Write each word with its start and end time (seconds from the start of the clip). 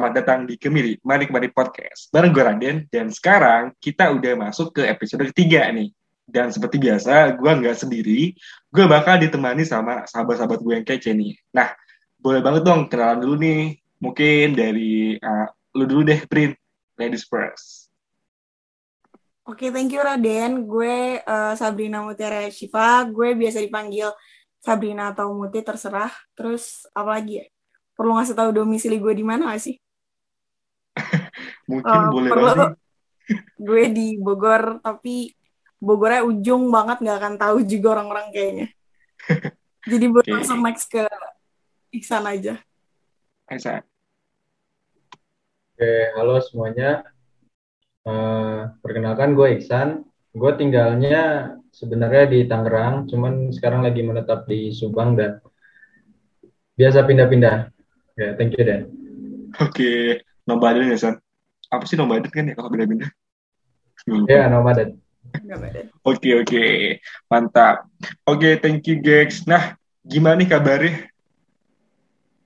Selamat 0.00 0.16
datang 0.16 0.48
di 0.48 0.56
Kemiri, 0.56 0.96
Mari 1.04 1.28
Kemari 1.28 1.52
Podcast. 1.52 2.08
Bareng 2.08 2.32
gue 2.32 2.40
Raden, 2.40 2.88
dan 2.88 3.12
sekarang 3.12 3.76
kita 3.76 4.08
udah 4.08 4.32
masuk 4.32 4.72
ke 4.72 4.88
episode 4.88 5.28
ketiga 5.28 5.68
nih. 5.68 5.92
Dan 6.24 6.48
seperti 6.48 6.80
biasa, 6.80 7.36
gue 7.36 7.50
nggak 7.60 7.76
sendiri, 7.76 8.32
gue 8.72 8.84
bakal 8.88 9.20
ditemani 9.20 9.60
sama 9.68 10.08
sahabat-sahabat 10.08 10.56
gue 10.64 10.72
yang 10.72 10.86
kece 10.88 11.12
nih. 11.12 11.36
Nah, 11.52 11.76
boleh 12.16 12.40
banget 12.40 12.64
dong 12.64 12.88
kenalan 12.88 13.20
dulu 13.20 13.44
nih. 13.44 13.76
Mungkin 14.00 14.56
dari 14.56 15.20
uh, 15.20 15.52
lu 15.76 15.84
dulu 15.84 16.08
deh, 16.08 16.24
Prin. 16.24 16.56
Ladies 16.96 17.28
first. 17.28 17.92
Oke, 19.44 19.68
thank 19.68 19.92
you 19.92 20.00
Raden. 20.00 20.64
Gue 20.64 21.20
uh, 21.20 21.52
Sabrina 21.60 22.00
Mutiara 22.00 22.48
Shiva. 22.48 23.04
Gue 23.04 23.36
biasa 23.36 23.60
dipanggil 23.60 24.08
Sabrina 24.64 25.12
atau 25.12 25.36
Muti, 25.36 25.60
terserah. 25.60 26.08
Terus 26.32 26.88
apa 26.96 27.20
lagi 27.20 27.44
ya? 27.44 27.46
perlu 28.00 28.16
ngasih 28.16 28.32
tahu 28.32 28.48
domisili 28.56 28.96
gue 28.96 29.12
di 29.12 29.20
mana 29.20 29.52
sih? 29.60 29.76
Mungkin 31.70 32.00
uh, 32.00 32.10
boleh 32.10 32.30
banget. 32.30 32.72
Gue 33.66 33.82
di 33.94 34.18
Bogor, 34.18 34.82
tapi 34.82 35.30
Bogornya 35.80 36.26
ujung 36.26 36.68
banget 36.68 37.00
nggak 37.00 37.18
akan 37.18 37.34
tahu 37.40 37.58
juga 37.64 38.00
orang-orang 38.00 38.26
kayaknya. 38.34 38.68
Jadi 39.90 40.04
buat 40.12 40.26
okay. 40.28 40.34
langsung 40.36 40.60
next 40.60 40.92
ke 40.92 41.08
Iksan 41.90 42.22
aja. 42.28 42.60
Iksan. 43.48 43.82
Oke, 45.74 45.92
halo 46.14 46.38
semuanya. 46.44 47.08
Uh, 48.04 48.70
perkenalkan 48.84 49.32
gue 49.32 49.56
Iksan. 49.56 50.04
Gue 50.30 50.52
tinggalnya 50.54 51.56
sebenarnya 51.74 52.30
di 52.30 52.46
Tangerang, 52.46 53.10
cuman 53.10 53.50
sekarang 53.50 53.82
lagi 53.82 54.04
menetap 54.04 54.46
di 54.46 54.70
Subang 54.70 55.18
dan 55.18 55.42
biasa 56.78 57.02
pindah-pindah. 57.02 57.56
Ya, 58.14 58.36
thank 58.36 58.54
you, 58.54 58.62
Dan. 58.62 58.82
Oke, 59.58 59.74
okay. 59.74 60.06
Nomaden 60.50 60.90
ya, 60.90 60.98
San? 60.98 61.14
Apa 61.70 61.86
sih 61.86 61.94
nomaden 61.94 62.26
kan 62.26 62.50
ya 62.50 62.58
kalau 62.58 62.66
beda-beda? 62.66 63.06
Ya, 64.26 64.50
nomaden. 64.50 64.98
Oke, 66.02 66.34
oke. 66.34 66.64
Mantap. 67.30 67.86
Oke, 68.26 68.50
okay, 68.50 68.52
thank 68.58 68.82
you, 68.90 68.98
guys. 68.98 69.46
Nah, 69.46 69.78
gimana 70.02 70.42
nih 70.42 70.50
kabarnya 70.50 70.94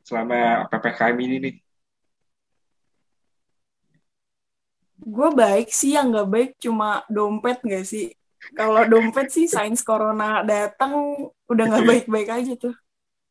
selama 0.05 0.69
PPKM 0.69 1.17
ini 1.25 1.37
nih? 1.41 1.55
Gue 5.05 5.29
baik 5.33 5.73
sih, 5.73 5.97
yang 5.97 6.13
nggak 6.13 6.29
baik 6.29 6.51
cuma 6.61 7.03
dompet 7.09 7.61
nggak 7.65 7.85
sih? 7.89 8.13
Kalau 8.53 8.85
dompet 8.85 9.33
sih 9.33 9.49
sains 9.49 9.81
corona 9.81 10.45
datang 10.45 10.93
udah 11.49 11.65
nggak 11.65 11.89
baik-baik 11.89 12.29
aja 12.29 12.53
tuh. 12.61 12.77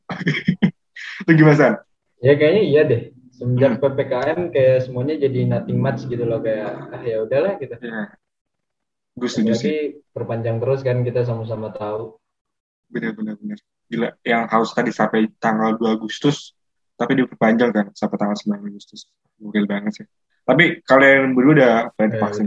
Itu 1.22 1.32
gimana, 1.38 1.58
San? 1.58 1.74
Ya 2.24 2.34
kayaknya 2.34 2.64
iya 2.66 2.82
deh. 2.86 3.02
Semenjak. 3.44 3.84
PPKM 3.84 4.40
kayak 4.56 4.88
semuanya 4.88 5.16
jadi 5.20 5.40
nothing 5.52 5.84
much 5.84 6.08
gitu 6.08 6.24
loh 6.24 6.40
kayak 6.40 6.96
ah 6.96 7.04
ya 7.04 7.28
udahlah 7.28 7.60
gitu. 7.60 7.76
Ya. 7.76 8.16
Gue 9.20 9.28
setuju 9.28 9.52
sih. 9.60 10.00
perpanjang 10.16 10.64
terus 10.64 10.80
kan 10.80 11.04
kita 11.04 11.28
sama-sama 11.28 11.76
tahu. 11.76 12.16
Bener-bener 12.88 13.36
bener. 13.36 13.60
Gila, 13.92 14.16
yang 14.24 14.48
harus 14.48 14.72
tadi 14.72 14.96
sampai 14.96 15.28
tanggal 15.44 15.76
2 15.76 15.86
Agustus, 15.92 16.56
tapi 16.96 17.20
diperpanjang 17.20 17.76
kan 17.76 17.86
sampai 17.92 18.16
tanggal 18.16 18.38
9 18.40 18.64
Agustus. 18.64 19.12
Gokil 19.36 19.68
banget 19.68 19.92
sih. 20.02 20.08
Tapi 20.48 20.80
kalian 20.88 21.36
berdua 21.36 21.54
udah 21.60 21.74
pada 22.00 22.16
ya, 22.16 22.22
vaksin? 22.24 22.46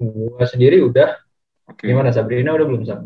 Gue 0.00 0.46
sendiri 0.48 0.80
udah. 0.80 1.20
Okay. 1.68 1.92
Gimana 1.92 2.16
Sabrina 2.16 2.56
udah 2.56 2.64
belum 2.64 2.82
Sab? 2.88 3.04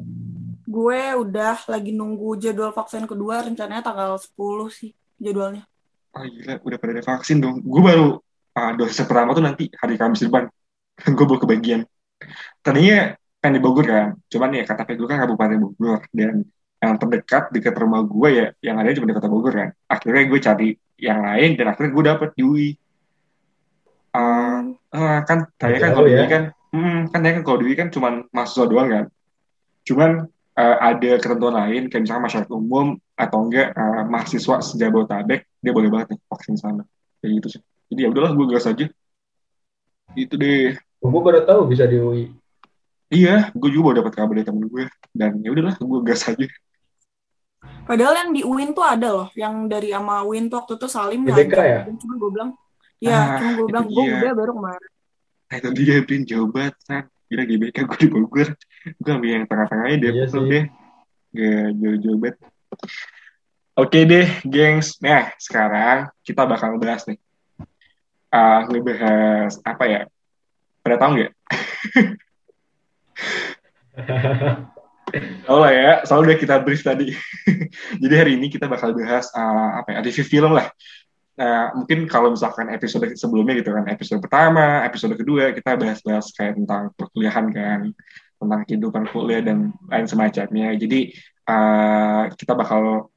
Gue 0.73 1.01
udah 1.21 1.69
lagi 1.69 1.93
nunggu 1.93 2.41
jadwal 2.41 2.73
vaksin 2.73 3.05
kedua 3.05 3.45
rencananya 3.45 3.85
tanggal 3.85 4.17
10 4.17 4.33
sih 4.73 4.91
jadwalnya. 5.21 5.69
Oh 6.17 6.25
gila, 6.25 6.61
udah 6.65 6.79
pada 6.81 6.93
ada 6.97 7.05
vaksin 7.05 7.41
dong. 7.45 7.61
Gue 7.61 7.83
baru 7.85 8.09
uh, 8.57 8.73
dosis 8.77 9.05
pertama 9.05 9.37
tuh 9.37 9.45
nanti 9.45 9.69
hari 9.77 10.01
Kamis 10.01 10.25
depan. 10.25 10.49
gue 11.17 11.25
baru 11.29 11.41
kebagian. 11.45 11.85
Tadinya 12.65 13.13
kan 13.43 13.51
di 13.51 13.61
Bogor 13.61 13.85
kan, 13.85 14.15
cuman 14.31 14.55
ya 14.55 14.63
KTP 14.63 14.95
gue 14.95 15.09
kan 15.11 15.19
Kabupaten 15.27 15.59
Bogor 15.59 16.07
dan 16.15 16.47
yang 16.83 16.95
terdekat 16.99 17.51
dekat 17.51 17.75
rumah 17.79 18.03
gue 18.07 18.29
ya 18.31 18.47
yang 18.63 18.79
ada 18.79 18.95
cuma 18.95 19.07
di 19.11 19.15
Kota 19.15 19.29
Bogor 19.31 19.55
kan. 19.55 19.71
Akhirnya 19.91 20.23
gue 20.31 20.41
cari 20.43 20.69
yang 20.99 21.21
lain 21.27 21.51
dan 21.59 21.67
akhirnya 21.75 21.91
gue 21.91 22.05
dapet 22.07 22.29
di 22.39 22.43
UI. 22.43 22.71
Uh, 24.13 24.77
uh, 24.93 25.19
kan 25.25 25.49
tanya 25.57 25.79
kan 25.81 25.91
kalau 25.97 26.09
ya? 26.11 26.29
kan, 26.29 26.43
hmm, 26.71 27.09
kan 27.11 27.19
tanya 27.25 27.35
kan 27.41 27.45
kalau 27.49 27.59
di 27.65 27.75
kan 27.75 27.89
cuma 27.89 28.09
mahasiswa 28.31 28.65
doang 28.69 28.89
kan. 28.93 29.05
Cuman 29.83 30.11
uh, 30.57 30.77
ada 30.81 31.11
ketentuan 31.21 31.55
lain 31.55 31.89
kayak 31.89 32.03
misalnya 32.09 32.25
masyarakat 32.29 32.51
umum 32.53 32.97
atau 33.15 33.39
enggak 33.47 33.73
uh, 33.77 34.05
mahasiswa 34.09 34.57
sejabotabek 34.61 35.47
dia 35.63 35.73
boleh 35.73 35.89
banget 35.89 36.17
nih 36.17 36.21
vaksin 36.29 36.57
sana. 36.59 36.83
Kayak 37.21 37.33
gitu 37.43 37.49
sih. 37.59 37.63
Jadi 37.93 38.01
ya 38.05 38.09
udahlah 38.09 38.33
gue 38.35 38.47
gas 38.51 38.67
aja. 38.67 38.87
Itu 40.17 40.35
deh. 40.37 40.77
Gue 41.03 41.21
baru 41.23 41.43
tahu 41.45 41.67
bisa 41.67 41.85
di 41.89 41.99
UI 41.99 42.43
iya 43.13 43.53
gue 43.53 43.69
juga 43.69 43.93
baru 43.93 43.97
dapat 44.03 44.13
kabar 44.17 44.35
dari 44.41 44.47
temen 44.49 44.65
gue 44.65 44.85
dan 45.13 45.37
ya 45.45 45.53
udahlah 45.53 45.77
gue 45.77 46.01
gas 46.03 46.25
aja. 46.25 46.49
Padahal 47.63 48.15
yang 48.27 48.31
di 48.33 48.43
UIN 48.43 48.73
tuh 48.73 48.83
ada 48.83 49.09
loh 49.13 49.29
yang 49.37 49.69
dari 49.69 49.93
ama 49.93 50.25
UIN 50.25 50.49
tuh 50.49 50.65
waktu 50.65 50.81
itu 50.81 50.89
Salim 50.89 51.29
nggak 51.29 51.53
ya? 51.53 51.81
Cuma 51.93 52.15
gue 52.17 52.31
bilang 52.33 52.51
ya 52.99 53.13
ah, 53.13 53.27
cuma 53.39 53.51
gue 53.61 53.67
bilang 53.69 53.85
gue 53.87 54.03
udah 54.09 54.33
baru 54.33 54.53
kemarin. 54.57 54.91
Nah 55.53 55.57
itu 55.61 55.69
dia 55.77 55.97
Brin 56.01 56.23
jauh 56.25 56.49
banget 56.49 56.75
kan 56.89 57.05
kira 57.29 57.43
GBK 57.45 57.77
gue 57.85 57.99
di 58.01 58.09
Bogor 58.09 58.49
gue 58.85 59.13
ambil 59.13 59.31
yang 59.41 59.47
tengah-tengahnya 59.47 59.97
deh 59.99 60.11
iya 60.13 60.27
deh 60.29 60.65
gak 61.33 61.69
jauh-jauh 61.81 62.19
bet. 62.21 62.37
Oke 63.73 64.05
deh 64.05 64.29
gengs. 64.45 65.01
Nah 65.01 65.33
sekarang 65.41 66.13
kita 66.21 66.45
bakal 66.45 66.77
ngebahas 66.77 67.09
nih. 67.09 67.19
Uh, 68.33 68.61
ngebahas 68.69 69.53
apa 69.65 69.85
ya? 69.89 70.01
Pada 70.85 70.97
tahu 71.01 71.11
nggak? 71.21 71.33
Oh 75.45 75.61
lah 75.61 75.73
ya, 75.75 75.91
soalnya 76.09 76.33
udah 76.33 76.39
kita 76.41 76.57
brief 76.65 76.81
tadi. 76.81 77.13
Jadi 78.03 78.15
hari 78.17 78.33
ini 78.41 78.49
kita 78.49 78.65
bakal 78.65 78.97
bahas 78.97 79.29
uh, 79.37 79.85
apa 79.85 79.93
ya, 79.93 79.99
review 80.01 80.25
film 80.25 80.57
lah. 80.57 80.73
Nah, 81.37 81.77
mungkin 81.77 82.09
kalau 82.09 82.33
misalkan 82.33 82.73
episode 82.73 83.13
sebelumnya 83.17 83.61
gitu 83.61 83.77
kan, 83.77 83.85
episode 83.93 84.25
pertama, 84.25 84.85
episode 84.89 85.13
kedua, 85.17 85.53
kita 85.53 85.77
bahas-bahas 85.77 86.33
kayak 86.33 86.57
tentang 86.61 86.93
perkuliahan 86.97 87.47
kan, 87.53 87.81
tentang 88.43 88.67
kehidupan 88.67 89.05
kuliah 89.15 89.43
dan 89.43 89.71
lain 89.87 90.07
semacamnya. 90.11 90.75
Jadi, 90.75 91.15
uh, 91.47 92.29
kita 92.35 92.53
bakal 92.59 93.13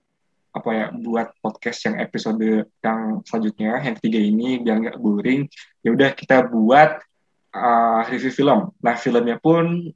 apa 0.55 0.69
ya 0.71 0.85
buat 0.95 1.35
podcast 1.43 1.83
yang 1.83 1.99
episode 1.99 2.71
yang 2.79 3.19
selanjutnya 3.27 3.75
yang 3.83 3.95
ketiga 3.99 4.19
ini 4.23 4.63
biar 4.63 4.79
nggak 4.87 4.97
boring 5.03 5.51
ya 5.83 5.91
udah 5.91 6.15
kita 6.15 6.47
buat 6.47 7.03
uh, 7.51 8.07
review 8.07 8.31
film 8.31 8.71
nah 8.79 8.95
filmnya 8.95 9.35
pun 9.35 9.91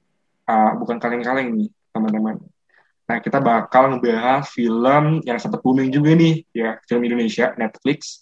uh, 0.52 0.72
bukan 0.76 1.00
kaleng-kaleng 1.00 1.56
nih 1.56 1.72
teman-teman 1.96 2.44
Nah, 3.10 3.18
kita 3.18 3.42
bakal 3.42 3.98
ngebahas 3.98 4.46
film 4.54 5.26
yang 5.26 5.42
sempat 5.42 5.66
booming 5.66 5.90
juga 5.90 6.14
nih, 6.14 6.46
ya, 6.54 6.78
film 6.86 7.02
Indonesia, 7.10 7.58
Netflix, 7.58 8.22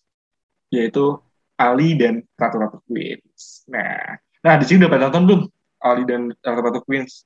yaitu 0.72 1.20
Ali 1.60 2.00
dan 2.00 2.24
Ratu-Ratu 2.40 2.80
Queens. 2.88 3.68
Nah, 3.68 4.16
nah 4.40 4.56
di 4.56 4.64
sini 4.64 4.88
udah 4.88 4.92
pada 4.96 5.12
nonton 5.12 5.24
belum 5.28 5.42
Ali 5.82 6.04
dan 6.06 6.34
Ratu-Ratu 6.42 6.82
Queens? 6.84 7.26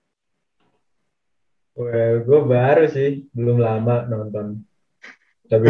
Well, 1.75 2.23
gue 2.27 2.39
baru 2.43 2.85
sih, 2.91 3.31
belum 3.31 3.63
lama 3.63 4.03
nonton. 4.05 4.61
Tapi 5.47 5.67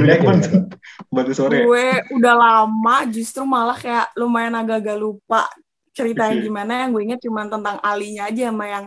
Baru 1.09 1.31
sore. 1.33 1.65
Gue 1.65 2.05
udah 2.13 2.35
lama, 2.37 2.95
justru 3.09 3.41
malah 3.45 3.77
kayak 3.77 4.13
lumayan 4.13 4.53
agak-agak 4.57 4.97
lupa 4.97 5.49
ceritanya 5.93 6.37
okay. 6.37 6.45
gimana. 6.45 6.71
Yang 6.85 6.89
gue 6.93 7.01
inget 7.09 7.19
cuma 7.25 7.49
tentang 7.49 7.77
Alinya 7.81 8.29
aja 8.29 8.53
sama 8.53 8.65
yang 8.69 8.85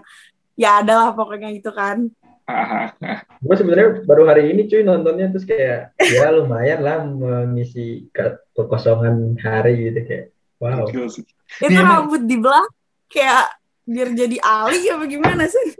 ya 0.54 0.80
adalah 0.82 1.14
pokoknya 1.14 1.50
gitu 1.54 1.70
kan 1.74 2.10
gue 3.44 3.56
sebenarnya 3.56 4.04
baru 4.04 4.28
hari 4.28 4.52
ini 4.52 4.69
cuy 4.69 4.84
nontonnya 4.84 5.32
terus 5.32 5.48
kayak 5.48 5.96
ya 5.98 6.28
lumayan 6.30 6.80
lah 6.84 6.98
mengisi 7.02 8.08
kekosongan 8.54 9.34
hari 9.40 9.90
gitu 9.90 10.00
kayak 10.04 10.26
wow 10.60 10.84
itu 10.84 11.80
rambut 11.80 12.22
dibelah 12.28 12.66
kayak 13.08 13.48
biar 13.84 14.08
jadi 14.16 14.36
Ali 14.40 14.88
apa 14.90 15.04
gimana 15.08 15.44
sih? 15.48 15.69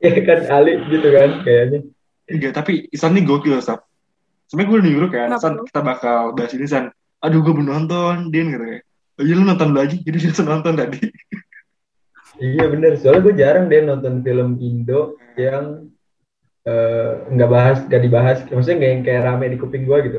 Ya 0.00 0.16
kan 0.24 0.48
Ali 0.48 0.80
gitu 0.88 1.12
kan 1.12 1.44
kayaknya. 1.44 1.84
Enggak 2.24 2.56
tapi 2.56 2.88
Isan 2.88 3.12
nih 3.12 3.28
gokil 3.28 3.60
Sab 3.60 3.84
sebenernya 4.48 4.70
gue 4.72 4.78
udah 4.80 4.90
nyuruh 4.90 5.10
kan 5.12 5.28
San 5.36 5.54
kita 5.60 5.80
bakal 5.84 6.32
bahas 6.32 6.56
ini 6.56 6.64
San. 6.64 6.88
Aduh 7.20 7.44
gue 7.44 7.52
belum 7.52 7.68
nonton 7.68 8.32
Din 8.32 8.48
gitu 8.48 8.64
kayak. 8.64 8.84
Oh 9.20 9.24
iya 9.28 9.36
lu 9.36 9.44
nonton 9.44 9.76
lagi? 9.76 10.00
Jadi 10.00 10.16
dia 10.16 10.32
nonton 10.40 10.72
tadi. 10.72 11.04
Iya 12.40 12.72
bener, 12.72 12.96
soalnya 12.96 13.20
gue 13.28 13.34
jarang 13.36 13.68
deh 13.68 13.84
nonton 13.84 14.24
film 14.24 14.56
Indo 14.64 15.20
yang 15.36 15.92
nggak 16.60 17.48
uh, 17.48 17.52
bahas, 17.56 17.78
nggak 17.88 18.02
dibahas, 18.04 18.38
maksudnya 18.44 18.76
nggak 18.76 18.90
yang 18.92 19.02
kayak 19.08 19.22
rame 19.24 19.44
di 19.48 19.56
kuping 19.56 19.88
gue 19.88 19.98
gitu. 20.12 20.18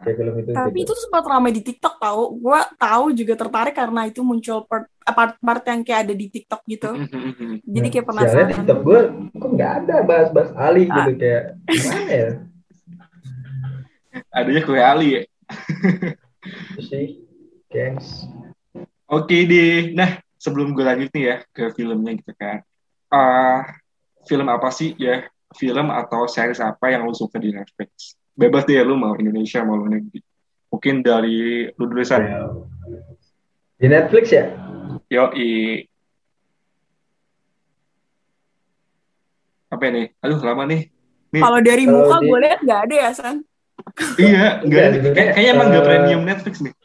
Kayak 0.00 0.16
film 0.16 0.34
itu. 0.40 0.50
Tapi 0.56 0.78
gitu. 0.80 0.88
itu 0.88 0.92
sempat 1.04 1.24
rame 1.28 1.52
di 1.52 1.60
TikTok 1.60 2.00
tau, 2.00 2.32
gue 2.32 2.60
tahu 2.80 3.04
juga 3.12 3.34
tertarik 3.36 3.76
karena 3.76 4.08
itu 4.08 4.24
muncul 4.24 4.64
part 4.64 4.88
part, 5.04 5.36
part 5.36 5.64
yang 5.68 5.84
kayak 5.84 6.00
ada 6.08 6.14
di 6.16 6.26
TikTok 6.32 6.64
gitu. 6.64 6.90
Jadi 7.76 7.86
kayak 7.92 8.06
penasaran. 8.08 8.32
Soalnya 8.32 8.56
TikTok 8.56 8.80
gue 8.88 9.00
kok 9.36 9.50
nggak 9.52 9.72
ada 9.84 9.96
bahas-bahas 10.00 10.50
Ali 10.56 10.88
gitu 10.88 11.12
kayak 11.20 11.42
gimana 11.68 12.08
ya? 12.08 12.30
Adanya 14.32 14.62
kue 14.64 14.80
Ali 14.80 15.08
ya. 15.12 15.22
Itu 16.72 16.82
sih, 16.88 17.20
gengs. 17.68 18.24
Oke 19.12 19.44
deh. 19.44 19.92
Nah, 19.92 20.24
sebelum 20.40 20.72
gue 20.72 20.84
lanjut 20.88 21.12
nih 21.12 21.24
ya 21.28 21.36
ke 21.52 21.68
filmnya 21.76 22.16
gitu 22.16 22.32
kan. 22.32 22.64
Ah, 23.12 23.76
film 24.24 24.48
apa 24.48 24.72
sih 24.72 24.96
ya? 24.96 25.28
Film 25.54 25.88
atau 25.88 26.26
series 26.26 26.58
apa 26.58 26.90
yang 26.90 27.06
lu 27.06 27.14
suka 27.14 27.38
di 27.38 27.54
Netflix? 27.54 28.18
Bebas 28.34 28.66
deh 28.66 28.82
lu 28.82 28.98
mau 28.98 29.14
Indonesia 29.14 29.62
mau 29.62 29.78
lu 29.78 29.86
negeri. 29.86 30.18
Mungkin 30.68 31.06
dari 31.06 31.70
lu 31.70 31.84
dulu 31.86 32.02
San. 32.02 32.26
Di 33.78 33.86
Netflix 33.86 34.34
ya? 34.34 34.50
Yo, 35.06 35.30
i. 35.38 35.78
Apa 39.70 39.90
nih? 39.90 40.14
Aduh, 40.18 40.38
lama 40.42 40.66
nih. 40.66 40.90
Nih. 41.34 41.42
Kalau 41.42 41.58
dari 41.62 41.84
muka 41.86 42.16
di- 42.18 42.26
gue 42.30 42.38
lihat 42.42 42.60
nggak 42.62 42.80
ada 42.90 42.94
ya, 42.94 43.10
San. 43.14 43.36
Iya, 44.22 44.62
enggak. 44.62 44.82
Iya, 44.82 44.90
sebenarnya, 44.94 45.14
Kayak- 45.14 45.32
Kayaknya 45.34 45.52
emang 45.54 45.66
nggak 45.70 45.82
eh, 45.82 45.88
premium 45.90 46.22
Netflix 46.26 46.54
nih. 46.62 46.74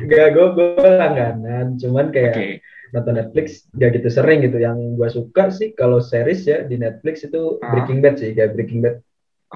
Enggak, 0.00 0.26
gue 0.32 0.46
gue 0.56 0.90
langganan. 0.96 1.66
Cuman 1.76 2.08
kayak 2.10 2.32
Oke. 2.34 2.48
Nonton 2.90 3.14
Netflix 3.16 3.66
gak 3.74 3.90
gitu 3.98 4.08
sering 4.10 4.42
gitu. 4.42 4.58
Yang 4.58 4.78
gue 4.98 5.08
suka 5.10 5.44
sih 5.50 5.72
kalau 5.72 5.98
series 5.98 6.44
ya 6.44 6.62
di 6.62 6.76
Netflix 6.76 7.24
itu 7.24 7.58
Ah. 7.60 7.74
Breaking 7.74 8.00
Bad 8.02 8.16
sih, 8.18 8.30
kayak 8.34 8.52
Breaking 8.54 8.82
Bad. 8.82 8.96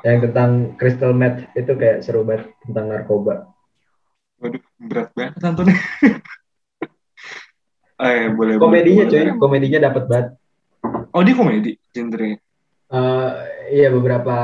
Yang 0.02 0.18
tentang 0.30 0.74
crystal 0.74 1.14
meth 1.14 1.46
itu 1.54 1.72
kayak 1.78 2.02
seru 2.02 2.26
banget 2.26 2.50
tentang 2.66 2.90
narkoba. 2.90 3.46
Waduh, 4.42 4.62
berat 4.82 5.14
banget 5.14 5.38
nontonnya. 5.38 5.74
eh, 8.02 8.26
boleh. 8.34 8.58
Komedinya 8.58 9.06
boleh, 9.06 9.12
cuy, 9.12 9.22
boleh. 9.22 9.38
komedinya 9.38 9.78
dapat 9.86 10.04
banget. 10.10 10.28
Oh, 11.14 11.22
dia 11.22 11.34
komedi 11.38 11.78
genre. 11.94 12.30
Eh, 12.94 13.30
iya 13.70 13.88
beberapa 13.90 14.34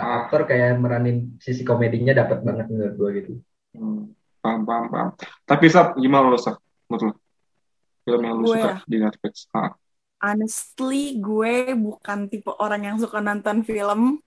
Ah. 0.00 0.24
aktor 0.24 0.46
kayak 0.46 0.78
meranin 0.78 1.34
sisi 1.38 1.62
komedinya 1.62 2.14
dapat 2.14 2.42
banget 2.42 2.66
menurut 2.70 2.94
gue 2.94 3.10
gitu. 3.22 3.32
Hmm, 3.74 4.14
paham, 4.38 4.62
paham, 4.62 4.84
paham. 4.88 5.08
Tapi 5.44 5.66
Sab, 5.66 5.98
gimana 5.98 6.30
lo 6.30 6.38
Sab? 6.38 6.62
Menurut 6.86 7.10
lo? 7.10 7.12
Film 8.02 8.20
yang 8.26 8.36
lo 8.38 8.46
Gue 8.46 8.58
suka 8.58 8.70
ya? 8.70 8.76
di 8.90 8.96
Netflix? 8.98 9.34
Ah, 9.54 9.70
Honestly, 10.22 11.18
gue 11.18 11.74
bukan 11.74 12.30
tipe 12.30 12.50
orang 12.62 12.86
yang 12.86 12.96
suka 13.02 13.18
nonton 13.18 13.66
film. 13.66 14.22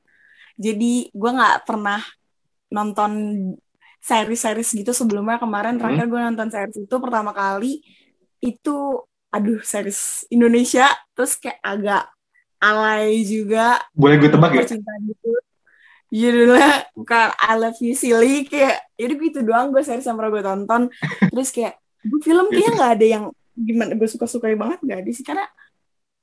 Jadi, 0.60 1.08
gue 1.16 1.32
nggak 1.32 1.64
pernah 1.68 2.04
nonton 2.72 3.12
series-series 4.04 4.70
gitu 4.76 4.92
sebelumnya. 4.92 5.40
Kemarin 5.40 5.76
Hmm. 5.76 5.82
terakhir 5.84 6.06
gue 6.12 6.20
nonton 6.20 6.50
series 6.52 6.78
itu 6.84 6.96
pertama 7.00 7.32
kali 7.32 7.80
itu, 8.44 9.04
aduh, 9.32 9.60
series 9.64 10.28
Indonesia. 10.28 10.92
Terus 11.16 11.40
kayak 11.40 11.60
agak 11.64 12.04
alay 12.60 13.24
juga. 13.24 13.80
boleh 13.96 14.16
gue 14.20 14.30
tebak 14.32 14.52
ya? 14.52 14.64
gitu. 14.68 15.32
Judulnya 16.14 16.86
bukan 16.96 17.28
I 17.40 17.54
Love 17.60 17.80
You 17.82 17.94
Silly 17.98 18.46
kayak 18.48 18.84
jadi 18.96 19.14
gitu 19.20 19.40
doang 19.44 19.74
gue 19.74 19.82
series 19.84 20.06
yang 20.08 20.16
pernah 20.16 20.32
gue 20.32 20.44
tonton 20.46 20.82
terus 21.34 21.50
kayak 21.52 21.76
film 22.24 22.54
kayaknya 22.54 22.72
nggak 22.78 22.92
ada 22.96 23.06
yang 23.08 23.26
gimana 23.56 23.96
gue 23.96 24.08
suka 24.12 24.28
sukai 24.28 24.60
banget 24.60 24.84
nggak 24.84 25.00
ada 25.02 25.12
sih 25.16 25.26
karena 25.26 25.48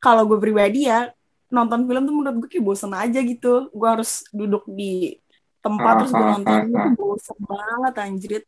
kalau 0.03 0.29
gue 0.29 0.39
pribadi 0.39 0.87
ya 0.87 1.09
nonton 1.53 1.85
film 1.85 2.03
tuh 2.09 2.15
menurut 2.17 2.37
gue 2.43 2.49
kayak 2.49 2.65
bosen 2.65 2.93
aja 2.97 3.21
gitu. 3.21 3.69
Gue 3.71 3.89
harus 3.89 4.25
duduk 4.33 4.65
di 4.67 5.21
tempat 5.61 5.95
Ah, 5.95 5.99
terus 6.03 6.13
gue 6.17 6.27
ah, 6.27 6.33
nonton 6.35 6.57
ah, 6.57 6.65
itu 6.65 6.81
ah. 6.81 6.93
bosen 6.97 7.39
banget 7.45 7.95
anjrit. 8.01 8.45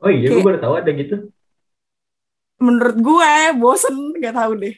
Oh 0.00 0.10
iya, 0.10 0.28
gue 0.32 0.42
baru 0.42 0.58
tahu 0.58 0.74
ada 0.80 0.92
gitu. 0.96 1.16
menurut 2.56 2.96
gue 2.96 3.32
bosen 3.60 3.94
gak 4.16 4.32
tahu 4.32 4.52
deh. 4.56 4.76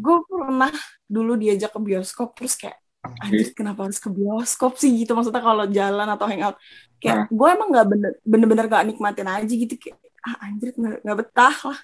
Gue 0.00 0.16
pernah 0.24 0.72
dulu 1.04 1.36
diajak 1.36 1.76
ke 1.76 1.80
bioskop 1.80 2.32
terus 2.32 2.56
kayak 2.56 2.80
anjir 3.20 3.52
kenapa 3.52 3.84
harus 3.84 4.00
ke 4.00 4.08
bioskop 4.08 4.80
sih? 4.80 4.88
Gitu 4.96 5.12
maksudnya 5.12 5.44
kalau 5.44 5.68
jalan 5.68 6.08
atau 6.08 6.24
hangout. 6.24 6.56
Kayak 6.96 7.28
gue 7.28 7.48
emang 7.52 7.68
nggak 7.68 7.86
bener 7.92 8.12
bener-bener 8.24 8.64
gak 8.72 8.84
nikmatin 8.88 9.28
aja 9.28 9.52
gitu. 9.52 9.76
Kayak 9.76 10.00
ah 10.24 10.48
anjir 10.48 10.72
nggak 10.80 11.16
betah 11.20 11.56
lah 11.68 11.78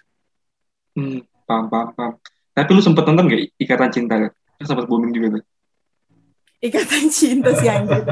Hmm, 0.97 1.23
paham, 1.47 1.65
paham, 1.71 1.89
paham. 1.95 2.13
Tapi 2.51 2.71
lu 2.75 2.83
sempet 2.83 3.05
nonton 3.07 3.31
gak 3.31 3.43
Ikatan 3.57 3.91
Cinta? 3.95 4.15
Kan 4.19 4.65
sempet 4.67 4.85
booming 4.91 5.15
juga 5.15 5.39
tuh. 5.39 5.45
ikatan 6.61 7.09
cinta 7.09 7.57
sih 7.57 7.73
anjir 7.73 8.05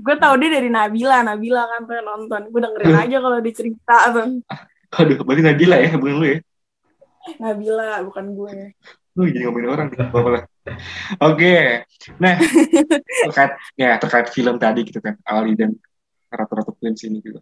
gue 0.00 0.16
tau 0.16 0.32
dia 0.40 0.48
dari 0.48 0.72
Nabila 0.72 1.20
Nabila 1.20 1.68
kan 1.68 1.84
pengen 1.84 2.08
nonton 2.08 2.48
gue 2.48 2.60
dengerin 2.64 2.96
aja 3.04 3.16
kalau 3.20 3.38
dia 3.44 3.52
cerita 3.52 3.96
tuh 4.16 4.40
Aduh, 4.96 5.20
berarti 5.20 5.42
Nabila 5.44 5.76
ya, 5.76 5.92
bukan 5.98 6.14
lu 6.16 6.24
ya? 6.24 6.38
Nabila 7.36 8.00
bukan 8.06 8.24
gue 8.32 8.56
Lu 9.12 9.28
jadi 9.28 9.44
ngomongin 9.44 9.68
orang, 9.68 9.88
apa 9.92 10.28
lah. 10.28 10.42
Oke, 11.20 11.84
nah 12.16 12.36
terkait 13.28 13.52
ya 13.76 13.96
terkait 13.96 14.28
film 14.32 14.56
tadi 14.56 14.80
gitu 14.84 15.00
kan, 15.00 15.16
Ali 15.24 15.52
dan 15.52 15.72
Ratu-Ratu 16.28 16.76
Prince 16.80 17.04
ini 17.08 17.20
gitu. 17.20 17.40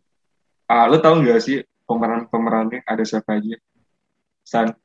Ah, 0.66 0.86
lu 0.86 0.98
tahu 0.98 1.22
nggak 1.22 1.38
sih 1.42 1.62
pemeran 1.86 2.26
pemerannya 2.26 2.82
ada 2.86 3.02
siapa 3.06 3.38
aja? 3.38 3.54
San, 4.44 4.76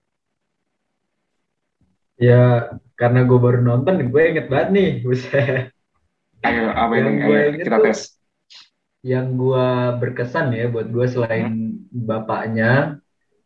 Ya 2.20 2.68
karena 3.00 3.24
gue 3.24 3.40
baru 3.40 3.64
nonton, 3.64 4.12
gue 4.12 4.22
inget 4.28 4.52
banget 4.52 4.70
nih. 4.76 4.90
Buset. 5.08 5.72
ayo 6.44 6.72
apa 6.72 6.94
Yang 7.00 7.08
ini? 7.08 7.20
gue 7.24 7.32
Ayo 7.40 7.48
inget 7.56 7.66
kita 7.68 7.78
tuh- 7.80 7.86
tes. 7.88 8.00
Yang 9.00 9.26
gue 9.40 9.68
berkesan 10.04 10.48
ya 10.52 10.68
buat 10.68 10.92
gue 10.92 11.06
selain 11.08 11.80
bapaknya, 11.88 13.00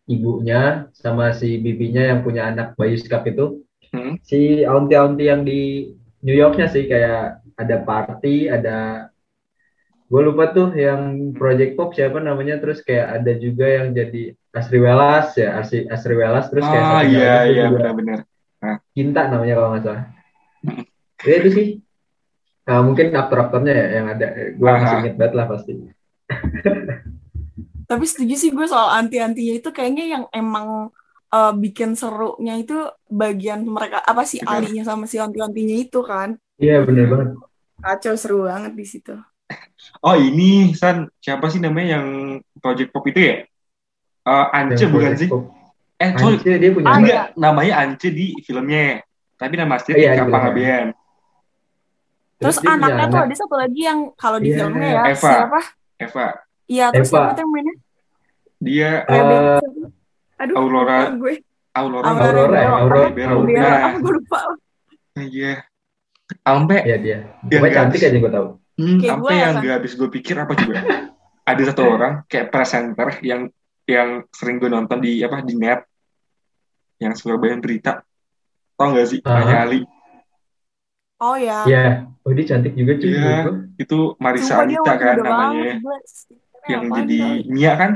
ibunya, 0.09 0.89
sama 0.97 1.29
si 1.37 1.61
bibinya 1.61 2.01
yang 2.01 2.25
punya 2.25 2.49
anak 2.49 2.73
bayi 2.73 2.97
skap 2.97 3.29
itu, 3.29 3.61
Hmm. 3.93 4.17
si 4.25 4.65
auntie-auntie 4.65 5.29
yang 5.29 5.45
di 5.45 5.93
New 6.25 6.33
Yorknya 6.33 6.65
sih 6.65 6.89
kayak 6.89 7.45
ada 7.53 7.77
party, 7.85 8.49
ada 8.49 9.09
gue 10.13 10.21
lupa 10.21 10.53
tuh 10.53 10.69
yang 10.77 11.33
Project 11.33 11.73
Pop 11.73 11.97
siapa 11.97 12.21
namanya, 12.21 12.61
terus 12.61 12.85
kayak 12.85 13.17
ada 13.17 13.33
juga 13.33 13.65
yang 13.65 13.89
jadi 13.91 14.37
Asri 14.53 14.77
Welas 14.77 15.33
ya, 15.33 15.57
Asri, 15.57 15.89
Asri 15.89 16.13
Welas, 16.13 16.53
terus 16.53 16.61
kayak 16.61 16.85
Ah 16.85 17.01
satu 17.01 17.09
iya 17.09 17.35
iya 17.49 17.63
juga 17.65 17.89
benar-benar. 17.89 18.19
Cinta 18.93 19.25
namanya 19.25 19.53
kalau 19.57 19.69
nggak 19.73 19.83
salah. 19.83 20.05
Ya 21.23 21.33
itu 21.39 21.49
sih. 21.49 21.67
Nah, 22.63 22.83
mungkin 22.83 23.09
aktor-aktornya 23.09 23.73
ya 23.73 23.87
yang 23.97 24.07
ada, 24.11 24.27
gue 24.53 24.67
Ah, 24.67 24.75
masih 24.77 24.91
ah. 24.91 25.01
inget 25.01 25.15
banget 25.17 25.33
lah 25.33 25.45
pasti. 25.49 25.71
tapi 27.83 28.05
setuju 28.07 28.33
sih 28.33 28.49
gue 28.49 28.65
soal 28.65 28.89
anti-antinya 28.95 29.53
itu 29.55 29.69
kayaknya 29.69 30.05
yang 30.09 30.23
emang 30.31 30.89
eh, 31.29 31.53
bikin 31.53 31.93
serunya 31.93 32.57
itu 32.57 32.73
bagian 33.05 33.67
mereka 33.67 34.01
apa 34.01 34.23
sih 34.23 34.39
Benar. 34.39 34.63
alinya 34.63 34.83
sama 34.83 35.05
si 35.05 35.19
anti-antinya 35.19 35.75
itu 35.77 35.99
kan 36.01 36.39
Iya 36.57 36.85
bener 36.85 37.05
banget. 37.05 37.27
kacau 37.77 38.15
seru 38.15 38.37
banget 38.47 38.73
di 38.73 38.85
situ 38.87 39.13
Oh 39.99 40.15
ini 40.15 40.71
San, 40.73 41.07
siapa 41.17 41.47
sih 41.47 41.59
namanya 41.59 41.99
yang 41.99 42.07
Project 42.59 42.91
Pop 42.91 43.03
itu 43.05 43.19
ya? 43.19 43.35
Eh, 44.23 44.45
Ance 44.51 44.79
Yang 44.79 44.91
bukan 44.91 44.93
Project 44.93 45.19
sih? 45.19 45.29
Pop. 45.29 45.43
Eh 45.95 46.09
sorry, 46.13 46.35
Ance 46.35 46.51
dia 46.53 46.71
punya 46.71 46.87
Ah, 46.87 46.97
enggak, 46.99 47.25
namanya 47.35 47.73
Ance 47.79 48.07
di 48.09 48.27
filmnya. 48.41 48.99
Tapi 49.33 49.53
nama 49.55 49.75
aslinya 49.75 49.97
Iya, 49.97 50.11
Tika 50.13 50.23
di 50.23 50.31
Panggabean. 50.31 50.87
terus 52.35 52.55
dia 52.55 52.65
punya 52.65 52.75
anaknya 52.77 53.05
tuh 53.05 53.15
anak. 53.15 53.27
ada 53.29 53.35
satu 53.37 53.55
lagi 53.55 53.81
yang 53.81 53.99
kalau 54.13 54.37
di 54.37 54.47
Iya, 54.49 54.57
filmnya 54.59 54.89
ya 54.89 55.03
Eva. 55.05 55.31
siapa 55.31 55.59
Eva, 55.95 56.25
iya 56.65 56.85
terus 56.91 57.07
Eva. 57.07 57.15
siapa 57.15 57.31
tuh 57.31 57.41
yang 57.41 57.51
mainnya 57.51 57.75
dia 58.59 58.89
Eh, 59.01 59.11
Rebecca. 59.13 59.67
aduh 60.35 60.55
Aurora. 60.59 60.97
gue 61.13 61.33
Aurora. 61.71 62.03
Aurora, 62.05 62.27
Aurora. 62.27 62.59
Aurora, 62.67 62.99
Apa? 63.07 63.23
Aurora. 63.31 63.63
Nah. 63.63 63.91
lupa 63.97 64.39
Iya. 65.15 65.53
Sampai 66.43 66.79
Iya 66.83 66.97
dia. 66.99 67.17
Dia 67.41 67.57
Pokoknya 67.57 67.59
nggak 67.63 67.73
cantik 67.79 67.99
habis. 68.01 68.11
aja 68.11 68.17
gue 68.19 68.31
tahu. 68.33 68.47
Hmm, 68.79 68.97
Kayak 69.01 69.09
sampai 69.11 69.23
gue 69.23 69.33
ya, 69.33 69.43
yang 69.43 69.55
gak 69.61 69.75
habis 69.81 69.93
gue 69.97 70.09
pikir 70.09 70.35
apa 70.39 70.53
juga. 70.57 70.77
Ada 71.43 71.61
satu 71.73 71.83
orang 71.95 72.13
kayak 72.29 72.47
presenter 72.49 73.09
yang 73.21 73.41
yang 73.83 74.09
sering 74.31 74.57
gue 74.63 74.71
nonton 74.71 75.03
di 75.03 75.19
apa 75.21 75.43
di 75.43 75.55
net 75.59 75.83
yang 76.97 77.13
suka 77.13 77.35
bayan 77.35 77.59
berita. 77.59 78.01
Tau 78.79 78.95
gak 78.95 79.07
sih? 79.11 79.19
Ah. 79.27 79.43
Namanya 79.43 79.57
Ali. 79.67 79.79
oh 81.23 81.37
ya 81.39 81.63
Iya. 81.63 81.85
Oh 82.23 82.31
dia 82.31 82.45
cantik 82.47 82.73
juga 82.75 82.95
cuy. 82.99 83.11
Iya. 83.11 83.19
menurut 83.19 83.43
gua. 83.43 83.55
Itu 83.79 83.99
Marisa 84.19 84.63
Sumpah 84.63 84.79
masih 84.79 84.97
kan 84.99 85.15
namanya. 85.19 85.73
Yang 86.63 86.83
jadi? 86.95 87.19
Mia 87.51 87.73
kan? 87.75 87.91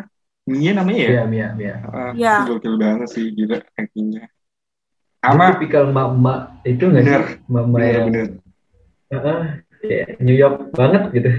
Mia 0.48 0.72
namanya 0.76 1.00
ya? 1.00 1.10
Iya 1.12 1.24
Mia 1.28 1.48
Mia. 1.56 1.76
Ah, 1.88 2.12
Iya. 2.12 2.34
Itu 2.44 2.60
gokil 2.60 2.76
banget 2.76 3.08
sih 3.12 3.26
gila 3.32 3.58
actingnya. 3.76 4.28
Sama 5.24 5.56
tipikal 5.56 5.92
emak-emak 5.92 6.40
itu 6.64 6.84
nggak 6.88 7.04
sih? 7.04 7.12
Bener. 7.12 7.24
Emak-emak 7.48 7.80
yang 7.84 8.06
bener-bener 8.08 8.28
Heeh, 9.08 9.40
New 10.22 10.38
York 10.38 10.74
banget 10.74 11.04
gitu. 11.14 11.32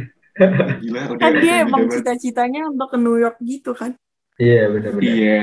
gila 0.87 1.19
udah 1.19 1.19
kan 1.19 1.35
dia 1.43 1.67
emang 1.67 1.91
cita-citanya 1.91 2.71
untuk 2.71 2.95
ke 2.95 2.99
New 2.99 3.19
York 3.19 3.43
gitu 3.43 3.75
kan 3.75 3.99
Iya 4.39 4.71
benar-benar. 4.71 5.03
Iya. 5.03 5.43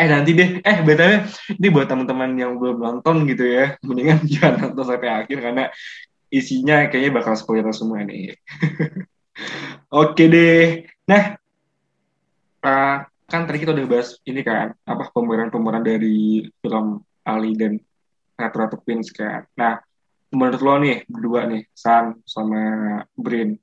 Eh 0.00 0.06
nanti 0.08 0.30
deh, 0.32 0.50
eh 0.64 0.78
btw 0.80 1.12
ini 1.60 1.68
buat 1.68 1.84
teman-teman 1.84 2.32
yang 2.40 2.56
belum 2.56 2.80
nonton 2.80 3.28
gitu 3.28 3.44
ya, 3.44 3.76
mendingan 3.84 4.24
jangan 4.32 4.72
nonton 4.72 4.84
sampai 4.88 5.10
akhir 5.12 5.38
karena 5.44 5.64
isinya 6.32 6.88
kayaknya 6.88 7.20
bakal 7.20 7.36
spoiler 7.36 7.70
semua 7.76 8.00
nih. 8.00 8.32
Oke 10.00 10.24
deh. 10.32 10.88
Nah, 11.04 11.36
eh, 12.64 12.96
kan 13.28 13.40
tadi 13.44 13.58
kita 13.60 13.76
udah 13.76 13.86
bahas 13.86 14.16
ini 14.24 14.40
kan, 14.40 14.72
apa 14.88 15.12
pemeran-pemeran 15.12 15.84
dari 15.84 16.48
film 16.64 17.04
Ali 17.28 17.52
dan 17.60 17.76
Ratu 18.40 18.56
Ratu 18.56 18.76
Queens 18.80 19.12
kan. 19.12 19.44
Nah, 19.52 19.84
menurut 20.30 20.60
lo 20.60 20.74
nih 20.78 21.02
berdua 21.06 21.46
nih 21.46 21.62
San 21.72 22.18
sama 22.24 22.62
Brin 23.12 23.54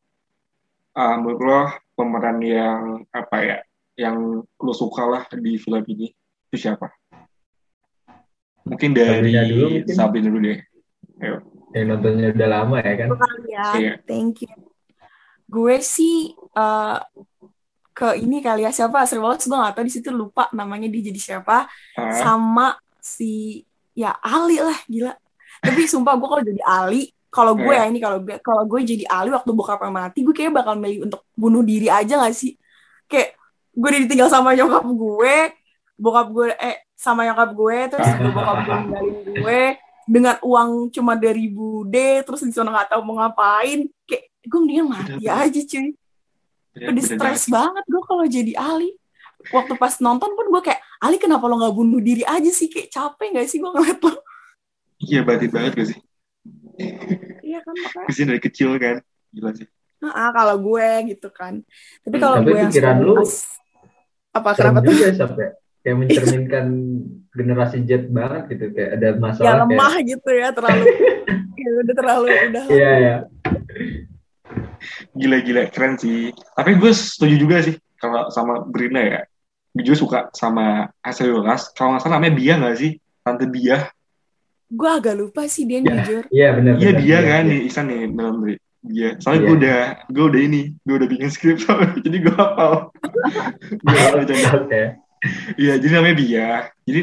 uh, 0.93 1.15
menurut 1.17 1.41
lo 1.41 1.59
pemeran 1.93 2.37
yang 2.39 2.81
apa 3.09 3.37
ya 3.41 3.57
yang 3.97 4.15
lo 4.43 4.73
suka 4.75 5.03
lah 5.03 5.23
di 5.31 5.57
film 5.57 5.81
ini 5.87 6.11
itu 6.47 6.57
siapa 6.59 6.91
mungkin 8.63 8.91
dari 8.91 9.31
Sabrina 9.31 9.41
dulu 9.47 9.65
mungkin. 9.71 9.95
Sabrina 9.95 10.25
dulu 10.27 10.39
deh 10.43 10.59
Ayo. 11.17 11.37
Yang 11.73 11.85
nontonnya 11.89 12.29
udah 12.29 12.47
lama 12.47 12.77
ya 12.77 12.93
kan? 12.93 13.09
ya, 13.49 13.65
Iya. 13.73 13.93
thank 14.05 14.45
you. 14.45 14.53
Gue 15.49 15.81
sih 15.81 16.29
eh, 16.35 16.97
ke 17.89 18.21
ini 18.21 18.37
kali 18.37 18.61
ya 18.61 18.69
siapa 18.69 19.01
Wallace 19.01 19.49
gue 19.49 19.57
gak 19.57 19.73
tau 19.73 19.81
di 19.81 19.89
situ 19.89 20.13
lupa 20.13 20.45
namanya 20.53 20.85
dia 20.85 21.09
jadi 21.09 21.17
siapa 21.17 21.65
Ah, 21.97 22.13
sama 22.13 22.77
si 23.01 23.65
ya 23.97 24.13
Ali 24.21 24.61
lah 24.61 24.77
gila. 24.85 25.17
Tapi 25.59 25.81
sumpah 25.85 26.13
gue 26.13 26.27
kalau 26.27 26.43
jadi 26.43 26.61
Ali 26.61 27.01
kalau 27.27 27.53
gue 27.53 27.69
ya 27.69 27.83
Iya. 27.83 27.89
ini 27.89 27.99
kalau 27.99 28.17
gue 28.19 28.35
kalau 28.39 28.63
gue 28.63 28.79
jadi 28.81 29.05
Ali 29.05 29.29
waktu 29.29 29.51
bokapnya 29.51 29.91
mati 29.91 30.21
gue 30.21 30.31
kayak 30.31 30.53
bakal 30.53 30.73
milih 30.73 31.05
untuk 31.05 31.21
bunuh 31.33 31.61
diri 31.61 31.87
aja 31.87 32.17
gak 32.17 32.31
sih? 32.31 32.55
Kayak 33.05 33.35
gue 33.71 33.87
udah 33.87 34.01
ditinggal 34.03 34.27
sama 34.27 34.51
nyokap 34.51 34.85
gue, 34.85 35.35
bokap 35.95 36.27
gue 36.29 36.45
eh 36.55 36.77
sama 36.93 37.21
nyokap 37.23 37.49
gue 37.51 37.77
terus 37.89 38.07
juga 38.11 38.29
bokap 38.33 38.57
gue 38.59 38.75
ninggalin 38.75 39.15
gue 39.37 39.61
dengan 40.07 40.35
uang 40.39 40.69
cuma 40.89 41.13
dari 41.13 41.45
bude 41.45 42.23
terus 42.23 42.39
di 42.39 42.49
sana 42.49 42.71
nggak 42.71 42.89
tahu 42.89 43.01
mau 43.03 43.19
ngapain 43.19 43.85
kayak 44.01 44.23
gue 44.41 44.57
mendingan 44.57 44.87
mati 44.87 45.19
Bener-bener. 45.19 45.45
aja 45.45 45.61
cuy 45.61 45.87
bener- 46.73 46.89
udah 46.89 47.03
stres 47.03 47.43
banget 47.47 47.83
gue 47.85 48.01
kalau 48.01 48.25
jadi 48.25 48.53
Ali 48.55 48.89
waktu 49.51 49.73
pas 49.75 49.93
nonton 49.99 50.31
pun 50.31 50.45
gue 50.47 50.61
kayak 50.63 50.81
Ali 50.97 51.17
kenapa 51.17 51.45
lo 51.45 51.59
nggak 51.59 51.75
bunuh 51.75 51.99
diri 51.99 52.23
aja 52.23 52.49
sih 52.49 52.65
kayak 52.65 52.89
capek 52.89 53.27
nggak 53.35 53.45
sih 53.45 53.59
gue 53.59 53.67
ngeliat 53.67 53.99
lo 53.99 54.15
Iya 54.97 55.21
batin 55.21 55.51
banget 55.53 55.71
gak 55.77 55.87
sih? 55.93 55.99
iya 57.43 57.59
kan 57.63 57.73
makanya 57.73 58.07
Ke 58.07 58.11
sini 58.13 58.27
dari 58.33 58.41
kecil 58.41 58.69
kan? 58.77 58.97
Gila 59.33 59.51
sih. 59.53 59.67
ah 59.97 60.29
kalau 60.29 60.61
gue 60.61 60.89
gitu 61.09 61.27
kan 61.33 61.65
tapi 62.05 62.15
Hmm, 62.17 62.23
kalau 62.23 62.37
gue 62.45 62.53
yang 62.53 62.69
pikiran 62.69 62.97
lu 63.01 63.17
pas- 63.17 63.57
apa 64.29 64.49
kenapa 64.53 64.79
tuh 64.85 64.93
juga 64.93 65.09
sampai 65.17 65.47
kayak 65.81 65.97
mencerminkan 65.97 66.65
generasi 67.37 67.77
Z 67.81 68.05
banget 68.13 68.43
gitu 68.53 68.65
kayak 68.77 68.91
ada 69.01 69.07
masalah 69.17 69.41
ya 69.41 69.53
kayak 69.57 69.65
lemah 69.65 69.93
gitu 70.05 70.29
ya 70.37 70.47
terlalu 70.53 70.83
ya 71.65 71.69
udah 71.81 71.93
terlalu 71.97 72.27
udah 72.29 72.63
iya 72.69 72.91
ya 73.01 73.15
Gila-gila, 75.17 75.67
keren 75.73 75.97
sih. 75.97 76.29
Tapi 76.53 76.77
gue 76.77 76.91
setuju 76.93 77.35
juga 77.41 77.57
sih 77.65 77.75
kalau 77.97 78.29
sama 78.29 78.61
Brina 78.63 79.01
ya. 79.01 79.21
Gue 79.73 79.83
juga 79.83 79.97
suka 79.97 80.19
sama 80.33 80.89
Asri 81.01 81.33
Welas. 81.33 81.73
Kalau 81.73 81.97
nggak 81.97 82.01
salah 82.05 82.21
namanya 82.21 82.33
Bia 82.37 82.53
nggak 82.61 82.77
sih? 82.77 82.91
Tante 83.25 83.45
Bia. 83.49 83.89
Gue 84.69 84.89
agak 84.89 85.15
lupa 85.15 85.47
sih 85.47 85.63
dia 85.63 85.79
Ya. 85.79 85.87
jujur 85.95 86.23
iya 86.29 86.47
benar 86.51 86.73
Iya 86.75 86.91
dia 86.95 87.03
iya, 87.03 87.19
kan 87.23 87.43
iya. 87.43 87.49
nih 87.49 87.59
Isan 87.65 87.85
nih 87.87 87.99
dalam. 88.11 88.35
Bia. 88.77 89.09
Soalnya 89.19 89.41
gue 89.41 89.47
Iya. 89.47 89.57
udah 89.57 89.79
gue 90.07 90.25
udah 90.27 90.41
ini, 90.41 90.61
gue 90.79 90.95
udah 90.95 91.09
bikin 91.09 91.27
skrip 91.27 91.57
soalnya. 91.59 91.91
jadi 92.05 92.17
gue 92.19 92.35
hafal. 92.35 92.73
gue 93.83 93.97
hafal 93.97 94.23
jadi. 94.23 94.43
oke 94.53 94.83
Iya, 95.57 95.73
jadi 95.81 95.91
namanya 95.97 96.15
Bia. 96.15 96.49
Jadi 96.85 97.01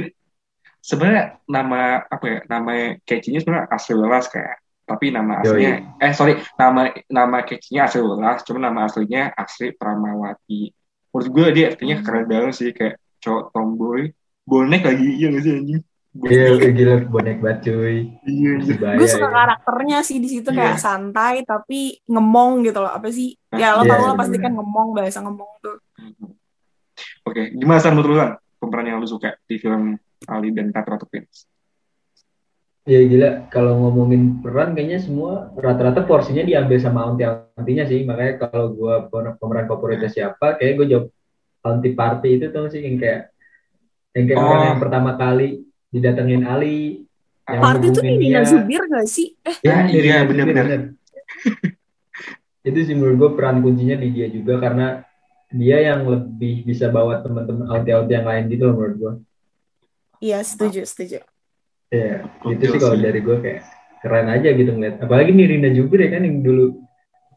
sebenarnya 0.78 1.25
nama 1.44 1.80
apa 2.04 2.25
ya? 2.25 2.38
Nama 2.47 2.73
catchy-nya 3.02 3.40
sebenarnya 3.40 3.66
Asri 3.68 3.94
Welas 3.94 4.26
kayak. 4.28 4.56
Tapi 4.85 5.09
nama 5.09 5.40
aslinya 5.40 5.97
eh 5.97 6.12
sorry, 6.12 6.37
nama 6.54 6.92
nama 7.09 7.40
catchy-nya 7.40 7.88
Asri 7.88 8.00
Welas, 8.00 8.44
cuma 8.44 8.61
nama 8.61 8.85
aslinya 8.85 9.33
Asri 9.33 9.73
Pramawati. 9.73 10.68
Menurut 11.09 11.28
gue 11.30 11.47
dia 11.52 11.64
artinya 11.73 11.97
Hmm. 11.97 12.04
keren 12.04 12.25
banget 12.28 12.52
sih 12.54 12.71
kayak 12.71 13.00
cowok 13.18 13.44
tomboy, 13.50 14.12
bonek 14.44 14.85
lagi 14.85 15.09
iya 15.16 15.33
gak 15.33 15.40
sih 15.40 15.52
anjing? 15.56 15.80
Iya 16.25 16.47
udah 16.52 16.71
gila 16.71 16.94
bonek 17.04 17.38
banget 17.38 17.59
cuy 17.66 17.97
Iya, 18.23 18.50
iya. 18.61 18.94
Gue 18.94 19.09
suka 19.09 19.26
ya. 19.26 19.35
karakternya 19.35 19.99
sih 20.00 20.18
di 20.18 20.28
situ 20.28 20.47
kayak 20.47 20.78
Iya. 20.78 20.80
santai 20.80 21.42
tapi 21.42 21.99
ngemong 22.06 22.62
gitu 22.62 22.78
loh 22.78 22.88
apa 22.88 23.11
sih 23.11 23.35
ya 23.50 23.75
lo 23.75 23.83
Iya, 23.83 23.90
tau 23.90 23.99
lah 24.00 24.14
bener-bener. 24.14 24.21
pasti 24.23 24.37
kan 24.38 24.52
ngemong 24.52 24.88
bahasa 24.92 25.18
ngemong 25.21 25.52
tuh 25.59 25.76
Oke, 27.25 27.50
gimana 27.50 27.80
San 27.80 27.92
menurut 27.92 28.14
San? 28.14 28.30
Pemeran 28.61 28.87
yang 28.87 28.99
lu 28.99 29.09
suka 29.09 29.35
di 29.42 29.56
film 29.56 29.97
Ali 30.25 30.49
dan 30.50 30.71
Ratu 30.71 31.04
Prince? 31.04 31.49
Iya 32.85 33.00
gila, 33.02 33.30
kalau 33.49 33.80
ngomongin 33.80 34.38
peran 34.38 34.76
kayaknya 34.76 35.00
semua 35.00 35.49
rata-rata 35.50 36.04
porsinya 36.04 36.44
diambil 36.44 36.76
sama 36.76 37.00
aunty-auntinya 37.02 37.85
sih. 37.85 38.04
Makanya 38.04 38.44
kalau 38.44 38.71
gua 38.71 39.09
pemer- 39.09 39.35
pemeran 39.35 39.64
favoritnya 39.64 40.06
siapa, 40.06 40.54
kayak 40.54 40.73
gue 40.76 40.87
jawab 40.87 41.06
aunty 41.64 41.90
party 41.92 42.28
itu 42.37 42.47
tuh 42.49 42.68
sih 42.68 42.85
yang 42.85 43.00
kayak 43.00 43.33
yang 44.12 44.25
kayak 44.28 44.38
Oh. 44.38 44.44
orang 44.47 44.64
yang 44.68 44.78
pertama 44.78 45.11
kali 45.16 45.64
didatengin 45.95 46.43
Ali. 46.45 47.07
Yang 47.45 47.61
Party 47.61 47.87
tuh 47.87 48.03
hubungin 48.03 48.19
Nina 48.19 48.41
dia. 48.41 48.49
Zubir 48.49 48.83
gak 48.85 49.07
sih 49.07 49.29
eh 49.41 49.57
Ya, 49.61 49.85
iya, 49.85 50.17
Zubir, 50.19 50.25
bener-bener. 50.27 50.65
bener. 50.65 50.81
itu 52.65 52.79
sih 52.83 52.95
menurut 52.95 53.17
gue 53.17 53.31
peran 53.35 53.61
kuncinya 53.61 53.95
di 53.95 54.09
dia 54.11 54.27
juga 54.27 54.57
karena 54.57 55.05
dia 55.51 55.79
yang 55.85 56.03
lebih 56.05 56.65
bisa 56.65 56.89
bawa 56.89 57.21
teman-teman 57.21 57.69
aunty-aunty 57.69 58.11
yang 58.11 58.25
lain 58.25 58.45
gitu 58.49 58.63
loh 58.65 58.75
menurut 58.75 58.97
gue. 58.97 59.13
iya 60.21 60.41
setuju 60.41 60.83
setuju 60.83 61.21
Iya, 61.89 62.27
itu 62.49 62.65
sih 62.67 62.81
kalau 62.81 62.97
dari 62.97 63.21
gue 63.21 63.37
kayak 63.39 63.61
keren 64.01 64.27
aja 64.27 64.51
gitu 64.51 64.67
ngeliat. 64.69 64.99
Apalagi 64.99 65.31
Nirina 65.31 65.71
Zubir 65.71 66.01
ya 66.01 66.11
kan 66.11 66.27
yang 66.27 66.41
dulu 66.41 66.81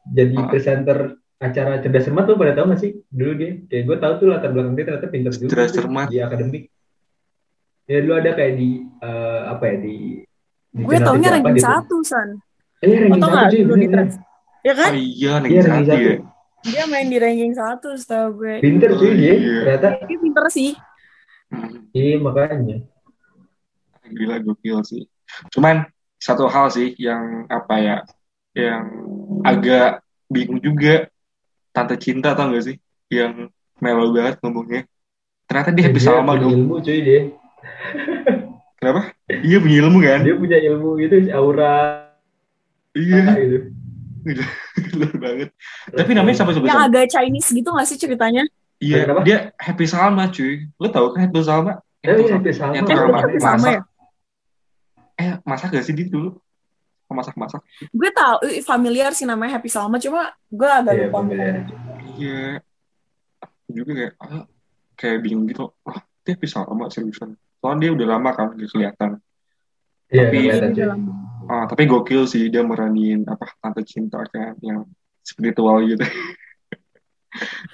jadi 0.03 0.33
Ah. 0.33 0.47
presenter 0.47 0.97
acara 1.37 1.77
cerdas 1.77 2.01
cermat 2.01 2.25
tuh 2.25 2.33
pada 2.33 2.55
tahu 2.55 2.71
gak 2.71 2.79
sih 2.79 2.91
dulu 3.05 3.31
dia 3.35 3.59
kayak 3.61 3.83
gue 3.85 3.97
tahu 3.99 4.13
tuh 4.17 4.27
latar 4.27 4.49
belakang 4.49 4.73
dia 4.73 4.85
ternyata 4.87 5.07
pinter 5.07 5.31
juga 5.31 5.51
Cerdas 5.53 5.71
Cermat. 5.75 6.07
di 6.09 6.17
akademik 6.17 6.63
ya 7.87 7.97
dulu 7.99 8.13
ada 8.15 8.31
kayak 8.31 8.53
di 8.55 8.69
eh, 8.99 9.41
apa 9.47 9.63
ya 9.65 9.75
di, 9.79 9.95
di 10.69 10.81
gue 10.83 10.97
taunya 10.99 11.29
ranking 11.31 11.55
gitu. 11.55 11.65
satu 11.65 11.95
san 12.03 12.29
eh 12.77 12.87
ranking 12.93 13.17
Atau 13.17 13.31
satu 13.31 13.47
cuy 13.49 13.61
dulu 13.63 13.75
di 13.75 13.87
trans 13.87 14.13
ya 14.61 14.73
kan 14.73 14.91
Oh 14.91 14.97
iya, 14.97 15.31
nih 15.39 15.49
Iya, 15.49 15.61
satu 15.61 15.71
ranking 15.71 15.87
ya. 15.87 15.95
satu. 15.95 16.11
dia 16.63 16.83
main 16.85 17.07
di 17.07 17.17
ranking 17.17 17.53
satu 17.53 17.89
setahu 17.95 18.27
gue 18.37 18.53
pinter 18.59 18.89
Oh, 18.91 18.99
dia 18.99 19.11
iya. 19.13 19.57
ternyata 19.63 19.87
dia 20.03 20.17
pinter 20.17 20.45
sih 20.49 20.71
Hmm, 21.47 21.87
iya 21.95 22.19
makanya 22.19 22.83
Gila, 24.03 24.39
gokil 24.39 24.83
sih. 24.83 25.03
Cuman 25.47 25.83
satu 26.15 26.47
hal 26.47 26.67
sih 26.67 26.91
yang 26.95 27.47
apa 27.47 27.75
ya, 27.75 27.97
yang 28.51 28.83
agak 29.43 29.99
bingung 30.27 30.59
juga. 30.59 31.07
Tante 31.71 31.95
Cinta 31.95 32.31
tau 32.31 32.51
gak 32.51 32.63
sih? 32.63 32.75
Yang 33.07 33.51
melo 33.77 34.11
banget 34.11 34.39
ngomongnya. 34.39 34.87
Ternyata 35.43 35.71
dia 35.71 35.87
dia 35.87 35.99
sama 35.99 36.35
punya 36.35 36.43
dong. 36.43 36.51
ilmu 36.55 36.75
cuy 36.79 36.99
dia 36.99 37.21
Kenapa? 38.77 39.01
Iya 39.27 39.57
punya 39.57 39.75
ilmu 39.81 39.97
kan? 39.99 40.21
dia 40.21 40.35
punya 40.35 40.57
ilmu 40.61 40.89
gitu 40.97 41.15
aura 41.31 42.05
Iya, 42.93 43.21
gitu 44.25 44.43
luar 44.93 45.15
banget. 45.17 45.49
Tapi 45.87 46.11
namanya 46.11 46.35
sama 46.35 46.51
yang 46.51 46.57
sebesar. 46.59 46.83
agak 46.83 47.05
Chinese 47.07 47.49
gitu 47.49 47.69
gak 47.69 47.85
sih 47.85 47.95
ceritanya 47.95 48.43
Iya, 48.77 49.05
Kenapa? 49.05 49.21
dia 49.23 49.37
happy 49.55 49.85
Salma 49.85 50.29
cuy. 50.29 50.69
Lo 50.77 50.87
tau 50.87 51.09
kan 51.09 51.25
happy 51.25 51.41
Salma? 51.41 51.81
Eh, 51.97 52.13
Yang 52.13 52.17
iya, 52.19 52.33
Happy 52.35 52.51
Salma. 52.51 52.73
Yang 52.73 52.83
Eh, 52.83 52.93
tukang 52.93 53.17
Happy 53.17 53.39
Salma 53.39 53.57
masak. 53.57 53.73
ya? 53.73 53.81
Eh, 55.17 55.31
masak 55.41 55.67
gak 55.71 55.81
sih 55.83 55.93
dia 55.93 56.05
dulu? 56.07 56.29
Masak-masak. 57.07 57.61
gue 57.89 58.09
tau 58.11 58.35
familiar 58.61 59.15
sih 59.15 59.23
namanya 59.23 59.57
Happy 59.57 59.65
Salma 59.67 59.97
cuma 59.97 60.29
gue 60.45 60.69
agak 60.69 60.93
Iya, 60.93 61.05
lupa. 61.07 61.19
Iya. 62.13 62.41
Juga 63.67 63.91
kayak, 63.93 64.13
ah, 64.17 64.43
kayak 64.93 65.17
bingung 65.21 65.45
gitu. 65.45 65.71
Wah, 65.81 65.97
dia 66.21 66.33
happy 66.33 66.45
Salma 66.45 66.85
seriusan. 66.87 67.33
Soalnya 67.57 67.79
dia 67.79 67.91
udah 67.93 68.07
lama 68.09 68.29
kan 68.31 68.47
gak 68.53 68.69
kelihatan. 68.69 69.09
iya 70.07 70.25
Tapi- 70.27 70.83
Ah, 71.47 71.63
tapi 71.63 71.83
gokil 71.83 72.23
sih 72.25 72.47
dia 72.47 72.59
meranin 72.59 73.23
apa 73.23 73.47
tante 73.57 73.79
cinta 73.81 74.19
kan 74.25 74.59
yang 74.59 74.83
spiritual 75.21 75.79
gitu. 75.81 76.03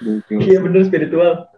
gokil. 0.00 0.38
iya 0.40 0.58
bener 0.58 0.82
spiritual 0.82 1.50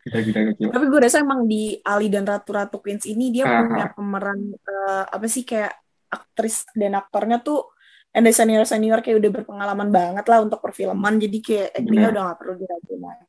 Kita 0.00 0.20
kita 0.20 0.38
gokil. 0.44 0.68
Tapi 0.68 0.84
gue 0.84 1.00
rasa 1.00 1.18
emang 1.18 1.46
di 1.46 1.80
Ali 1.80 2.06
dan 2.08 2.22
Ratu-Ratu 2.22 2.76
Queens 2.76 3.06
ini 3.06 3.30
dia 3.30 3.46
Ah. 3.46 3.64
punya 3.64 3.86
pemeran 3.88 4.38
eh, 4.52 5.04
apa 5.06 5.24
sih 5.24 5.42
kayak 5.42 5.72
aktris 6.08 6.68
dan 6.72 6.92
aktornya 6.94 7.40
tuh 7.40 7.72
and 8.10 8.28
senior 8.28 8.62
senior 8.62 9.00
kayak 9.00 9.18
udah 9.18 9.30
berpengalaman 9.32 9.88
banget 9.88 10.22
lah 10.24 10.38
untuk 10.38 10.60
perfilman 10.60 11.16
jadi 11.16 11.38
kayak 11.40 11.68
actingnya 11.74 11.90
Bener. 12.04 12.12
udah 12.12 12.22
gak 12.26 12.38
perlu 12.38 12.54
diraguin 12.56 13.00
lagi. 13.00 13.24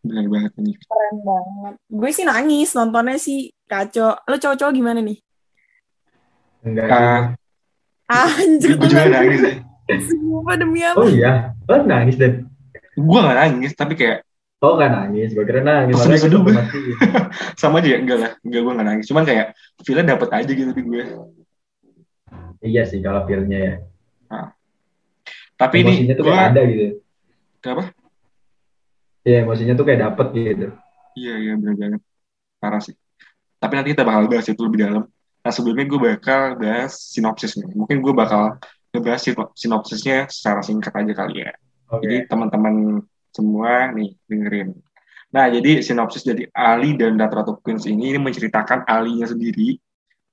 Bener 0.00 0.26
banget 0.32 0.52
ini. 0.60 0.72
Keren 0.80 1.16
banget. 1.22 1.74
Gue 1.92 2.10
sih 2.10 2.24
nangis 2.24 2.72
nontonnya 2.72 3.20
sih 3.20 3.52
kacau. 3.68 4.16
Lo 4.24 4.36
cowok-cowok 4.40 4.72
gimana 4.72 5.00
nih? 5.04 5.18
enggak 6.60 7.36
Ah, 8.10 8.28
Anjir, 8.28 8.76
gue 8.76 8.88
juga 8.90 9.08
nangis 9.08 9.40
ya. 9.40 9.52
Sumpah 10.06 10.54
demi 10.54 10.80
apa? 10.86 11.02
oh 11.02 11.10
iya 11.10 11.50
oh 11.66 11.82
nangis 11.82 12.14
dan 12.14 12.46
Gue 13.00 13.18
gak 13.22 13.38
nangis, 13.38 13.72
tapi 13.72 13.94
kayak 13.96 14.26
oh 14.60 14.76
kan 14.76 14.92
nangis 14.92 15.32
gue 15.32 15.40
kira 15.46 15.64
nangis 15.64 15.96
sedih-sedih 15.96 16.42
gue 16.42 16.52
sama 17.60 17.80
aja 17.80 17.96
ya. 17.96 17.98
Enggak 18.02 18.18
lah, 18.18 18.32
enggak 18.44 18.60
gue 18.60 18.72
gak 18.76 18.88
nangis. 18.92 19.06
Cuman 19.08 19.24
kayak 19.24 19.46
feelnya 19.86 20.14
dapet 20.14 20.28
aja 20.36 20.50
gitu 20.52 20.70
di 20.74 20.82
gue. 20.84 21.04
iya 22.60 22.84
sih 22.84 23.00
kalau 23.00 23.24
feelnya 23.24 23.58
ya 23.58 23.74
Tapi 25.56 25.80
ini 25.80 25.92
emosinya 25.92 26.14
tuh 26.16 26.24
gue, 26.24 26.32
kayak 26.32 26.50
ada 26.52 26.60
gitu 26.68 26.86
kenapa? 27.60 27.82
Iya 29.26 29.44
emosinya 29.44 29.74
tuh 29.76 29.84
kayak 29.84 30.00
dapet 30.00 30.26
gitu 30.32 30.68
Iya, 31.18 31.34
iya 31.42 31.52
bener 31.58 31.74
banget. 31.76 32.00
Parah 32.62 32.80
sih. 32.80 32.94
Tapi 33.58 33.72
nanti 33.76 33.92
kita 33.92 34.06
bakal 34.06 34.30
bahas 34.30 34.46
itu 34.46 34.62
lebih 34.62 34.78
dalam. 34.86 35.04
Nah 35.40 35.52
sebelumnya 35.52 35.84
gue 35.90 36.00
bakal 36.00 36.42
bahas 36.56 36.92
sinopsis 37.12 37.58
nih. 37.58 37.68
Mungkin 37.74 37.98
gue 38.00 38.14
bakal 38.14 38.56
ngebahas 38.94 39.20
sinopsisnya 39.58 40.30
secara 40.30 40.62
singkat 40.62 40.94
aja 40.94 41.12
kali 41.12 41.44
ya. 41.44 41.52
Okay. 41.90 42.00
Jadi 42.06 42.16
teman-teman 42.30 43.02
semua 43.34 43.90
nih 43.94 44.14
dengerin. 44.26 44.70
Nah, 45.30 45.46
jadi 45.46 45.78
sinopsis 45.78 46.26
dari 46.26 46.42
Ali 46.50 46.98
dan 46.98 47.14
Datra 47.14 47.46
Queens 47.62 47.86
ini, 47.86 48.10
ini 48.14 48.18
menceritakan 48.18 48.82
Alinya 48.82 49.30
sendiri, 49.30 49.78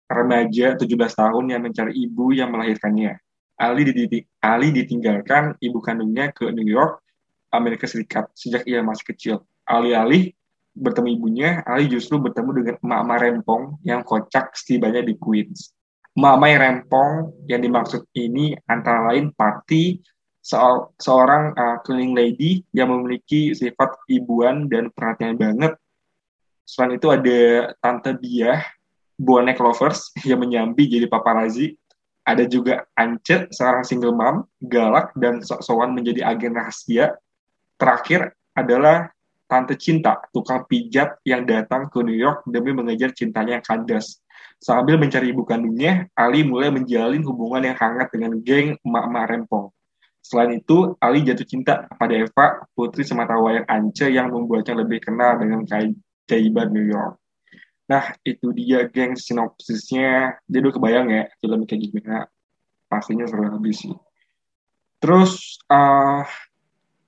remaja 0.10 0.74
17 0.74 0.90
tahun 1.14 1.46
yang 1.54 1.62
mencari 1.62 1.94
ibu 1.94 2.34
yang 2.34 2.50
melahirkannya. 2.50 3.22
Ali, 3.62 3.86
dididik, 3.86 4.26
Ali 4.42 4.74
ditinggalkan 4.74 5.54
ibu 5.62 5.78
kandungnya 5.86 6.34
ke 6.34 6.50
New 6.50 6.66
York, 6.66 7.06
Amerika 7.54 7.88
Serikat, 7.88 8.30
sejak 8.36 8.68
ia 8.68 8.84
masih 8.84 9.06
kecil. 9.14 9.36
Alih-alih 9.68 10.32
bertemu 10.78 11.08
ibunya, 11.18 11.50
Ali 11.66 11.90
justru 11.90 12.22
bertemu 12.22 12.50
dengan 12.62 12.76
emak-emak 12.84 13.18
rempong 13.24 13.64
yang 13.82 14.06
kocak 14.06 14.54
setibanya 14.54 15.02
di 15.02 15.18
Queens. 15.18 15.74
Emak-emak 16.14 16.58
rempong 16.62 17.12
yang 17.50 17.62
dimaksud 17.66 18.06
ini 18.14 18.54
antara 18.70 19.14
lain 19.14 19.34
Party, 19.34 20.02
seorang 20.98 21.52
uh, 21.58 21.78
cleaning 21.84 22.16
lady 22.16 22.64
yang 22.72 22.88
memiliki 22.88 23.52
sifat 23.52 24.00
ibuan 24.08 24.72
dan 24.72 24.88
perhatian 24.96 25.36
banget. 25.36 25.76
Selain 26.64 26.96
itu 26.96 27.12
ada 27.12 27.72
Tante 27.84 28.16
Biah, 28.16 28.64
bonek 29.20 29.60
lovers 29.60 30.14
yang 30.24 30.40
menyambi 30.40 30.88
jadi 30.88 31.12
paparazzi. 31.12 31.76
Ada 32.28 32.44
juga 32.44 32.84
Ance, 32.92 33.48
seorang 33.56 33.88
single 33.88 34.12
mom, 34.12 34.44
galak 34.60 35.16
dan 35.16 35.40
sok-sokan 35.40 35.96
menjadi 35.96 36.28
agen 36.28 36.60
rahasia. 36.60 37.16
Terakhir 37.78 38.34
adalah 38.58 39.08
Tante 39.48 39.80
Cinta, 39.80 40.20
tukang 40.36 40.68
pijat 40.68 41.24
yang 41.24 41.48
datang 41.48 41.88
ke 41.88 42.04
New 42.04 42.18
York 42.18 42.44
demi 42.52 42.76
mengejar 42.76 43.16
cintanya 43.16 43.62
yang 43.62 43.66
kandas. 43.66 44.20
Sambil 44.60 45.00
mencari 45.00 45.32
ibu 45.32 45.48
kandungnya, 45.48 46.10
Ali 46.18 46.44
mulai 46.44 46.74
menjalin 46.74 47.24
hubungan 47.24 47.64
yang 47.72 47.78
hangat 47.78 48.12
dengan 48.12 48.36
geng 48.44 48.76
emak-emak 48.84 49.26
rempong. 49.30 49.72
Selain 50.20 50.60
itu, 50.60 50.98
Ali 51.00 51.24
jatuh 51.24 51.48
cinta 51.48 51.88
pada 51.96 52.12
Eva, 52.12 52.68
putri 52.76 53.08
sematawayang 53.08 53.64
Ance 53.70 54.12
yang 54.12 54.34
membuatnya 54.34 54.84
lebih 54.84 55.00
kenal 55.00 55.40
dengan 55.40 55.64
keajaiban 55.64 56.68
New 56.74 56.84
York. 56.84 57.16
Nah, 57.88 58.12
itu 58.28 58.52
dia 58.52 58.84
geng 58.92 59.16
sinopsisnya. 59.16 60.36
Dia 60.44 60.60
udah 60.60 60.74
kebayang 60.76 61.08
ya 61.08 61.24
film 61.40 61.64
kayak 61.64 61.82
gimana. 61.88 62.28
Pastinya 62.92 63.24
seru 63.24 63.48
habis 63.48 63.80
sih. 63.80 63.96
Terus, 65.00 65.62
uh, 65.72 66.28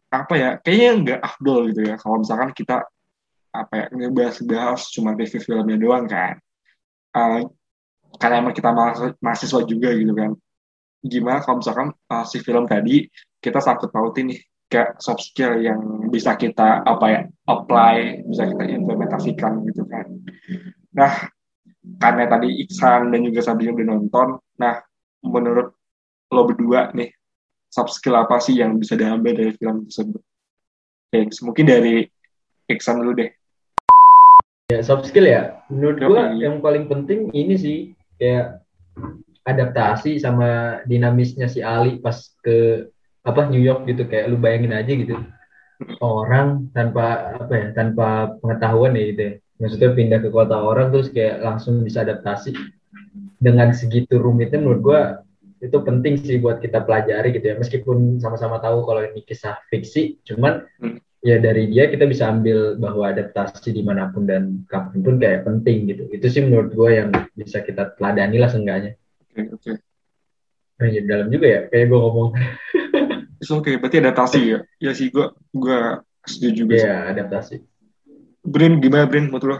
apa 0.10 0.34
ya, 0.36 0.50
kayaknya 0.62 0.90
nggak 1.02 1.20
afdol 1.22 1.70
gitu 1.74 1.82
ya. 1.86 1.96
Kalau 2.02 2.22
misalkan 2.22 2.52
kita 2.54 2.86
apa 3.50 3.74
ya, 3.74 3.86
ngebahas-bahas 3.94 4.90
cuma 4.94 5.14
review 5.18 5.42
filmnya 5.42 5.78
doang 5.78 6.06
kan. 6.06 6.38
Uh, 7.10 7.50
karena 8.18 8.42
emang 8.42 8.56
kita 8.58 8.74
mahasiswa 9.22 9.62
juga 9.70 9.94
gitu 9.94 10.14
kan 10.18 10.34
gimana 11.00 11.40
kalau 11.46 11.62
misalkan 11.62 11.94
uh, 12.10 12.26
si 12.26 12.42
film 12.42 12.66
tadi 12.66 13.06
kita 13.40 13.62
sangkut 13.62 13.94
pautin 13.94 14.34
nih 14.34 14.40
kayak 14.70 15.00
soft 15.00 15.24
skill 15.24 15.58
yang 15.62 16.10
bisa 16.12 16.36
kita 16.36 16.84
apa 16.84 17.06
ya 17.08 17.22
apply 17.48 18.26
bisa 18.28 18.50
kita 18.50 18.64
implementasikan 18.68 19.64
gitu 19.70 19.86
kan 19.88 20.06
nah 20.92 21.30
karena 22.02 22.28
tadi 22.28 22.66
Iksan 22.68 23.14
dan 23.14 23.22
juga 23.24 23.40
Sabri 23.46 23.72
udah 23.72 23.86
nonton 23.88 24.28
nah 24.60 24.84
menurut 25.24 25.72
lo 26.30 26.42
berdua 26.46 26.92
nih 26.92 27.10
soft 27.70 27.94
skill 27.94 28.18
apa 28.18 28.42
sih 28.42 28.58
yang 28.58 28.76
bisa 28.82 28.98
diambil 28.98 29.38
dari 29.38 29.54
film 29.56 29.86
tersebut? 29.88 30.22
Oke, 31.10 31.20
mungkin 31.46 31.66
dari 31.66 31.96
Iksan 32.70 33.02
dulu 33.02 33.18
deh. 33.18 33.30
Ya 34.70 34.86
soft 34.86 35.10
skill 35.10 35.26
ya. 35.26 35.66
Menurut 35.74 35.98
gue 35.98 36.22
yang 36.46 36.62
paling 36.62 36.86
penting 36.86 37.34
ini 37.34 37.58
sih 37.58 37.78
kayak 38.22 38.62
adaptasi 39.42 40.22
sama 40.22 40.82
dinamisnya 40.86 41.50
si 41.50 41.66
Ali 41.66 41.98
pas 41.98 42.14
ke 42.46 42.86
apa 43.26 43.50
New 43.50 43.58
York 43.58 43.90
gitu. 43.90 44.06
Kayak 44.06 44.30
lu 44.30 44.38
bayangin 44.38 44.78
aja 44.78 44.94
gitu. 44.94 45.18
Orang 45.98 46.70
tanpa 46.78 47.34
apa 47.42 47.54
ya 47.58 47.68
tanpa 47.74 48.38
pengetahuan 48.38 48.94
ya 48.94 49.04
gitu 49.10 49.22
ya. 49.26 49.34
Maksudnya 49.60 49.90
pindah 49.98 50.20
ke 50.22 50.30
kota 50.30 50.56
orang 50.62 50.94
terus 50.94 51.10
kayak 51.10 51.42
langsung 51.42 51.82
bisa 51.82 52.06
adaptasi. 52.06 52.54
Dengan 53.42 53.74
segitu 53.74 54.22
rumitnya 54.22 54.62
menurut 54.62 54.82
gua 54.86 55.02
itu 55.60 55.78
penting 55.84 56.16
sih 56.20 56.40
buat 56.40 56.64
kita 56.64 56.88
pelajari 56.88 57.36
gitu 57.36 57.46
ya. 57.52 57.56
Meskipun 57.60 58.20
sama-sama 58.24 58.64
tahu 58.64 58.88
kalau 58.88 59.04
ini 59.04 59.22
kisah 59.24 59.60
fiksi 59.68 60.20
cuman 60.24 60.66
hmm. 60.80 60.98
ya 61.20 61.40
dari 61.40 61.68
dia 61.68 61.92
kita 61.92 62.08
bisa 62.08 62.32
ambil 62.32 62.80
bahwa 62.80 63.12
adaptasi 63.12 63.76
di 63.76 63.84
mana 63.84 64.08
pun 64.10 64.24
dan 64.24 64.64
kapan 64.72 65.00
pun 65.04 65.16
kayak 65.20 65.44
penting 65.44 65.92
gitu. 65.92 66.08
Itu 66.10 66.28
sih 66.32 66.42
menurut 66.48 66.72
gua 66.72 66.90
yang 66.96 67.10
bisa 67.36 67.60
kita 67.60 67.96
teladani 68.00 68.40
lah 68.40 68.50
seenggaknya. 68.50 68.96
Oke 69.30 69.42
oke. 69.52 69.72
Nah, 70.80 70.88
ya, 70.88 71.04
dalam 71.04 71.28
juga 71.28 71.48
ya 71.48 71.62
kayak 71.68 71.86
gue 71.92 72.00
ngomong. 72.00 72.30
Oke 73.40 73.72
okay. 73.72 73.76
berarti 73.80 73.98
adaptasi 74.04 74.40
ya? 74.52 74.60
Ya 74.84 74.92
sih 74.92 75.12
gue 75.12 75.32
gue 75.56 75.80
setuju 76.28 76.52
juga 76.56 76.76
Iya 76.76 76.88
yeah, 76.88 77.00
adaptasi. 77.16 77.56
Brin 78.44 78.84
gimana 78.84 79.08
Brin? 79.08 79.32
Menurut 79.32 79.48
lo? 79.48 79.58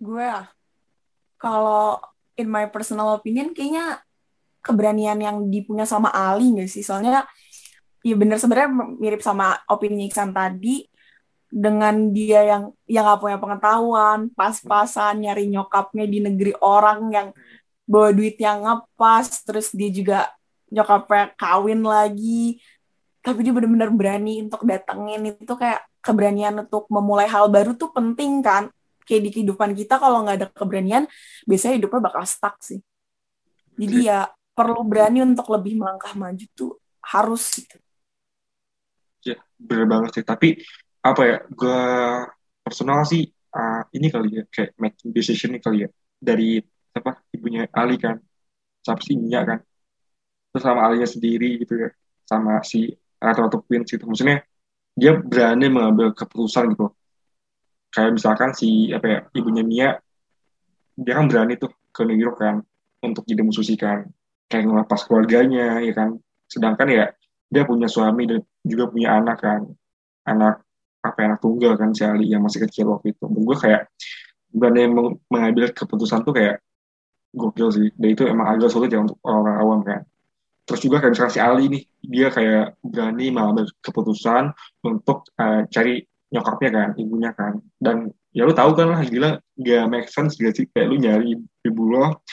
Gue 0.00 0.24
ah 0.24 0.44
kalau 1.40 2.00
in 2.34 2.50
my 2.50 2.66
personal 2.70 3.14
opinion 3.16 3.54
kayaknya 3.54 4.02
keberanian 4.64 5.20
yang 5.20 5.36
dipunya 5.52 5.84
sama 5.84 6.10
Ali 6.10 6.50
nggak 6.54 6.70
sih? 6.70 6.82
Soalnya 6.82 7.28
ya 8.04 8.14
bener 8.16 8.36
sebenarnya 8.36 8.70
mirip 9.00 9.20
sama 9.24 9.56
opini 9.68 10.08
Iksan 10.08 10.32
tadi. 10.34 10.88
Dengan 11.54 12.10
dia 12.10 12.42
yang 12.42 12.74
yang 12.90 13.06
gak 13.06 13.22
punya 13.22 13.38
pengetahuan, 13.38 14.26
pas-pasan 14.34 15.22
nyari 15.22 15.46
nyokapnya 15.46 16.02
di 16.02 16.18
negeri 16.18 16.50
orang 16.58 17.14
yang 17.14 17.28
bawa 17.86 18.10
duit 18.10 18.34
yang 18.42 18.66
ngepas, 18.66 19.46
terus 19.46 19.70
dia 19.70 19.86
juga 19.86 20.34
nyokapnya 20.74 21.30
kawin 21.38 21.86
lagi, 21.86 22.58
tapi 23.22 23.46
dia 23.46 23.54
benar-benar 23.54 23.94
berani 23.94 24.42
untuk 24.42 24.66
datengin. 24.66 25.38
Itu 25.38 25.54
kayak 25.54 25.86
keberanian 26.02 26.66
untuk 26.66 26.90
memulai 26.90 27.30
hal 27.30 27.46
baru 27.46 27.78
tuh 27.78 27.94
penting 27.94 28.42
kan, 28.42 28.66
kayak 29.04 29.22
di 29.24 29.30
kehidupan 29.30 29.76
kita 29.76 30.00
kalau 30.00 30.24
nggak 30.24 30.36
ada 30.40 30.48
keberanian, 30.50 31.04
biasanya 31.44 31.78
hidupnya 31.78 32.00
bakal 32.10 32.24
stuck 32.24 32.56
sih. 32.64 32.80
Jadi 33.78 34.08
ya 34.08 34.26
perlu 34.54 34.86
berani 34.86 35.22
untuk 35.22 35.50
lebih 35.52 35.78
melangkah 35.78 36.14
maju 36.14 36.46
tuh 36.54 36.78
harus 37.04 37.42
gitu. 37.52 37.76
Ya, 39.24 39.40
bener 39.56 39.86
banget 39.88 40.10
sih. 40.20 40.24
Tapi 40.24 40.62
apa 41.04 41.22
ya 41.28 41.38
gue 41.52 41.82
personal 42.64 43.04
sih 43.04 43.28
uh, 43.52 43.82
ini 43.92 44.08
kali 44.08 44.40
ya 44.40 44.44
kayak 44.48 44.72
making 44.80 45.12
decision 45.12 45.52
ini 45.52 45.60
kali 45.60 45.84
ya 45.84 45.90
dari 46.16 46.64
apa 46.96 47.20
ibunya 47.36 47.68
Ali 47.76 48.00
kan 48.00 48.16
sama 48.80 49.00
si 49.04 49.12
Mia 49.20 49.44
kan 49.44 49.60
terus 50.48 50.64
sama 50.64 50.80
Alinya 50.88 51.04
sendiri 51.04 51.60
gitu 51.60 51.76
ya 51.76 51.90
sama 52.24 52.64
si 52.64 52.88
Ratu 53.20 53.44
Ratu 53.44 53.58
Queen 53.68 53.84
gitu 53.84 54.08
maksudnya 54.08 54.40
dia 54.96 55.12
berani 55.18 55.68
mengambil 55.68 56.16
keputusan 56.16 56.72
gitu 56.72 56.88
kayak 57.94 58.10
misalkan 58.18 58.50
si 58.52 58.90
apa 58.90 59.06
ya 59.06 59.18
ibunya 59.38 59.62
Mia 59.62 59.88
dia 60.98 61.12
kan 61.14 61.30
berani 61.30 61.54
tuh 61.54 61.70
ke 61.94 62.02
New 62.02 62.18
York 62.18 62.42
kan 62.42 62.60
untuk 63.06 63.22
jadi 63.22 63.46
musisi 63.46 63.78
kan 63.78 64.10
kayak 64.50 64.66
ngelepas 64.66 65.06
keluarganya 65.06 65.78
ya 65.78 65.92
kan 65.94 66.18
sedangkan 66.50 66.88
ya 66.90 67.04
dia 67.48 67.62
punya 67.62 67.86
suami 67.86 68.26
dan 68.26 68.42
juga 68.66 68.90
punya 68.90 69.14
anak 69.14 69.38
kan 69.38 69.62
anak 70.26 70.64
apa 71.04 71.18
anak 71.20 71.38
tunggal 71.44 71.76
kan 71.76 71.92
si 71.92 72.02
Ali 72.02 72.32
yang 72.32 72.40
masih 72.40 72.64
kecil 72.64 72.88
waktu 72.88 73.12
itu. 73.12 73.24
Dan 73.28 73.44
gue 73.44 73.56
kayak 73.60 73.92
berani 74.48 74.88
meng 74.88 75.08
mengambil 75.28 75.68
keputusan 75.76 76.24
tuh 76.24 76.32
kayak 76.32 76.64
gokil 77.36 77.68
sih. 77.68 77.92
Dan 77.92 78.08
itu 78.16 78.24
emang 78.24 78.56
agak 78.56 78.72
sulit 78.72 78.88
ya 78.88 79.04
untuk 79.04 79.20
orang-orang 79.20 79.56
awam 79.60 79.80
kan. 79.84 80.00
Terus 80.64 80.80
juga 80.80 81.04
kayak 81.04 81.12
misalnya 81.12 81.34
si 81.36 81.40
Ali 81.44 81.64
nih, 81.68 81.82
dia 82.00 82.28
kayak 82.32 82.80
berani 82.80 83.26
mengambil 83.28 83.68
keputusan 83.84 84.56
untuk 84.80 85.28
uh, 85.36 85.68
cari 85.68 86.00
nyokapnya 86.32 86.70
kan, 86.72 86.88
ibunya 86.96 87.30
kan. 87.36 87.60
Dan 87.76 88.12
ya 88.32 88.48
lu 88.48 88.54
tahu 88.56 88.72
kan 88.76 88.92
lah, 88.92 89.02
gila 89.04 89.38
gak 89.60 89.84
make 89.90 90.08
sense 90.10 90.38
gak 90.40 90.54
sih 90.56 90.66
kayak 90.70 90.86
lu 90.90 90.96
nyari 90.98 91.38
ibu 91.40 91.82
lo 91.88 92.24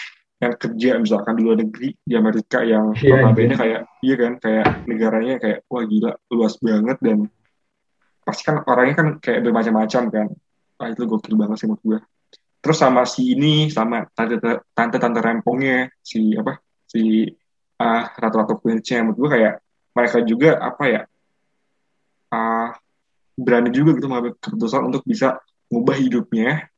yang 0.42 0.58
kerja 0.58 0.98
misalkan 0.98 1.38
di 1.38 1.42
luar 1.46 1.62
negeri 1.62 1.94
di 2.02 2.14
Amerika 2.18 2.66
yang 2.66 2.98
yeah, 2.98 3.22
notabene 3.22 3.54
yeah. 3.54 3.60
kayak 3.62 3.82
iya 4.02 4.16
kan 4.18 4.34
kayak 4.42 4.68
negaranya 4.90 5.36
kayak 5.38 5.60
wah 5.70 5.86
gila 5.86 6.12
luas 6.34 6.58
banget 6.58 6.98
dan 6.98 7.30
pasti 8.26 8.42
kan 8.50 8.66
orangnya 8.66 8.96
kan 8.98 9.08
kayak 9.22 9.40
bermacam-macam 9.46 10.04
kan 10.10 10.28
Wah, 10.82 10.90
itu 10.90 11.06
gokil 11.06 11.38
banget 11.38 11.62
sih 11.62 11.70
menurut 11.70 11.84
gue 11.86 12.00
terus 12.58 12.78
sama 12.82 13.06
si 13.06 13.38
ini 13.38 13.70
sama 13.70 14.02
tante 14.18 14.42
tante 14.74 14.98
tante 14.98 15.20
rempongnya 15.22 15.94
si 16.02 16.34
apa 16.34 16.58
si 16.90 17.30
uh, 17.78 18.04
ratu-ratu 18.18 18.58
queensnya 18.58 19.06
menurut 19.06 19.18
gue 19.22 19.30
kayak 19.38 19.54
mereka 19.94 20.18
juga 20.26 20.58
apa 20.58 20.84
ya 20.90 21.02
uh, 22.34 22.70
berani 23.42 23.70
juga 23.74 23.98
gitu 23.98 24.08
mengambil 24.08 24.38
keputusan 24.38 24.82
untuk 24.86 25.02
bisa 25.04 25.42
mengubah 25.68 25.98
hidupnya 25.98 26.70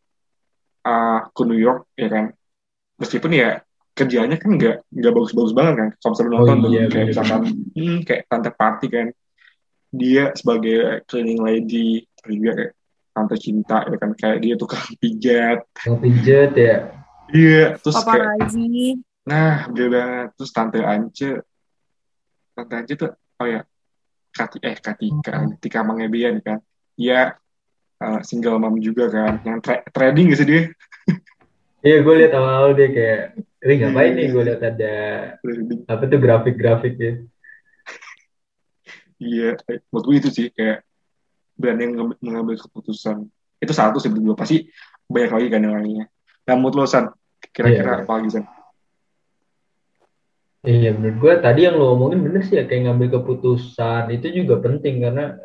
uh, 0.87 1.27
ke 1.29 1.41
New 1.43 1.59
York 1.59 1.91
ya 1.99 2.07
kan? 2.07 2.25
Meskipun 2.97 3.31
ya 3.35 3.59
kerjanya 3.93 4.37
kan 4.41 4.57
nggak 4.57 4.89
nggak 4.89 5.13
bagus-bagus 5.13 5.53
banget 5.53 5.73
kan? 5.77 5.89
Kalau 5.99 6.11
misalnya 6.15 6.31
nonton 6.33 6.57
oh, 6.57 6.69
iya, 6.71 6.83
kayak 6.89 7.07
misalkan 7.13 7.41
hmm, 7.75 7.97
kayak 8.07 8.21
tante 8.31 8.49
party 8.53 8.87
kan 8.89 9.07
dia 9.93 10.33
sebagai 10.33 11.05
cleaning 11.05 11.41
lady 11.45 12.01
juga 12.25 12.51
kayak 12.57 12.73
tante 13.13 13.35
cinta 13.37 13.77
ya 13.85 13.97
kan? 13.99 14.11
Kayak 14.17 14.37
dia 14.41 14.55
tukang 14.57 14.83
pijat. 15.01 15.59
Yang 15.85 15.97
pijat 16.01 16.51
ya. 16.55 16.77
iya 17.33 17.79
terus 17.79 17.97
kayak 18.03 18.29
Paparazi. 18.39 18.99
nah 19.25 19.65
bener 19.69 19.89
banget. 19.89 20.27
Terus 20.37 20.51
tante 20.53 20.79
Ance 20.81 21.29
tante 22.53 22.73
Ance 22.77 22.93
tuh 22.93 23.11
oh 23.13 23.47
ya 23.49 23.61
Kati 24.33 24.57
eh 24.65 24.75
Katika 24.81 25.45
Tika 25.61 25.79
Mangebian 25.85 26.41
kan. 26.41 26.59
Dia 26.97 27.37
eh, 28.01 28.19
single 28.25 28.57
mom 28.57 28.81
juga 28.81 29.07
kan. 29.13 29.37
Yang 29.45 29.59
tra- 29.61 29.85
trading 29.93 30.33
gak 30.33 30.39
sih 30.41 30.47
dia? 30.49 30.63
Iya, 31.83 31.99
gue 31.99 32.15
lihat 32.15 32.31
awal-awal 32.31 32.79
dia 32.79 32.87
kayak, 32.95 33.21
Wih, 33.59 33.75
ngapain 33.83 34.15
nih? 34.15 34.31
Gue 34.31 34.43
lihat 34.47 34.63
ada 34.63 34.93
apa 35.91 36.03
tuh 36.07 36.15
grafik-grafik 36.15 36.95
ya. 36.95 37.13
iya 39.19 39.59
eh, 39.67 39.83
menurut 39.91 40.05
gue 40.07 40.15
itu 40.23 40.29
sih 40.31 40.47
kayak 40.55 40.79
berani 41.59 41.91
mengambil 42.23 42.55
keputusan. 42.55 43.27
Itu 43.59 43.75
satu 43.75 43.99
sih 43.99 44.07
gue 44.11 44.35
pasti 44.35 44.67
banyak 45.11 45.31
lagi 45.35 45.47
kan 45.51 45.59
yang 45.59 45.75
lainnya. 45.75 46.05
Nah 46.47 46.53
menurut 46.55 46.75
lo 46.79 46.85
San 46.87 47.11
kira-kira 47.51 47.99
Iya. 47.99 48.07
apa 48.07 48.11
lagi 48.15 48.29
San 48.31 48.43
Iya, 50.63 50.95
menurut 50.95 51.17
gue 51.19 51.33
tadi 51.43 51.67
yang 51.67 51.75
lo 51.75 51.91
omongin 51.91 52.23
bener 52.23 52.39
sih 52.47 52.55
ya, 52.55 52.63
kayak 52.63 52.87
ngambil 52.87 53.19
keputusan 53.19 54.07
itu 54.15 54.31
juga 54.31 54.63
penting 54.63 55.03
karena 55.03 55.35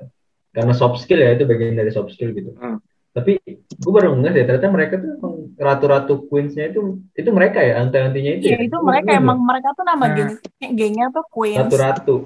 karena 0.55 0.73
soft 0.73 1.03
skill 1.03 1.19
ya 1.19 1.35
itu 1.35 1.43
bagian 1.43 1.75
dari 1.75 1.91
soft 1.91 2.15
skill 2.15 2.31
gitu. 2.31 2.55
Hmm. 2.55 2.79
Tapi 3.11 3.43
gue 3.67 3.93
baru 3.93 4.15
ngeh 4.15 4.31
deh 4.31 4.45
ternyata 4.47 4.71
mereka 4.71 4.95
tuh 5.03 5.51
ratu-ratu 5.59 6.31
queens-nya 6.31 6.71
itu 6.71 7.03
itu 7.19 7.31
mereka 7.35 7.59
ya, 7.59 7.83
anti-antinya 7.83 8.31
itu 8.39 8.47
Iya 8.47 8.63
ya. 8.63 8.67
itu 8.71 8.77
mereka 8.79 9.11
emang 9.19 9.43
mereka 9.43 9.75
tuh 9.75 9.83
nama 9.83 10.07
Nah. 10.07 10.15
geng 10.15 10.31
gengnya 10.79 11.07
tuh. 11.11 11.27
Queens. 11.27 11.67
ratu-ratu. 11.67 12.17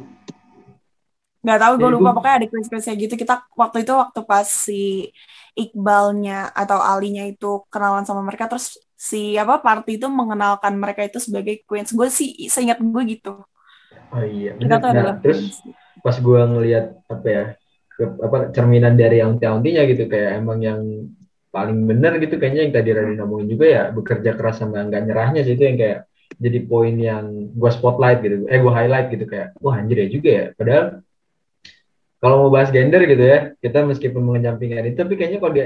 Gak 1.43 1.59
tahu 1.59 1.73
gue 1.75 1.91
lupa 1.97 2.13
gua- 2.13 2.17
pokoknya 2.21 2.37
ada 2.39 2.47
queens-queensnya 2.47 2.95
gitu. 3.01 3.15
Kita 3.17 3.35
waktu 3.57 3.89
itu 3.89 3.93
waktu 3.97 4.21
pas 4.23 4.47
si 4.47 5.09
Iqbalnya 5.53 6.49
atau 6.57 6.81
Alinya 6.81 7.29
itu 7.29 7.61
kenalan 7.69 8.09
sama 8.09 8.25
mereka 8.25 8.49
terus 8.49 8.81
si 8.97 9.37
apa 9.37 9.61
party 9.61 10.01
itu 10.01 10.09
mengenalkan 10.09 10.79
mereka 10.81 11.05
itu 11.05 11.19
sebagai 11.21 11.61
queens. 11.69 11.93
Gue 11.93 12.09
sih 12.09 12.49
seingat 12.49 12.81
gue 12.81 13.03
gitu. 13.19 13.45
Oh 14.13 14.25
iya, 14.25 14.57
tuh 14.57 14.67
Nah, 14.69 15.17
terus 15.21 15.41
queens. 15.61 15.77
pas 16.01 16.17
gue 16.17 16.41
ngelihat 16.53 16.85
apa 17.09 17.27
ya 17.29 17.45
ke, 17.93 18.05
apa 18.27 18.37
cerminan 18.57 18.95
dari 18.97 19.21
anti-antinya 19.21 19.83
gitu 19.89 20.09
kayak 20.09 20.41
emang 20.41 20.59
yang 20.65 20.81
paling 21.53 21.85
bener 21.85 22.17
gitu 22.17 22.41
kayaknya 22.41 22.61
yang 22.65 22.75
tadi 22.75 22.91
Radina 22.97 23.29
ngomongin 23.29 23.49
juga 23.53 23.67
ya 23.69 23.83
bekerja 23.93 24.31
keras 24.41 24.57
sama 24.65 24.81
nggak 24.89 25.03
nyerahnya 25.05 25.41
sih 25.45 25.53
itu 25.53 25.65
yang 25.69 25.77
kayak 25.77 25.99
jadi 26.41 26.59
poin 26.65 26.97
yang 26.97 27.53
gue 27.53 27.71
spotlight 27.77 28.25
gitu 28.25 28.49
eh 28.49 28.57
gue 28.57 28.73
highlight 28.73 29.13
gitu 29.13 29.25
kayak 29.29 29.53
wah 29.61 29.77
anjir 29.77 30.01
ya 30.01 30.09
juga 30.09 30.31
ya 30.33 30.45
padahal 30.57 30.85
kalau 32.23 32.47
mau 32.47 32.51
bahas 32.55 32.71
gender 32.71 33.03
gitu 33.11 33.25
ya 33.27 33.39
kita 33.59 33.83
meskipun 33.83 34.23
mengenyampingkan 34.23 34.95
itu 34.95 34.97
tapi 35.03 35.19
kayaknya 35.19 35.39
kalau 35.43 35.53
di 35.53 35.61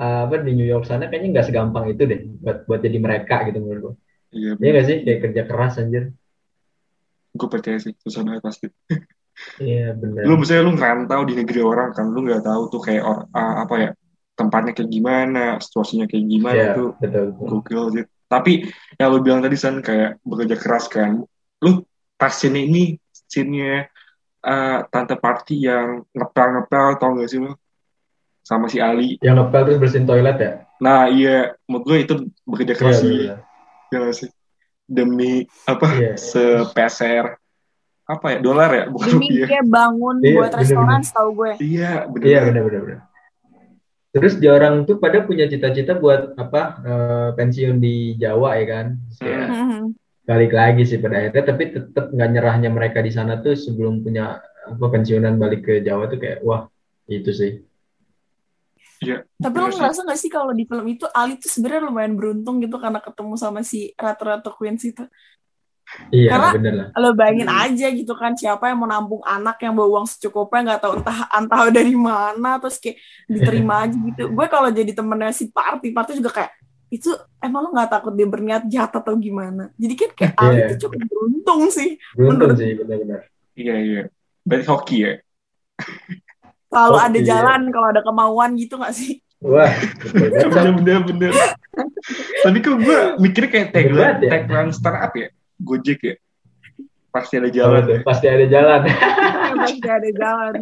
uh, 0.00 0.20
apa 0.24 0.40
di 0.40 0.52
New 0.56 0.64
York 0.64 0.88
sana 0.88 1.12
kayaknya 1.12 1.38
nggak 1.38 1.46
segampang 1.52 1.92
itu 1.92 2.02
deh 2.08 2.20
buat 2.40 2.64
buat 2.64 2.80
jadi 2.80 2.96
mereka 2.96 3.44
gitu 3.44 3.60
menurut 3.60 3.80
gue 3.84 3.94
iya 4.32 4.50
Iya 4.56 4.70
nggak 4.72 4.86
sih? 4.86 4.96
Kayak 5.02 5.20
kerja 5.26 5.42
keras 5.44 5.74
anjir. 5.82 6.04
Gue 7.34 7.48
percaya 7.50 7.78
sih 7.82 7.92
susah 8.00 8.22
banget 8.24 8.42
pasti. 8.42 8.66
Iya 9.56 9.96
bener. 9.96 10.28
Lu 10.28 10.36
misalnya 10.36 10.68
lu 10.68 10.76
ngerantau 10.76 11.24
di 11.24 11.32
negeri 11.32 11.64
orang 11.64 11.96
kan 11.96 12.12
lu 12.12 12.28
nggak 12.28 12.44
tahu 12.44 12.62
tuh 12.68 12.80
kayak 12.84 13.02
or, 13.08 13.24
ah, 13.32 13.64
apa 13.64 13.74
ya 13.80 13.90
tempatnya 14.36 14.76
kayak 14.76 14.90
gimana 14.92 15.56
situasinya 15.64 16.04
kayak 16.04 16.26
gimana 16.28 16.60
Iya, 16.60 16.68
itu 16.76 16.84
betul. 17.00 17.26
Betul 17.32 17.48
gokil 17.48 17.82
sih. 17.96 18.04
Tapi 18.28 18.52
yang 19.00 19.08
lu 19.08 19.24
bilang 19.24 19.40
tadi 19.40 19.56
san 19.56 19.80
kayak 19.80 20.20
bekerja 20.28 20.56
keras 20.60 20.92
kan 20.92 21.24
lu 21.64 21.70
pas 22.20 22.36
scene 22.36 22.68
ini 22.68 23.00
scene-nya 23.32 23.88
eh, 24.42 24.78
tante 24.88 25.14
party 25.14 25.56
yang 25.62 25.86
ngepel-ngepel 26.10 26.86
tau 26.96 27.14
gak 27.14 27.28
sih 27.28 27.38
lu 27.38 27.52
sama 28.40 28.66
si 28.66 28.78
Ali 28.78 29.20
yang 29.20 29.36
ngepel 29.36 29.62
terus 29.64 29.78
bersihin 29.78 30.04
toilet 30.04 30.36
ya 30.36 30.52
nah 30.76 31.06
iya 31.06 31.52
menurut 31.64 31.84
gue 31.84 31.98
itu 32.00 32.14
bekerja 32.42 32.74
keras 32.74 32.96
Iya, 32.96 33.00
sih 33.00 33.12
bener. 33.20 33.38
ya 33.86 33.96
nggak 33.98 34.16
sih 34.16 34.28
demi 34.84 35.32
apa 35.64 35.86
Iya. 35.92 36.12
sepeser 36.16 37.24
apa 38.04 38.26
ya 38.26 38.38
dolar 38.40 38.70
ya 38.70 38.84
bukan 38.88 39.06
Demi 39.08 39.26
rupiah 39.30 39.46
dia 39.46 39.62
bangun 39.62 40.16
Iya, 40.18 40.34
buat 40.34 40.50
bener-bener. 40.50 40.60
restoran 40.66 41.00
setahu 41.00 41.30
gue. 41.32 41.52
iya 41.62 41.90
bener 42.04 42.26
Iya 42.26 42.40
benar-benar. 42.42 42.82
benar. 42.82 43.00
Terus 44.10 44.34
di 44.34 44.50
orang 44.50 44.82
tuh 44.82 44.98
pada 44.98 45.22
punya 45.22 45.46
cita-cita 45.46 45.94
buat 45.94 46.34
apa 46.34 46.62
eh, 46.82 47.28
pensiun 47.38 47.78
di 47.78 48.18
Jawa 48.18 48.58
ya 48.58 48.66
kan? 48.66 48.86
Hmm. 49.22 49.94
Balik 50.30 50.52
lagi 50.54 50.86
sih 50.86 51.02
pada 51.02 51.18
akhirnya, 51.18 51.42
tapi 51.42 51.74
tetap 51.74 52.06
nggak 52.08 52.30
nyerahnya 52.30 52.70
mereka 52.70 53.02
di 53.02 53.10
sana 53.10 53.42
tuh 53.42 53.58
sebelum 53.58 53.98
punya 53.98 54.38
apa 54.62 54.86
pensiunan 54.86 55.34
balik 55.34 55.66
ke 55.66 55.74
Jawa 55.82 56.06
tuh 56.06 56.22
kayak 56.22 56.46
wah 56.46 56.70
itu 57.04 57.34
sih. 57.34 57.52
iya 59.02 59.24
Tapi 59.34 59.56
lo 59.58 59.66
sih. 59.66 59.80
ngerasa 59.80 60.00
gak 60.04 60.20
sih 60.20 60.30
kalau 60.30 60.52
di 60.52 60.62
film 60.62 60.86
itu 60.86 61.08
Ali 61.10 61.34
tuh 61.34 61.50
sebenarnya 61.50 61.88
lumayan 61.88 62.14
beruntung 62.14 62.60
gitu 62.60 62.78
karena 62.78 63.00
ketemu 63.00 63.34
sama 63.34 63.64
si 63.64 63.90
ratu-ratu 63.96 64.54
queens 64.54 64.84
itu. 64.84 65.02
Iya 66.14 66.30
Karena- 66.30 66.54
bener 66.54 66.74
lah. 66.78 66.88
Lo 66.94 67.10
bayangin 67.10 67.50
Hmm. 67.50 67.62
aja 67.66 67.86
gitu 67.90 68.14
kan 68.14 68.38
siapa 68.38 68.70
yang 68.70 68.78
mau 68.78 68.86
nampung 68.86 69.24
anak 69.26 69.58
yang 69.58 69.74
bawa 69.74 69.98
uang 69.98 70.06
secukupnya 70.06 70.60
nggak 70.62 70.80
tahu 70.86 70.92
entah 71.02 71.18
entah 71.34 71.60
dari 71.74 71.96
mana 71.98 72.62
terus 72.62 72.78
kayak 72.78 73.00
diterima 73.26 73.88
aja 73.88 73.96
gitu. 73.98 74.30
Gue 74.30 74.46
kalau 74.46 74.70
jadi 74.70 74.92
temennya 74.94 75.34
si 75.34 75.50
Party, 75.50 75.90
Party 75.90 76.14
juga 76.14 76.30
kayak 76.30 76.52
itu 76.90 77.10
emang 77.38 77.64
lo 77.64 77.68
nggak 77.70 77.88
takut 77.88 78.12
dia 78.12 78.26
berniat 78.26 78.66
jahat 78.66 78.90
atau 78.92 79.14
gimana? 79.14 79.70
Jadi 79.78 79.94
kan 79.94 80.10
kayak 80.12 80.34
Ali 80.36 80.54
Iya. 80.58 80.66
tuh 80.74 80.78
cukup 80.84 81.00
beruntung 81.06 81.60
sih. 81.70 81.96
Beruntung 82.12 82.50
Menurut- 82.50 82.58
sih 82.58 82.70
benar-benar. 82.76 83.20
iya 83.54 83.74
iya 83.78 84.02
berarti 84.40 84.66
hoki 84.66 84.96
ya 85.00 85.12
Selalu 86.66 86.94
Oh, 86.94 87.02
ada 87.02 87.18
jalan 87.20 87.60
kalau 87.68 87.86
ada 87.88 88.00
kemauan 88.00 88.50
gitu 88.54 88.74
gak 88.76 88.94
sih? 88.94 89.18
Wah 89.38 89.70
bener 90.44 90.72
bener 90.76 90.98
bener 91.02 91.32
tapi 92.40 92.58
kok 92.58 92.76
gue 92.76 92.98
mikirnya 93.18 93.48
kayak 93.48 93.68
Bener 93.70 93.84
tagline 93.88 94.18
ya. 94.20 94.30
tagline 94.30 94.70
startup 94.70 95.12
ya 95.12 95.28
Gojek 95.56 96.00
ya 96.00 96.14
pasti 97.10 97.34
ada 97.36 97.48
jalan 97.48 97.80
tuh? 97.82 97.98
Pasti 98.06 98.26
ada 98.26 98.46
jalan. 98.46 98.80
Pasti 99.58 99.82
ada 99.82 100.08
jalan. 100.08 100.52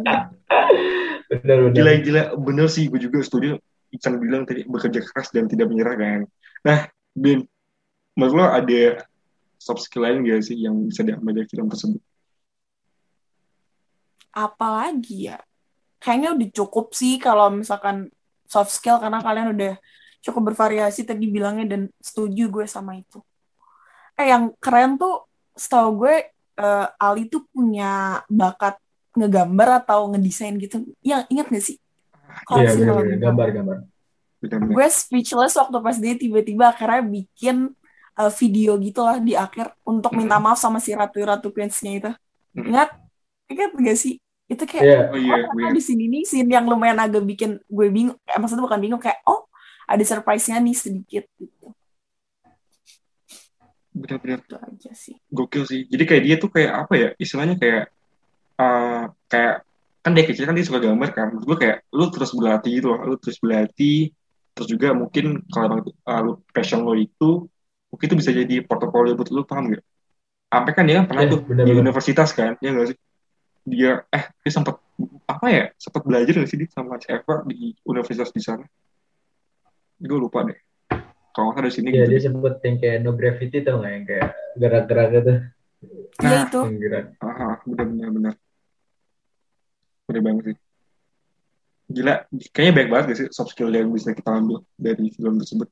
Benar-benar. 1.29 1.73
gila 1.75 1.91
gila 2.01 2.21
bener 2.35 2.67
sih 2.67 2.89
gue 2.89 2.99
juga 2.99 3.21
setuju 3.21 3.61
Ican 3.89 4.21
bilang 4.21 4.43
tadi 4.45 4.65
bekerja 4.65 5.01
keras 5.01 5.33
dan 5.33 5.49
tidak 5.49 5.69
menyerah 5.69 5.95
kan 5.97 6.19
nah 6.65 6.79
Ben 7.15 7.45
menurut 8.13 8.33
lo 8.35 8.45
ada 8.49 9.03
soft 9.59 9.83
skill 9.83 10.07
lain 10.07 10.23
gak 10.27 10.45
sih 10.45 10.55
yang 10.55 10.87
bisa 10.87 11.03
diambil 11.03 11.41
dari 11.41 11.47
film 11.47 11.67
tersebut 11.67 11.99
Apalagi 14.33 15.33
ya? 15.33 15.37
Kayaknya 15.99 16.29
udah 16.37 16.49
cukup 16.55 16.85
sih 16.95 17.19
kalau 17.19 17.51
misalkan 17.51 18.07
soft 18.47 18.71
skill 18.71 19.01
karena 19.01 19.19
kalian 19.19 19.51
udah 19.51 19.73
cukup 20.23 20.53
bervariasi 20.53 21.03
tadi 21.03 21.27
bilangnya 21.27 21.75
dan 21.75 21.81
setuju 21.99 22.47
gue 22.47 22.65
sama 22.69 22.95
itu. 22.95 23.19
Eh 24.15 24.31
yang 24.31 24.55
keren 24.63 24.95
tuh 24.95 25.27
setahu 25.55 26.05
gue 26.05 26.15
eh, 26.59 26.87
Ali 27.03 27.27
tuh 27.27 27.43
punya 27.51 28.23
bakat 28.31 28.79
ngegambar 29.17 29.83
atau 29.83 30.07
ngedesain 30.13 30.55
gitu. 30.61 30.87
Yang 31.03 31.21
ingat 31.33 31.47
gak 31.51 31.65
sih? 31.65 31.77
Iya 32.55 32.71
gambar-gambar. 33.19 33.77
benar-benar 34.39 34.71
gue 34.71 34.87
speechless 34.87 35.59
waktu 35.59 35.77
pas 35.83 35.97
dia 35.99 36.15
tiba-tiba 36.15 36.71
akhirnya 36.71 37.03
bikin 37.03 37.75
uh, 38.15 38.31
video 38.31 38.79
gitu 38.79 39.03
lah 39.03 39.19
di 39.19 39.35
akhir 39.35 39.75
untuk 39.83 40.15
minta 40.15 40.39
maaf 40.39 40.55
sama 40.55 40.79
si 40.79 40.95
ratu-ratu 40.95 41.51
queens-nya 41.51 41.91
itu. 41.99 42.11
Mm. 42.55 42.65
Ingat? 42.71 42.89
Ingat 43.51 43.71
gak 43.75 43.97
sih? 43.99 44.15
Itu 44.47 44.63
kayak, 44.63 44.83
Iya. 44.83 44.99
oh 45.11 45.19
iya 45.19 45.35
oh 45.43 45.51
ternyata 45.53 45.75
di 45.75 45.83
sini 45.83 46.03
nih 46.07 46.23
scene 46.23 46.49
yang 46.49 46.65
lumayan 46.65 46.97
agak 46.97 47.21
bikin 47.21 47.59
gue 47.67 47.87
bingung. 47.91 48.15
Eh, 48.25 48.39
maksudnya 48.39 48.63
bukan 48.63 48.79
bingung, 48.79 49.01
kayak 49.03 49.19
oh 49.27 49.45
ada 49.85 50.01
surprise-nya 50.01 50.57
nih 50.57 50.73
sedikit 50.73 51.25
gitu. 51.35 51.67
benar-benar 53.89 54.39
Itu 54.47 54.55
aja 54.55 54.91
sih. 54.95 55.17
gokil 55.27 55.63
sih 55.67 55.83
jadi 55.91 56.03
kayak 56.07 56.23
dia 56.23 56.35
tuh 56.39 56.47
kayak 56.47 56.71
apa 56.87 56.93
ya 56.95 57.09
istilahnya 57.19 57.59
kayak 57.59 57.83
eh, 58.55 59.03
kayak 59.27 59.55
kan 60.09 60.17
dia 60.17 60.25
kecil 60.25 60.49
kan 60.49 60.57
dia 60.57 60.65
suka 60.65 60.81
gambar 60.81 61.09
kan 61.13 61.25
menurut 61.29 61.45
gue 61.45 61.57
kayak 61.61 61.77
lu 61.93 62.09
terus 62.09 62.33
berlatih 62.33 62.71
gitu 62.81 62.87
loh 62.89 62.99
lu 63.05 63.15
terus 63.21 63.37
berlatih 63.37 64.09
terus 64.57 64.67
juga 64.67 64.91
mungkin 64.97 65.45
kalau 65.53 65.65
emang 65.69 65.81
uh, 65.85 66.19
lu 66.25 66.31
passion 66.49 66.81
lo 66.81 66.97
itu 66.97 67.45
mungkin 67.93 68.05
itu 68.09 68.15
bisa 68.17 68.31
jadi 68.33 68.55
portofolio 68.65 69.13
buat 69.13 69.29
lu 69.29 69.45
paham 69.45 69.77
gak? 69.77 69.85
Sampai 70.49 70.71
kan 70.73 70.83
dia 70.89 70.97
kan 70.97 71.05
pernah 71.05 71.23
Iya, 71.25 71.31
tuh 71.31 71.39
di 71.41 71.47
benar-benar. 71.53 71.81
universitas 71.85 72.29
kan, 72.33 72.57
ya 72.57 72.69
nggak 72.73 72.87
sih? 72.89 72.97
Dia 73.69 73.91
eh 74.09 74.23
dia 74.33 74.51
sempat 74.51 74.81
apa 75.29 75.45
ya? 75.49 75.63
Sempat 75.77 76.01
belajar 76.05 76.33
nggak 76.33 76.49
sih 76.49 76.57
dia 76.57 76.69
sama 76.73 76.97
si 76.97 77.07
Eva 77.13 77.45
di 77.45 77.73
universitas 77.85 78.33
di 78.33 78.41
sana? 78.41 78.65
Gue 80.01 80.17
lupa 80.17 80.41
deh. 80.45 80.57
Kalau 81.33 81.53
nggak 81.53 81.69
di 81.69 81.73
sini 81.73 81.87
Iya 81.93 82.09
gitu. 82.09 82.11
dia 82.13 82.21
sempet 82.25 82.53
yang 82.65 82.75
kayak 82.81 82.97
no 83.05 83.11
gravity 83.13 83.57
tau 83.61 83.77
nggak 83.77 83.93
yang 83.93 84.05
kayak 84.09 84.27
gerak-gerak 84.57 85.07
gitu. 85.13 85.33
Iya 86.19 86.29
Nah, 86.29 86.43
itu. 86.49 86.59
Yang 86.65 86.77
gerak. 86.81 87.05
Ah, 87.21 87.55
benar 87.63 87.85
benar 87.89 88.09
benar. 88.09 88.33
Benar 90.09 90.21
banget 90.25 90.43
sih. 90.43 90.57
Gila, 91.89 92.13
kayaknya 92.49 92.73
baik 92.75 92.89
banget 92.89 93.05
gak 93.07 93.17
sih 93.17 93.27
soft 93.29 93.53
skill 93.53 93.69
yang 93.69 93.89
bisa 93.89 94.13
kita 94.13 94.29
ambil 94.29 94.61
dari 94.73 95.09
film 95.09 95.37
tersebut. 95.37 95.69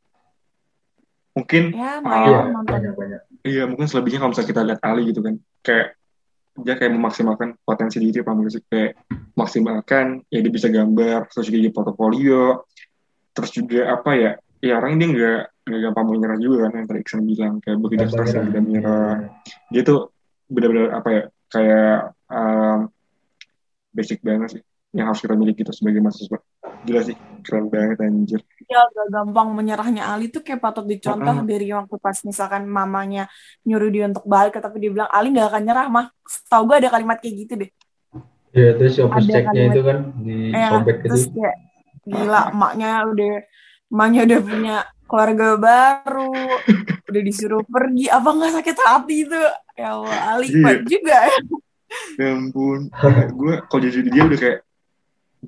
Mungkin 1.33 1.63
Ya, 1.69 2.01
Iya 2.01 2.49
nonton. 2.49 2.65
banyak-banyak. 2.65 3.21
Iya 3.45 3.63
mungkin 3.65 3.85
selebihnya 3.85 4.19
kalau 4.19 4.31
misalnya 4.33 4.49
kita 4.49 4.61
lihat 4.65 4.81
Ali 4.81 5.01
gitu 5.05 5.21
kan 5.21 5.37
kayak 5.61 5.93
dia 6.57 6.73
kayak 6.73 6.89
memaksimalkan 6.89 7.53
potensi 7.61 8.01
diri 8.01 8.17
apa 8.17 8.33
sih 8.49 8.65
kayak 8.65 8.91
maksimalkan 9.37 10.25
ya 10.25 10.41
dia 10.41 10.49
bisa 10.49 10.67
gambar 10.67 11.29
terus 11.29 11.45
juga 11.45 11.57
jadi 11.61 11.69
portofolio 11.69 12.65
terus 13.29 13.53
juga 13.53 13.93
apa 13.93 14.09
ya 14.17 14.31
ya 14.57 14.73
orang 14.81 14.97
ini 14.97 15.13
nggak 15.13 15.41
nggak 15.69 15.79
gampang 15.85 16.05
menyerah 16.09 16.39
juga 16.41 16.65
kan 16.65 16.81
yang 16.81 16.87
tadi 16.89 16.99
Iksan 17.05 17.21
bilang 17.23 17.61
kayak 17.61 17.77
bekerja 17.77 18.09
Gampang 18.09 18.17
keras 18.17 18.33
dan 18.33 18.43
tidak 18.49 18.63
menyerah 18.65 19.13
Iya. 19.13 19.29
dia 19.69 19.81
tuh 19.85 19.99
benar-benar 20.49 20.89
apa 20.97 21.09
ya 21.13 21.21
kayak 21.47 21.95
um, 22.25 22.79
basic 23.97 24.21
banget 24.21 24.49
sih 24.53 24.63
yang 24.93 25.09
harus 25.09 25.19
kita 25.19 25.33
miliki 25.33 25.65
itu 25.65 25.73
sebagai 25.73 25.99
mahasiswa 25.99 26.37
gila 26.79 27.01
sih 27.03 27.17
keren 27.41 27.65
banget 27.67 27.97
anjir 27.99 28.41
Ya 28.67 28.83
gak 28.83 29.07
gampang 29.09 29.55
menyerahnya 29.55 30.03
Ali 30.05 30.27
tuh 30.27 30.43
kayak 30.43 30.59
patut 30.59 30.83
dicontoh 30.83 31.39
Mm-mm. 31.39 31.47
dari 31.47 31.71
waktu 31.71 31.95
pas 31.97 32.17
misalkan 32.21 32.67
mamanya 32.67 33.31
nyuruh 33.63 33.87
dia 33.87 34.05
untuk 34.05 34.27
balik 34.27 34.59
tapi 34.59 34.77
dia 34.77 34.91
bilang 34.91 35.07
Ali 35.07 35.31
gak 35.31 35.55
akan 35.55 35.61
nyerah 35.63 35.87
mah. 35.87 36.05
Tahu 36.45 36.63
gue 36.67 36.75
ada 36.83 36.89
kalimat 36.91 37.15
kayak 37.17 37.35
gitu 37.47 37.53
deh. 37.55 37.69
Iya, 38.51 38.69
terus 38.75 38.99
opus 38.99 39.23
kalimat- 39.23 39.71
itu 39.71 39.81
kan 39.81 39.97
di 40.19 40.35
Eh, 40.51 40.67
sobek 40.67 40.95
gitu. 40.99 41.07
terus 41.07 41.23
kayak 41.31 41.55
gila 42.03 42.41
emaknya 42.51 42.91
udah 43.07 43.33
emaknya 43.87 44.21
udah 44.27 44.39
punya 44.43 44.75
keluarga 45.07 45.47
baru 45.55 46.31
udah 47.07 47.21
disuruh 47.23 47.63
pergi 47.63 48.05
apa 48.07 48.27
nggak 48.27 48.51
sakit 48.59 48.77
hati 48.83 49.15
itu 49.23 49.41
ya 49.75 49.87
Allah 49.95 50.17
Ali 50.33 50.47
Iya. 50.49 50.59
kuat 50.59 50.79
juga 50.83 51.17
ya 52.19 52.25
ya 52.25 52.27
ampun 52.35 52.91
gue 53.31 53.53
kalau 53.69 53.81
jadi 53.81 54.09
dia 54.11 54.23
udah 54.27 54.39
kayak 54.39 54.59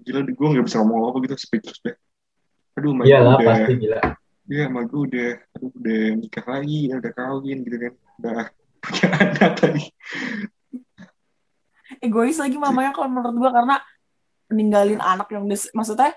gila 0.06 0.20
gue 0.26 0.48
nggak 0.54 0.66
bisa 0.66 0.78
ngomong 0.82 1.12
apa 1.12 1.18
gitu 1.26 1.36
speechless 1.40 1.80
deh. 1.82 1.96
Aduh 2.78 2.94
Iyalah 3.04 3.42
udah. 3.42 3.48
pasti 3.48 3.74
gila. 3.76 4.00
ya 4.50 4.66
sama 4.66 4.82
gue 4.82 5.02
udah 5.14 5.30
aduh 5.54 5.72
udah 5.78 6.02
nikah 6.18 6.46
lagi 6.50 6.80
udah 6.90 7.14
kawin 7.14 7.58
gitu 7.66 7.78
kan. 7.78 7.94
Udah 8.22 8.32
punya 8.84 9.08
anak 9.18 9.54
lagi. 9.62 9.86
Egois 12.00 12.38
lagi 12.38 12.58
mamanya 12.58 12.92
kalau 12.94 13.10
menurut 13.12 13.36
gue 13.36 13.50
karena 13.52 13.76
ninggalin 14.50 15.02
anak 15.02 15.30
yang 15.30 15.46
udah 15.46 15.60
maksudnya 15.74 16.14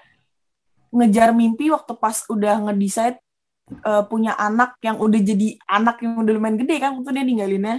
ngejar 0.92 1.32
mimpi 1.32 1.72
waktu 1.72 1.92
pas 1.96 2.24
udah 2.28 2.60
ngedesain 2.68 3.16
eh, 3.64 4.02
punya 4.04 4.32
anak 4.34 4.76
yang 4.80 4.96
udah 4.96 5.20
jadi 5.20 5.48
anak 5.64 5.96
yang 5.98 6.18
udah 6.18 6.32
lumayan 6.32 6.58
gede 6.58 6.76
kan 6.76 6.90
waktu 6.94 7.10
dia 7.12 7.24
ninggalinnya 7.24 7.74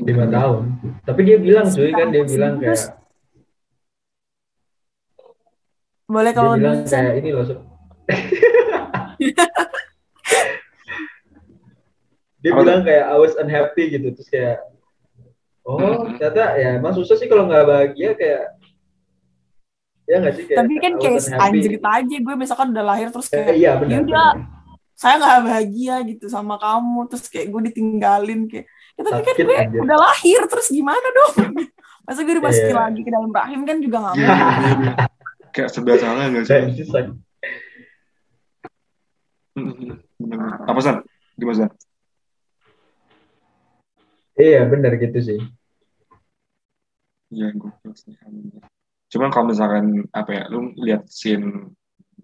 lima 0.00 0.24
tahun. 0.26 0.62
Tapi 1.02 1.20
dia 1.22 1.36
bilang 1.36 1.66
cuy 1.66 1.90
kan 1.90 2.08
dia 2.08 2.24
bilang 2.24 2.54
Terus, 2.56 2.82
kayak 2.86 2.98
boleh 6.06 6.30
dia 6.30 6.36
kalau 6.36 6.52
bilang 6.54 6.76
dulu 6.76 6.86
San. 6.86 7.00
kayak 7.00 7.14
ini 7.16 7.30
loh. 7.30 7.44
Dia 12.40 12.50
Apa 12.50 12.60
bilang 12.64 12.80
kayak 12.80 13.04
I 13.04 13.16
was 13.20 13.36
unhappy 13.36 13.84
gitu 13.90 14.06
terus 14.10 14.26
kayak 14.26 14.64
oh 15.62 15.76
Hmm. 15.76 16.16
ternyata 16.16 16.56
ya 16.56 16.68
emang 16.74 16.96
susah 16.96 17.14
sih 17.14 17.28
kalau 17.28 17.44
nggak 17.44 17.62
bahagia 17.62 18.16
kayak 18.16 18.44
ya 20.02 20.16
nggak 20.18 20.34
sih 20.34 20.44
kayak 20.48 20.58
tapi 20.58 20.74
kan 20.80 20.92
kayak 20.96 21.20
anjir 21.36 21.72
aja 21.76 22.16
gue 22.16 22.34
misalkan 22.34 22.72
udah 22.72 22.80
lahir 22.82 23.12
terus 23.12 23.28
Eh, 23.28 23.36
kayak 23.36 23.54
iya 23.54 23.76
benar. 23.76 23.92
yaudah 23.92 24.28
benar. 24.32 24.59
Saya 25.00 25.16
nggak 25.16 25.40
bahagia 25.48 25.94
gitu 26.04 26.28
sama 26.28 26.60
kamu 26.60 27.08
terus 27.08 27.24
kayak 27.32 27.48
gue 27.48 27.60
ditinggalin 27.72 28.44
kayak 28.44 28.68
ya, 28.68 29.00
tapi 29.00 29.20
kan 29.24 29.34
gue 29.40 29.56
anjir. 29.56 29.80
udah 29.80 29.96
lahir 29.96 30.40
terus 30.44 30.68
gimana 30.68 31.06
dong 31.08 31.56
masa 32.04 32.20
gue 32.20 32.36
dimasukin 32.36 32.68
Iya. 32.68 32.84
lagi 32.84 33.00
ke 33.00 33.08
dalam 33.08 33.32
rahim 33.32 33.60
kan 33.64 33.76
juga 33.80 33.96
nggak 34.04 34.14
mungkin 34.14 34.78
kayak 35.50 35.68
serba 35.72 35.96
salah 35.96 36.28
nggak 36.28 36.44
sih. 36.44 36.62
Bener-bener. 39.56 40.60
apa 40.68 40.80
san 40.80 40.96
gimana 41.34 41.56
san 41.58 41.70
Iya 44.36 44.64
benar 44.72 44.96
gitu 44.96 45.20
sih. 45.20 45.40
Iya, 47.28 47.52
gue. 47.52 47.68
Cuman 49.12 49.28
kalau 49.28 49.52
misalkan 49.52 50.08
apa 50.16 50.30
ya, 50.32 50.44
lu 50.48 50.72
lihat 50.80 51.04
scene 51.12 51.76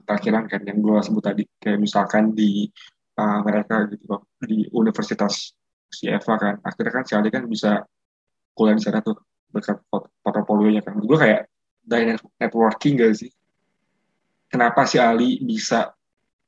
terakhiran 0.06 0.46
kan 0.46 0.62
yang 0.62 0.78
gue 0.78 0.96
sebut 1.02 1.24
tadi, 1.26 1.42
kayak 1.58 1.82
misalkan 1.82 2.32
di 2.32 2.70
uh, 3.18 3.42
mereka 3.42 3.90
gitu 3.90 4.06
loh, 4.06 4.22
di 4.38 4.64
universitas 4.70 5.52
si 5.90 6.06
Eva 6.06 6.34
kan, 6.38 6.54
akhirnya 6.62 6.92
kan 6.94 7.04
si 7.04 7.12
Ali 7.18 7.28
kan 7.34 7.44
bisa 7.50 7.82
kuliah 8.54 8.78
di 8.78 8.82
sana 8.86 9.02
tuh 9.02 9.18
berkat 9.50 9.82
port- 9.90 10.10
portofolionya 10.22 10.82
kan. 10.86 10.96
Gue 11.02 11.18
kayak 11.18 11.50
dari 11.82 12.14
net- 12.14 12.34
networking 12.38 12.94
gak 13.02 13.14
sih? 13.18 13.30
Kenapa 14.46 14.86
si 14.86 14.96
Ali 15.02 15.42
bisa 15.42 15.90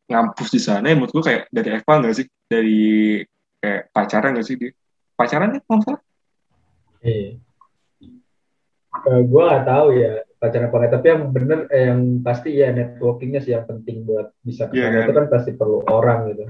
ngampus 0.07 0.49
di 0.55 0.61
sana? 0.63 0.89
Ya, 0.89 0.95
menurut 0.95 1.13
gue 1.13 1.25
kayak 1.27 1.43
dari 1.51 1.69
Eva 1.79 1.93
gak 2.01 2.15
sih? 2.17 2.27
Dari 2.47 2.79
kayak 3.59 3.83
pacaran 3.91 4.39
gak 4.39 4.47
sih 4.47 4.57
dia? 4.57 4.71
Pacaran 5.19 5.59
ya? 5.59 5.61
Iya. 7.03 7.31
Eh, 8.99 9.21
gue 9.23 9.43
nggak 9.47 9.65
tahu 9.69 9.95
ya 9.95 10.28
pacaran 10.39 10.71
apa 10.71 10.77
nggak, 10.79 10.93
tapi 10.95 11.07
yang 11.11 11.23
bener 11.35 11.59
eh, 11.69 11.91
yang 11.91 12.01
pasti 12.23 12.55
ya 12.55 12.71
networkingnya 12.71 13.43
sih 13.43 13.53
yang 13.59 13.67
penting 13.67 14.07
buat 14.07 14.31
bisa 14.41 14.71
Iya, 14.71 14.87
sana 14.89 14.95
kan? 14.95 15.05
itu 15.05 15.13
kan 15.19 15.27
pasti 15.29 15.51
perlu 15.59 15.79
orang 15.91 16.19
gitu. 16.33 16.45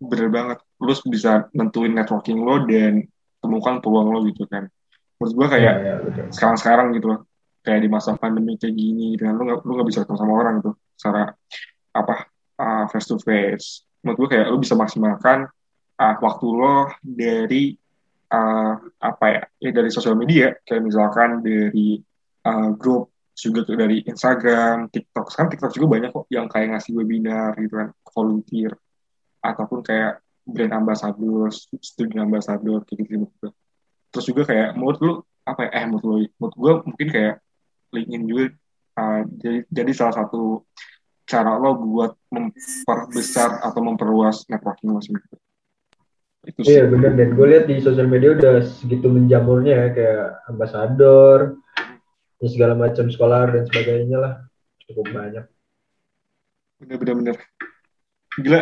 bener 0.00 0.28
banget. 0.32 0.58
Lu 0.80 0.92
bisa 1.12 1.48
nentuin 1.52 1.92
networking 1.92 2.40
lo 2.40 2.64
dan 2.64 3.04
temukan 3.40 3.80
peluang 3.84 4.08
lo 4.12 4.20
gitu 4.28 4.44
kan. 4.48 4.68
Menurut 5.20 5.32
gua 5.36 5.46
kayak 5.52 5.74
Iya, 5.76 5.84
iya, 5.84 5.94
betul. 6.00 6.24
sekarang-sekarang 6.32 6.86
gitu 6.96 7.06
loh. 7.16 7.20
Kayak 7.60 7.80
di 7.84 7.88
masa 7.92 8.16
pandemi 8.16 8.56
kayak 8.56 8.72
gini 8.72 9.16
dan 9.20 9.36
lu 9.36 9.44
nggak 9.44 9.60
lu 9.64 9.72
nggak 9.76 9.88
bisa 9.92 10.00
ketemu 10.04 10.16
sama 10.20 10.32
orang 10.36 10.54
gitu. 10.64 10.72
Secara 10.96 11.22
apa 11.92 12.14
uh, 12.56 12.84
face 12.88 13.08
to 13.08 13.16
face 13.20 13.84
menurut 14.00 14.16
gua 14.24 14.28
kayak 14.32 14.46
lu 14.48 14.56
bisa 14.60 14.72
maksimalkan 14.72 15.44
uh, 16.00 16.14
waktu 16.24 16.46
lo 16.48 16.88
dari 17.04 17.76
uh, 18.32 18.74
apa 19.00 19.24
ya 19.28 19.42
ya 19.60 19.70
dari 19.76 19.88
sosial 19.92 20.16
media. 20.16 20.56
Kayak 20.64 20.88
misalkan 20.88 21.44
dari 21.44 22.00
uh, 22.48 22.72
grup 22.80 23.12
juga 23.40 23.64
tuh 23.64 23.76
dari 23.80 24.04
Instagram, 24.04 24.92
TikTok. 24.92 25.26
Sekarang 25.32 25.50
TikTok 25.50 25.72
juga 25.74 25.86
banyak 25.96 26.10
kok 26.12 26.26
yang 26.28 26.46
kayak 26.46 26.76
ngasih 26.76 26.92
webinar 26.94 27.56
gitu 27.56 27.74
kan, 27.74 27.88
volunteer 28.12 28.72
ataupun 29.40 29.80
kayak 29.80 30.20
brand 30.44 30.74
ambassador, 30.76 31.48
studi 31.80 32.16
ambassador 32.20 32.84
kayak 32.84 33.08
gitu 33.08 33.26
gue. 33.26 33.50
Terus 34.10 34.24
juga 34.26 34.42
kayak 34.44 34.76
menurut 34.76 34.98
lu 35.00 35.12
apa 35.46 35.66
ya? 35.66 35.70
Eh 35.80 35.84
menurut 35.88 36.04
lu, 36.04 36.14
menurut 36.36 36.56
gue 36.56 36.72
mungkin 36.92 37.08
kayak 37.08 37.34
LinkedIn 37.90 38.22
juga 38.28 38.44
uh, 38.98 39.20
jadi, 39.26 39.58
jadi 39.70 39.92
salah 39.94 40.14
satu 40.22 40.66
cara 41.26 41.54
lo 41.56 41.78
buat 41.78 42.12
memperbesar 42.34 43.62
atau 43.62 43.80
memperluas 43.82 44.50
networking 44.50 44.90
lo 44.90 45.00
sendiri. 45.02 45.38
Itu 46.40 46.64
sih. 46.64 46.74
Iya 46.74 46.90
bener 46.90 47.14
dan 47.14 47.36
gue 47.36 47.46
lihat 47.46 47.64
di 47.70 47.78
sosial 47.78 48.08
media 48.10 48.34
udah 48.34 48.64
segitu 48.64 49.06
menjamurnya 49.12 49.74
ya 49.76 49.88
kayak 49.94 50.26
ambasador, 50.50 51.60
ya 52.40 52.48
segala 52.48 52.74
macam 52.74 53.06
sekolah 53.12 53.52
dan 53.52 53.62
sebagainya 53.68 54.18
lah 54.18 54.32
cukup 54.88 55.06
banyak. 55.12 55.44
Bener-bener 56.80 57.14
bener. 57.20 57.36
Gila, 58.40 58.60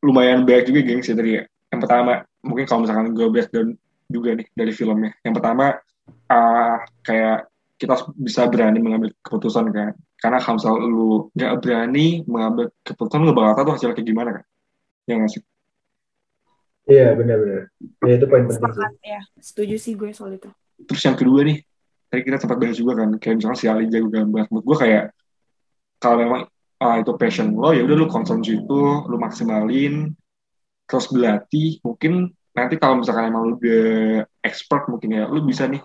lumayan 0.00 0.48
banyak 0.48 0.72
juga 0.72 0.80
geng 0.80 1.04
sih 1.04 1.12
dari 1.12 1.44
yang 1.44 1.80
pertama 1.82 2.24
mungkin 2.40 2.64
kalau 2.64 2.88
misalkan 2.88 3.12
gue 3.12 3.28
breakdown 3.28 3.68
juga 4.08 4.38
nih 4.38 4.46
dari 4.56 4.72
filmnya. 4.72 5.12
Yang 5.20 5.34
pertama 5.42 5.66
uh, 6.30 6.76
kayak 7.04 7.50
kita 7.76 7.94
bisa 8.16 8.48
berani 8.48 8.80
mengambil 8.80 9.12
keputusan 9.20 9.68
kan. 9.74 9.92
Karena 10.16 10.40
kalau 10.40 10.56
misal 10.56 10.74
lu 10.80 11.10
nggak 11.36 11.52
berani 11.60 12.24
mengambil 12.24 12.72
keputusan 12.80 13.20
lu 13.20 13.36
bakal 13.36 13.52
tahu 13.52 13.64
tuh 13.68 13.74
hasilnya 13.76 13.94
kayak 14.00 14.08
gimana 14.08 14.30
kan. 14.40 14.44
Ya 15.04 15.14
nggak 15.20 15.32
sih? 15.36 15.42
Iya 16.86 17.18
benar-benar. 17.18 17.68
Ya 18.06 18.12
itu 18.16 18.26
poin 18.30 18.46
penting 18.48 18.72
sih. 18.72 18.88
Ya 19.04 19.20
setuju 19.42 19.76
sih 19.76 19.92
gue 19.98 20.14
soal 20.14 20.38
itu 20.38 20.48
Terus 20.86 21.02
yang 21.08 21.16
kedua 21.16 21.40
nih, 21.40 21.64
tadi 22.10 22.20
kita 22.22 22.36
sempat 22.38 22.58
bahas 22.58 22.76
juga 22.78 22.92
kan, 23.04 23.08
kayak 23.18 23.34
misalkan 23.42 23.58
si 23.58 23.66
Ali 23.66 23.86
jago 23.90 24.08
gambar. 24.10 24.44
Menurut 24.50 24.64
gue 24.64 24.76
kayak 24.82 25.04
kalau 25.98 26.16
memang 26.20 26.40
ah, 26.82 26.96
itu 27.00 27.12
passion 27.16 27.56
lo, 27.56 27.72
ya 27.72 27.82
udah 27.82 27.96
lu 27.96 28.06
konsumsi 28.06 28.62
itu, 28.62 28.80
lu 29.08 29.16
maksimalin, 29.16 30.12
terus 30.86 31.06
berlatih. 31.10 31.80
Mungkin 31.82 32.30
nanti 32.56 32.74
kalau 32.80 33.00
misalkan 33.00 33.28
emang 33.32 33.42
lu 33.48 33.54
udah 33.58 34.24
expert 34.44 34.88
mungkin 34.88 35.16
ya, 35.16 35.24
lu 35.26 35.42
bisa 35.42 35.66
nih 35.66 35.82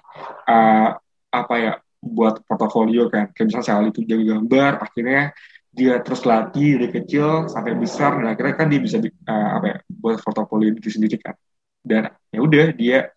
ah, 0.47 0.97
apa 1.31 1.55
ya 1.57 1.73
buat 2.01 2.43
portofolio 2.45 3.07
kan. 3.10 3.29
Kayak 3.34 3.45
misalnya 3.53 3.67
si 3.67 3.73
Ali 3.73 3.89
itu 3.89 4.01
jago 4.05 4.23
gambar, 4.38 4.71
akhirnya 4.84 5.23
dia 5.71 6.03
terus 6.03 6.27
latih 6.27 6.84
dari 6.84 6.91
kecil 6.91 7.47
sampai 7.47 7.79
besar, 7.79 8.19
dan 8.19 8.36
akhirnya 8.36 8.55
kan 8.60 8.67
dia 8.67 8.79
bisa 8.84 8.99
ah, 9.25 9.57
apa 9.57 9.65
ya 9.65 9.77
buat 9.88 10.19
portofolio 10.21 10.69
diri 10.75 10.91
sendiri 10.91 11.17
kan. 11.17 11.34
Dan 11.81 12.13
ya 12.29 12.39
udah 12.45 12.77
dia 12.77 13.10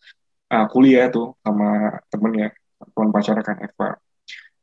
uh, 0.49 0.67
kuliah 0.73 1.13
tuh 1.13 1.37
sama 1.45 2.01
temennya 2.09 2.49
teman 2.95 3.11
pacarnya 3.11 3.45
kan 3.45 3.57
Eva. 3.61 3.89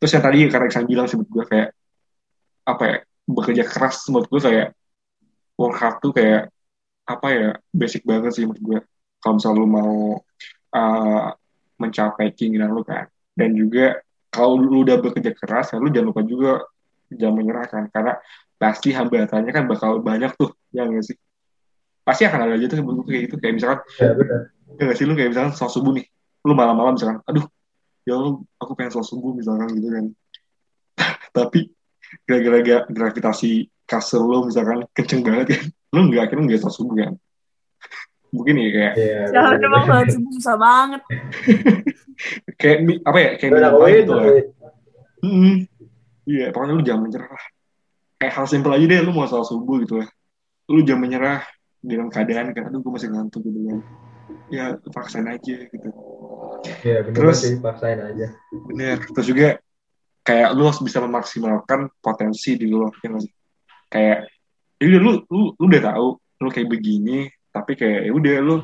Terus 0.01 0.11
yang 0.17 0.23
tadi 0.25 0.37
karena 0.49 0.65
Iksan 0.71 0.85
bilang 0.89 1.05
sih 1.05 1.15
menurut 1.19 1.31
gue 1.35 1.45
kayak 1.51 1.69
apa 2.65 2.83
ya 2.87 2.97
bekerja 3.27 3.63
keras 3.67 4.07
menurut 4.09 4.27
gue 4.31 4.41
kayak 4.41 4.67
work 5.59 5.75
hard 5.77 5.95
tuh 6.01 6.11
kayak 6.15 6.49
apa 7.05 7.27
ya 7.29 7.49
basic 7.69 8.01
banget 8.07 8.31
sih 8.33 8.45
menurut 8.47 8.63
gue 8.63 8.79
kalau 9.21 9.37
misalnya 9.37 9.59
lu 9.61 9.67
mau 9.69 9.93
uh, 10.73 11.27
mencapai 11.77 12.33
keinginan 12.33 12.73
lu 12.73 12.81
kan. 12.81 13.05
Dan 13.37 13.53
juga 13.53 14.01
kalau 14.33 14.57
lu 14.57 14.81
udah 14.85 14.97
bekerja 14.97 15.33
keras 15.37 15.73
ya 15.73 15.77
lu 15.77 15.93
jangan 15.93 16.09
lupa 16.13 16.21
juga 16.25 16.65
jangan 17.13 17.35
menyerah 17.37 17.67
kan. 17.69 17.83
Karena 17.93 18.17
pasti 18.57 18.89
hambatannya 18.93 19.51
kan 19.53 19.65
bakal 19.69 20.01
banyak 20.01 20.33
tuh 20.37 20.53
yang 20.73 20.89
nggak 20.89 21.05
sih? 21.05 21.17
Pasti 22.01 22.25
akan 22.25 22.49
ada 22.49 22.53
aja 22.57 22.65
tuh 22.65 22.81
bentuk 22.81 23.05
kayak 23.05 23.21
gitu. 23.29 23.35
Kayak 23.37 23.53
misalkan 23.61 23.79
Ya 24.01 24.09
benar. 24.17 24.39
ya 24.77 24.81
nggak 24.89 24.97
sih? 24.97 25.05
Lu 25.05 25.13
kayak 25.13 25.29
misalkan 25.33 25.51
sholat 25.53 25.73
subuh 25.73 25.91
nih. 25.93 26.05
Lu 26.41 26.53
malam-malam 26.57 26.97
misalkan 26.97 27.21
aduh 27.29 27.45
ya 28.03 28.13
Allah 28.17 28.33
aku 28.57 28.71
pengen 28.73 28.91
sholat 28.91 29.07
subuh 29.07 29.31
misalkan 29.31 29.69
gitu 29.77 29.87
kan 29.89 30.05
tapi 31.37 31.69
gara-gara 32.25 32.59
ga- 32.59 32.87
gravitasi 32.89 33.51
kasur 33.85 34.25
lo 34.25 34.45
misalkan 34.45 34.83
kenceng 34.91 35.21
banget 35.21 35.57
kan 35.57 35.63
lo 35.91 35.99
nggak 36.09 36.21
akhirnya 36.25 36.43
nggak 36.49 36.61
sholat 36.61 36.75
subuh 36.75 36.95
kan 36.97 37.13
mungkin 38.35 38.53
ya 38.57 38.69
kayak 38.71 38.93
Iya. 38.95 39.19
Jangan 39.31 39.51
bener-bener. 39.51 39.67
emang 39.67 39.85
banget 39.91 40.07
subuh 40.15 40.31
susah 40.39 40.55
banget. 40.55 41.01
kayak 42.61 42.77
mi- 42.85 43.01
apa 43.03 43.17
ya 43.19 43.29
kayak 43.35 43.51
wait, 43.75 43.97
gitu 44.05 44.13
lah. 44.15 44.25
Hmm. 45.21 45.55
Iya, 46.23 46.45
pokoknya 46.53 46.73
lu 46.77 46.83
jangan 46.85 47.01
menyerah 47.09 47.29
lah. 47.29 47.45
Kayak 48.21 48.33
hal 48.37 48.45
simpel 48.47 48.71
aja 48.77 48.85
deh, 48.87 48.99
lu 49.03 49.11
mau 49.11 49.27
sholat 49.27 49.47
subuh 49.49 49.75
gitu 49.83 49.99
lah. 49.99 50.07
Lu 50.71 50.79
jangan 50.85 51.01
menyerah 51.03 51.39
dengan 51.81 52.07
keadaan 52.07 52.53
kan, 52.55 52.69
aduh 52.69 52.79
gue 52.79 52.91
masih 52.93 53.09
ngantuk 53.11 53.41
gitu 53.43 53.59
kan. 53.67 53.79
Ya, 54.47 54.65
paksain 54.95 55.27
aja 55.27 55.55
gitu. 55.67 55.89
Iya, 56.61 56.97
bener 57.05 57.17
Terus- 57.17 57.41
sih, 57.41 57.55
paksain 57.57 57.99
aja. 57.99 58.27
Bener. 58.51 58.97
Terus 59.01 59.27
juga 59.27 59.47
kayak 60.21 60.49
lu 60.53 60.69
harus 60.69 60.81
bisa 60.81 61.01
memaksimalkan 61.01 61.89
potensi 61.97 62.57
di 62.57 62.69
lu, 62.69 62.85
ya 63.01 63.07
nggak 63.09 63.23
sih? 63.25 63.33
Kayak, 63.89 64.29
ya 64.77 64.85
udah 64.85 65.01
lu, 65.01 65.11
lu, 65.27 65.43
lu 65.57 65.65
udah 65.67 65.81
tahu 65.93 66.07
lu 66.41 66.49
kayak 66.49 66.69
begini, 66.69 67.29
tapi 67.49 67.77
kayak 67.77 68.09
ya 68.09 68.11
udah 68.13 68.35
lu 68.41 68.55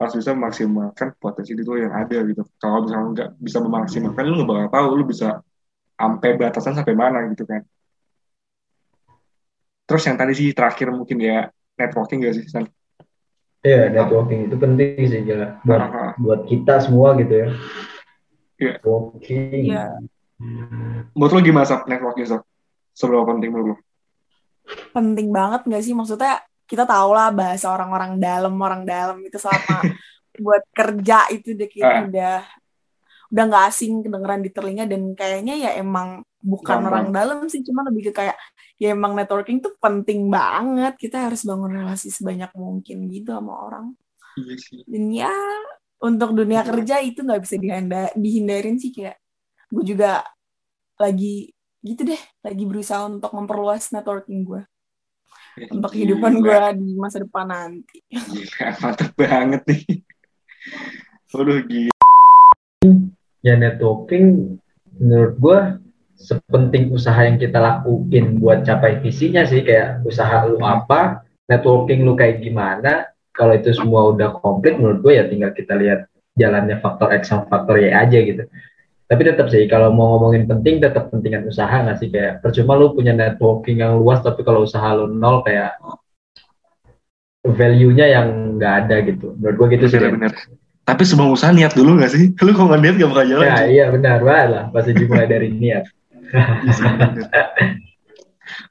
harus 0.00 0.14
bisa 0.18 0.34
memaksimalkan 0.34 1.08
potensi 1.20 1.52
di 1.54 1.62
lu 1.62 1.78
yang 1.78 1.92
ada 1.94 2.18
gitu. 2.26 2.42
Kalau 2.58 2.84
misalnya 2.88 3.08
nggak 3.12 3.30
bisa 3.38 3.58
memaksimalkan, 3.60 4.22
lu 4.26 4.34
nggak 4.42 4.48
bakal 4.48 4.68
tahu 4.72 4.88
lu 4.96 5.04
bisa 5.06 5.28
sampai 5.94 6.30
batasan 6.34 6.74
sampai 6.74 6.94
mana 6.98 7.28
gitu 7.30 7.46
kan. 7.46 7.62
Terus 9.86 10.02
yang 10.08 10.16
tadi 10.16 10.32
sih 10.32 10.48
terakhir 10.56 10.88
mungkin 10.90 11.20
ya 11.20 11.52
networking 11.76 12.24
gak 12.24 12.34
sih? 12.38 12.44
San? 12.48 12.64
Iya, 13.62 13.94
networking 13.94 14.50
itu 14.50 14.56
penting 14.58 14.98
sih 15.06 15.20
gila 15.22 15.62
buat 15.62 15.80
Aha. 15.86 16.04
buat 16.18 16.40
kita 16.50 16.82
semua 16.82 17.14
gitu 17.14 17.30
ya. 17.30 17.48
Iya. 18.58 18.72
Networking. 18.78 19.62
Iya. 19.70 19.86
Menurut 21.14 21.32
lo 21.32 21.40
gimana 21.40 21.62
Sab, 21.62 21.86
networking 21.86 22.26
Sab? 22.26 22.42
Seberapa 22.90 23.22
penting 23.30 23.54
menurut 23.54 23.66
lo? 23.72 23.76
Penting 24.90 25.30
banget 25.30 25.62
nggak 25.70 25.82
sih? 25.82 25.94
Maksudnya 25.94 26.42
kita 26.66 26.82
tahu 26.82 27.14
lah 27.14 27.30
bahasa 27.30 27.70
orang-orang 27.70 28.18
dalam, 28.18 28.54
orang 28.58 28.82
dalam 28.82 29.22
itu 29.22 29.38
selama 29.38 29.78
buat 30.42 30.62
kerja 30.74 31.30
itu 31.30 31.54
udah 31.54 31.68
kayak 31.70 31.86
Ah. 31.86 32.02
udah 32.10 32.36
udah 33.32 33.44
nggak 33.48 33.64
asing 33.70 34.04
kedengeran 34.04 34.42
di 34.44 34.50
telinga 34.52 34.84
dan 34.84 35.02
kayaknya 35.16 35.54
ya 35.56 35.70
emang 35.80 36.20
bukan 36.42 36.82
Gampang. 36.82 36.90
orang 36.90 37.06
dalam 37.14 37.38
sih 37.48 37.64
cuma 37.64 37.80
lebih 37.86 38.10
ke 38.10 38.12
kayak 38.12 38.36
ya 38.82 38.90
emang 38.90 39.14
networking 39.14 39.62
tuh 39.62 39.78
penting 39.78 40.26
banget 40.26 40.98
kita 40.98 41.30
harus 41.30 41.46
bangun 41.46 41.70
relasi 41.70 42.10
sebanyak 42.10 42.50
mungkin 42.52 43.06
gitu 43.06 43.30
sama 43.30 43.54
orang 43.62 43.86
Iya 44.34 44.54
sih. 44.58 44.82
dan 44.82 45.04
ya 45.08 45.30
untuk 46.02 46.34
dunia 46.34 46.66
Iya. 46.66 46.68
kerja 46.68 46.96
itu 46.98 47.22
nggak 47.22 47.40
bisa 47.40 47.56
dihanda- 47.56 48.14
dihindarin 48.14 48.74
sih 48.76 48.90
kayak 48.90 49.22
gue 49.70 49.84
juga 49.86 50.26
lagi 50.98 51.46
gitu 51.78 52.02
deh 52.04 52.18
lagi 52.40 52.64
berusaha 52.64 53.06
untuk 53.06 53.30
memperluas 53.30 53.90
networking 53.90 54.42
gue 54.42 54.62
untuk 55.68 55.92
kehidupan 55.92 56.40
gue 56.40 56.58
di 56.74 56.96
masa 56.96 57.22
depan 57.22 57.46
nanti 57.46 58.02
Gila, 58.08 58.66
mantep 58.82 59.10
banget 59.14 59.62
nih. 59.62 59.82
Waduh, 61.30 61.60
gila. 61.64 61.94
Ya 63.40 63.54
networking 63.54 64.56
menurut 64.94 65.34
gua 65.36 65.81
sepenting 66.22 66.94
usaha 66.94 67.18
yang 67.26 67.36
kita 67.36 67.58
lakuin 67.58 68.38
buat 68.38 68.62
capai 68.62 69.02
visinya 69.02 69.42
sih 69.42 69.66
kayak 69.66 70.06
usaha 70.06 70.46
lu 70.46 70.62
apa, 70.62 71.26
networking 71.50 72.06
lu 72.06 72.14
kayak 72.14 72.38
gimana. 72.40 73.10
Kalau 73.32 73.56
itu 73.56 73.72
semua 73.72 74.12
udah 74.12 74.38
komplit 74.44 74.76
menurut 74.76 75.00
gue 75.02 75.12
ya 75.18 75.24
tinggal 75.26 75.50
kita 75.56 75.74
lihat 75.74 76.06
jalannya 76.36 76.78
faktor 76.78 77.10
X 77.16 77.32
sama 77.32 77.48
faktor 77.48 77.80
Y 77.80 77.90
aja 77.90 78.18
gitu. 78.22 78.44
Tapi 79.08 79.22
tetap 79.28 79.48
sih 79.52 79.68
kalau 79.68 79.92
mau 79.92 80.16
ngomongin 80.16 80.48
penting 80.48 80.80
tetap 80.80 81.12
pentingan 81.12 81.48
usaha 81.48 81.72
nggak 81.72 81.96
sih 82.00 82.08
kayak 82.08 82.40
percuma 82.40 82.76
lu 82.76 82.96
punya 82.96 83.12
networking 83.12 83.84
yang 83.84 84.00
luas 84.00 84.24
tapi 84.24 84.40
kalau 84.44 84.64
usaha 84.64 84.84
lu 84.96 85.12
nol 85.12 85.44
kayak 85.44 85.76
value-nya 87.44 88.06
yang 88.08 88.56
nggak 88.56 88.74
ada 88.86 88.96
gitu. 89.04 89.34
Menurut 89.36 89.56
gue 89.58 89.68
gitu 89.80 89.84
sih. 89.90 89.98
Bener-bener. 89.98 90.32
Tapi 90.82 91.02
sebelum 91.06 91.30
usaha 91.32 91.54
niat 91.54 91.78
dulu 91.78 91.94
gak 92.02 92.10
sih? 92.10 92.34
Lu 92.42 92.50
kalau 92.58 92.74
nggak 92.74 92.82
niat 92.82 92.94
gak 92.98 93.10
bakal 93.14 93.26
jalan. 93.30 93.46
Ya 93.46 93.58
iya 93.70 93.84
benar 93.88 94.18
banget 94.20 94.48
lah 94.50 94.64
pasti 94.74 94.90
dimulai 94.92 95.30
dari 95.30 95.48
niat. 95.54 95.86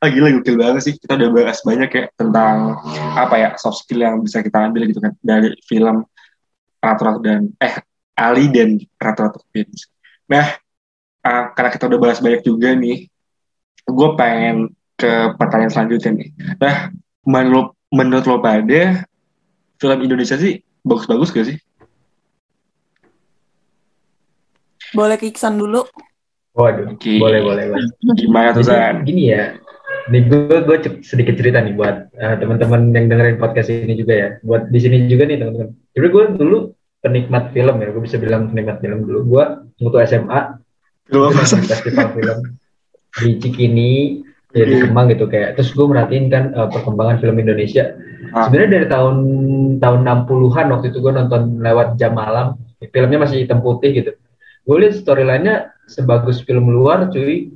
Ah 0.01 0.09
gila 0.09 0.29
gokil 0.37 0.57
banget 0.57 0.81
sih. 0.85 0.93
Kita 0.97 1.17
udah 1.17 1.29
bahas 1.29 1.61
banyak 1.61 1.89
ya 1.89 2.05
tentang 2.17 2.77
apa 3.17 3.35
ya 3.37 3.49
soft 3.57 3.85
skill 3.85 4.01
yang 4.05 4.21
bisa 4.21 4.41
kita 4.41 4.69
ambil 4.69 4.85
gitu 4.89 5.01
kan 5.01 5.13
dari 5.21 5.53
film 5.65 6.05
Ratu-Ratu 6.81 7.19
dan 7.21 7.41
eh 7.61 7.81
Ali 8.17 8.49
dan 8.49 8.77
Ratu-Ratu 8.97 9.41
Queens. 9.49 9.89
Nah, 10.29 10.57
ah, 11.25 11.53
karena 11.53 11.69
kita 11.73 11.85
udah 11.89 11.99
bahas 12.01 12.19
banyak 12.21 12.41
juga 12.45 12.73
nih, 12.77 13.09
gue 13.85 14.09
pengen 14.17 14.73
ke 14.97 15.33
pertanyaan 15.37 15.73
selanjutnya 15.73 16.11
nih. 16.17 16.29
Nah, 16.61 16.75
menurut 17.25 17.73
menurut 17.89 18.25
lo 18.25 18.37
pada 18.37 19.05
film 19.81 19.99
Indonesia 20.01 20.37
sih 20.37 20.61
bagus-bagus 20.85 21.33
gak 21.33 21.47
sih? 21.49 21.57
boleh 24.91 25.15
ke 25.15 25.31
Iksan 25.31 25.55
dulu 25.55 25.87
Waduh, 26.51 26.99
Oke. 26.99 27.15
boleh 27.15 27.39
boleh 27.39 27.65
boleh. 27.71 27.87
Gimana 28.19 28.51
tuh 28.51 28.67
San? 28.67 29.07
gini 29.07 29.31
ya, 29.31 29.55
nih 30.11 30.27
gue 30.27 30.57
gue 30.67 30.77
sedikit 30.99 31.39
cerita 31.39 31.63
nih 31.63 31.71
buat 31.79 32.11
eh, 32.11 32.35
teman-teman 32.43 32.91
yang 32.91 33.07
dengerin 33.07 33.39
podcast 33.39 33.71
ini 33.71 33.95
juga 33.95 34.13
ya, 34.13 34.29
buat 34.43 34.67
di 34.67 34.79
sini 34.83 35.07
juga 35.07 35.31
nih 35.31 35.39
teman-teman. 35.39 35.71
Jadi 35.95 36.07
gue 36.11 36.23
dulu 36.35 36.57
penikmat 36.99 37.55
film 37.55 37.75
ya, 37.79 37.87
gue 37.95 38.03
bisa 38.03 38.19
bilang 38.19 38.51
penikmat 38.51 38.83
film 38.83 39.07
dulu. 39.07 39.19
Gue 39.31 39.43
waktu 39.79 39.97
SMA 40.11 40.39
gue 41.11 41.27
festival 41.39 42.07
film 42.15 42.39
di 43.19 43.29
Cikini, 43.39 44.23
ya 44.51 44.63
di. 44.67 44.75
Kemang 44.83 45.07
gitu 45.11 45.31
kayak. 45.31 45.55
Terus 45.55 45.71
gue 45.71 45.85
merhatiin 45.87 46.27
kan 46.27 46.51
eh, 46.51 46.67
perkembangan 46.67 47.23
film 47.23 47.39
Indonesia. 47.39 47.95
Ah. 48.35 48.47
Sebenarnya 48.47 48.71
dari 48.75 48.87
tahun 48.91 49.17
tahun 49.79 49.99
60-an 50.03 50.67
waktu 50.71 50.87
itu 50.91 50.99
gue 50.99 51.13
nonton 51.15 51.63
lewat 51.63 51.95
jam 51.95 52.15
malam, 52.15 52.59
filmnya 52.79 53.23
masih 53.23 53.47
hitam 53.47 53.63
putih 53.63 53.91
gitu. 53.95 54.11
Gue 54.61 54.77
lihat 54.85 54.93
storyline-nya 54.97 55.55
sebagus 55.85 56.41
film 56.45 56.69
luar 56.69 57.09
cuy. 57.09 57.49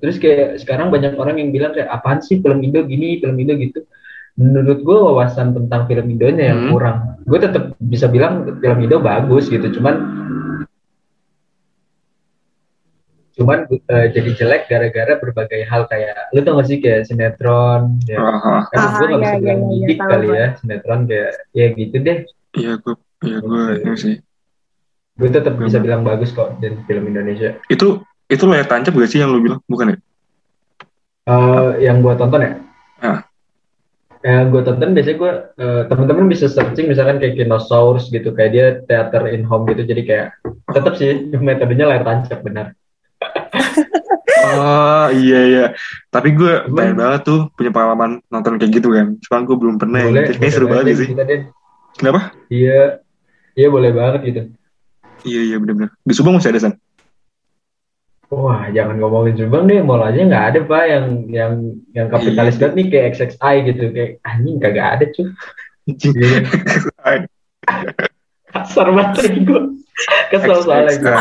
Terus 0.00 0.16
kayak 0.16 0.60
sekarang 0.64 0.88
banyak 0.88 1.12
orang 1.16 1.36
yang 1.36 1.52
bilang 1.52 1.72
kayak 1.76 1.92
apaan 1.92 2.24
sih 2.24 2.40
film 2.40 2.64
Indo 2.64 2.80
gini, 2.84 3.20
film 3.20 3.36
Indo 3.36 3.52
gitu. 3.56 3.84
Menurut 4.40 4.80
gue 4.80 4.96
wawasan 4.96 5.52
tentang 5.52 5.84
film 5.84 6.06
Indonya 6.08 6.56
yang 6.56 6.60
Hmm. 6.66 6.72
kurang. 6.72 6.96
Gue 7.28 7.36
tetap 7.36 7.76
bisa 7.76 8.08
bilang 8.08 8.48
film 8.60 8.78
Indo 8.80 8.96
bagus 9.00 9.52
gitu, 9.52 9.68
cuman 9.76 9.94
cuman 13.30 13.64
eh, 13.72 14.06
jadi 14.12 14.30
jelek 14.36 14.68
gara-gara 14.68 15.16
berbagai 15.16 15.64
hal 15.64 15.88
kayak 15.88 16.28
lu 16.36 16.44
tau 16.44 16.60
gak 16.60 16.66
sih 16.68 16.76
kayak 16.76 17.08
sinetron 17.08 17.96
ya 18.04 18.20
Ah, 18.20 18.68
kan 18.68 19.00
gue 19.00 19.06
gak 19.06 19.08
iya, 19.08 19.16
bisa 19.16 19.32
iya, 19.32 19.40
bilang 19.40 19.60
iya, 19.72 19.86
tahu 19.96 20.10
kali 20.12 20.28
ya 20.28 20.46
sinetron 20.60 21.00
kayak 21.08 21.30
ya 21.56 21.66
gitu 21.72 21.96
deh 22.04 22.18
Iya 22.50 22.72
gue, 22.82 22.94
iya 23.24 23.36
gue, 23.40 23.62
iya 23.80 23.94
sih. 23.94 24.14
Gue 25.20 25.28
tetap 25.28 25.54
bisa 25.54 25.76
Hmm. 25.76 25.84
bilang 25.84 26.00
bagus 26.00 26.32
kok 26.32 26.56
dari 26.56 26.80
film 26.84 27.04
Indonesia 27.06 27.60
Itu 27.68 28.00
itu 28.26 28.44
layar 28.44 28.64
tancap 28.64 28.94
gak 28.94 29.06
sih 29.06 29.18
yang 29.18 29.28
lu 29.28 29.42
bilang? 29.42 29.60
Bukan 29.64 29.92
ya? 29.92 29.96
Eh, 31.22 31.70
yang 31.82 32.00
gue 32.00 32.14
tonton 32.14 32.40
ya 32.40 32.52
Ah. 32.98 33.20
yang 34.20 34.48
gue 34.48 34.60
tonton 34.60 34.92
biasanya 34.92 35.16
gue 35.16 35.32
eh, 35.56 35.82
teman-teman 35.86 36.26
bisa 36.26 36.44
searching 36.44 36.86
misalkan 36.86 37.16
kayak 37.16 37.36
Kinosaurus 37.36 38.08
gitu 38.08 38.32
kayak 38.32 38.50
dia 38.50 38.66
theater 38.84 39.28
in 39.28 39.44
home 39.44 39.64
gitu 39.66 39.82
jadi 39.82 40.02
kayak 40.02 40.26
tetap 40.68 40.96
sih 40.96 41.28
metodenya 41.38 41.84
layar 41.86 42.02
tancap 42.02 42.40
benar 42.40 42.72
Oh 44.42 45.06
iya 45.12 45.40
iya. 45.46 45.64
Tapi 46.08 46.32
gue 46.32 46.64
pengen 46.66 46.96
banget 46.96 47.20
tuh 47.22 47.52
punya 47.52 47.70
pengalaman 47.70 48.24
nonton 48.26 48.56
kayak 48.56 48.72
gitu 48.72 48.88
kan. 48.90 49.14
Cuman 49.20 49.40
gue 49.44 49.56
belum 49.56 49.76
pernah. 49.76 50.00
boleh 50.02 50.26
kayaknya 50.26 50.50
seru 50.50 50.66
banget 50.66 50.96
sih. 50.96 51.08
kita 51.12 51.24
Kenapa? 51.92 52.20
iya 52.48 52.98
iya 53.52 53.68
boleh 53.68 53.92
banget 53.92 54.20
gitu 54.24 54.40
Iya 55.22 55.40
iya 55.44 55.56
benar-benar. 55.56 55.90
Di 56.00 56.14
Subang 56.14 56.36
masih 56.36 56.50
ada 56.52 56.60
san. 56.60 56.74
Wah, 58.30 58.70
jangan 58.70 58.94
ngomongin 59.02 59.34
Subang 59.34 59.66
deh, 59.66 59.82
mall 59.82 60.06
aja 60.06 60.22
nggak 60.22 60.44
ada 60.54 60.58
pak 60.62 60.84
yang 60.86 61.06
yang 61.26 61.52
yang 61.90 62.06
kapitalis 62.06 62.54
Iya. 62.54 62.60
banget 62.62 62.74
nih 62.78 62.86
kayak 62.86 63.06
XXI 63.18 63.54
gitu, 63.66 63.84
kayak 63.90 64.10
anjing 64.22 64.56
kagak 64.62 64.86
ada 64.94 65.04
cuy. 65.10 65.26
Iya. 65.90 66.38
Kasar 68.50 68.86
banget 68.90 69.30
gue, 69.46 69.62
kesel 70.30 70.58
soalnya 70.62 70.94
gue. 70.98 71.14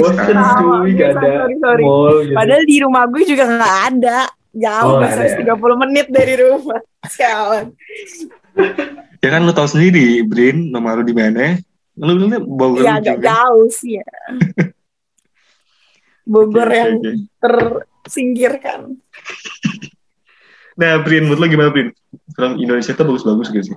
Bosen 0.00 0.38
cuy, 0.56 0.90
gak 0.92 1.10
ada 1.16 1.32
sorry, 1.48 1.54
sorry. 1.60 1.82
mall 1.84 2.16
gitu. 2.20 2.34
padahal 2.36 2.62
di 2.64 2.76
rumah 2.84 3.02
gue 3.08 3.22
juga 3.24 3.44
nggak 3.48 3.76
ada 3.92 4.18
jauh 4.52 4.88
Oh, 4.88 4.96
nggak 5.00 5.12
ada 5.12 5.24
bisa 5.24 5.56
30 5.56 5.82
menit 5.84 6.06
dari 6.08 6.34
rumah 6.36 6.80
sialan 7.14 7.64
Ya 9.18 9.28
kan 9.30 9.40
lu 9.44 9.52
tahu 9.52 9.68
sendiri, 9.68 10.20
Brin, 10.22 10.68
nomor 10.68 11.00
lu 11.00 11.04
di 11.06 11.14
mana? 11.16 11.56
Lu 11.98 12.14
Bogor 12.46 12.80
Iya 12.80 12.92
agak 12.96 13.16
juga. 13.18 13.26
jauh 13.28 13.66
sih 13.68 13.98
ya 13.98 14.06
Bogor 16.28 16.68
Oke, 16.68 16.76
yang 16.76 16.92
oke. 16.96 17.12
tersingkirkan 17.40 18.80
Nah, 20.74 21.02
Brin, 21.02 21.26
menurut 21.26 21.42
lu 21.42 21.46
gimana, 21.48 21.74
Brin? 21.74 21.90
Film 22.30 22.54
Indonesia 22.56 22.94
tuh 22.94 23.02
bagus-bagus 23.04 23.50
gak 23.50 23.66
sih? 23.66 23.76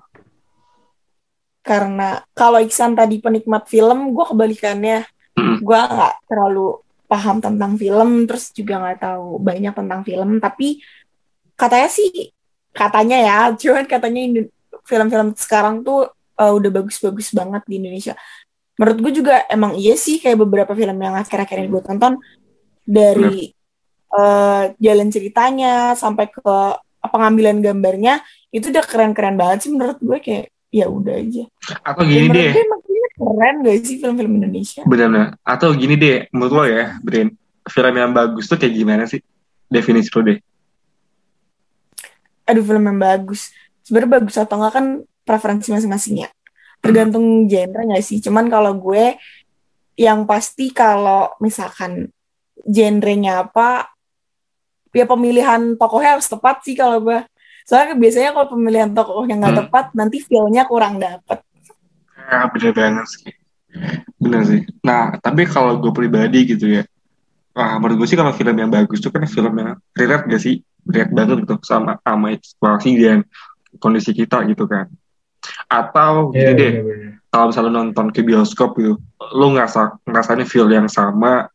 karena 1.62 2.26
kalau 2.34 2.58
Iksan 2.58 2.94
tadi 2.94 3.18
penikmat 3.18 3.66
film 3.66 4.12
gue 4.12 4.26
kebalikannya 4.26 5.06
Mm. 5.32 5.64
gue 5.64 5.80
nggak 5.80 6.28
terlalu 6.28 6.76
paham 7.08 7.40
tentang 7.40 7.80
film 7.80 8.28
terus 8.28 8.52
juga 8.52 8.84
nggak 8.84 9.00
tahu 9.00 9.40
banyak 9.40 9.72
tentang 9.72 10.04
film 10.04 10.30
tapi 10.38 10.84
katanya 11.56 11.88
sih 11.88 12.36
katanya 12.70 13.18
ya, 13.18 13.38
cuman 13.62 13.86
katanya 13.86 14.22
film-film 14.84 15.32
sekarang 15.34 15.82
tuh 15.82 16.12
uh, 16.40 16.52
udah 16.56 16.70
bagus-bagus 16.70 17.34
banget 17.36 17.64
di 17.68 17.82
Indonesia. 17.82 18.14
Menurut 18.80 18.98
gue 19.04 19.12
juga 19.24 19.46
emang 19.52 19.76
iya 19.78 19.94
sih 20.00 20.18
kayak 20.18 20.42
beberapa 20.42 20.74
film 20.74 20.98
yang 20.98 21.16
akhir-akhir 21.20 21.58
ini 21.60 21.70
gue 21.70 21.84
tonton 21.84 22.18
dari 22.88 23.52
uh, 24.16 24.74
jalan 24.82 25.08
ceritanya 25.12 25.94
sampai 25.94 26.32
ke 26.32 26.56
pengambilan 27.02 27.62
gambarnya 27.62 28.22
itu 28.54 28.70
udah 28.70 28.86
keren-keren 28.86 29.38
banget 29.40 29.66
sih 29.66 29.72
menurut 29.74 29.98
gue 29.98 30.18
kayak 30.22 30.46
ya 30.72 30.88
udah 30.88 31.16
aja. 31.20 31.44
Atau 31.84 32.08
gini 32.08 32.32
deh, 32.32 32.52
gue 32.56 32.64
kayaknya 32.64 33.10
keren 33.20 33.56
gak 33.62 33.78
sih 33.84 33.96
film-film 34.00 34.34
Indonesia? 34.40 34.82
benar 34.88 35.36
Atau 35.44 35.76
gini 35.76 36.00
deh, 36.00 36.32
menurut 36.32 36.54
lo 36.56 36.64
ya, 36.64 36.96
Brin, 37.04 37.36
film 37.68 37.96
yang 38.00 38.12
bagus 38.16 38.48
tuh 38.48 38.58
kayak 38.58 38.74
gimana 38.74 39.04
sih? 39.06 39.20
Definisi 39.68 40.10
lo 40.16 40.24
deh. 40.24 40.40
Aduh 42.48 42.64
film 42.64 42.84
yang 42.88 43.00
bagus. 43.00 43.52
Sebenarnya 43.84 44.12
bagus 44.24 44.36
atau 44.40 44.56
enggak 44.58 44.74
kan 44.74 44.86
preferensi 45.26 45.72
masing-masing 45.72 46.26
ya. 46.26 46.30
Tergantung 46.82 47.46
genre 47.46 47.82
gak 47.94 48.04
sih? 48.06 48.18
Cuman 48.22 48.50
kalau 48.50 48.74
gue 48.78 49.16
yang 50.00 50.26
pasti 50.26 50.74
kalau 50.74 51.36
misalkan 51.38 52.10
genrenya 52.66 53.46
apa 53.46 53.90
ya 54.92 55.06
pemilihan 55.08 55.78
tokohnya 55.80 56.18
harus 56.18 56.28
tepat 56.28 56.66
sih 56.66 56.76
kalau 56.76 57.00
gue. 57.00 57.20
Soalnya 57.66 57.94
biasanya 57.96 58.34
kalau 58.34 58.48
pemilihan 58.58 58.90
tokohnya 58.92 59.38
nggak 59.38 59.54
Hmm. 59.54 59.62
tepat 59.68 59.86
nanti 59.94 60.18
feel-nya 60.26 60.66
kurang 60.66 60.98
dapet. 60.98 61.40
Ya, 62.18 62.48
bener 62.50 62.72
banget 62.74 63.08
sih. 63.08 63.34
Bener 64.18 64.42
sih. 64.46 64.62
Nah, 64.84 65.16
tapi 65.22 65.48
kalau 65.48 65.80
gue 65.80 65.94
pribadi 65.94 66.50
gitu 66.50 66.82
ya, 66.82 66.84
wah 67.56 67.78
menurut 67.78 68.04
gue 68.04 68.08
sih 68.10 68.18
kalau 68.20 68.34
film 68.34 68.56
yang 68.58 68.72
bagus 68.72 69.00
tuh 69.00 69.14
kan 69.14 69.24
film 69.30 69.54
yang 69.56 69.78
relate 69.96 70.26
gak 70.28 70.42
sih? 70.42 70.66
Relate 70.84 71.14
banget 71.14 71.38
gitu 71.46 71.56
sama, 71.62 72.02
sama 72.02 72.34
situasi 72.36 72.98
dan 72.98 73.24
kondisi 73.80 74.12
kita 74.12 74.44
gitu 74.50 74.66
kan. 74.66 74.90
Atau 75.68 76.32
Iya, 76.32 76.40
gitu 76.40 76.52
deh, 76.56 76.72
bener-bener. 76.80 77.12
kalau 77.32 77.46
misalnya 77.50 77.72
nonton 77.72 78.08
ke 78.12 78.22
bioskop 78.22 78.76
gitu, 78.76 79.00
lo 79.34 79.48
ngerasa 79.56 80.02
ngerasain 80.04 80.44
feel 80.44 80.68
yang 80.68 80.92
sama, 80.92 81.48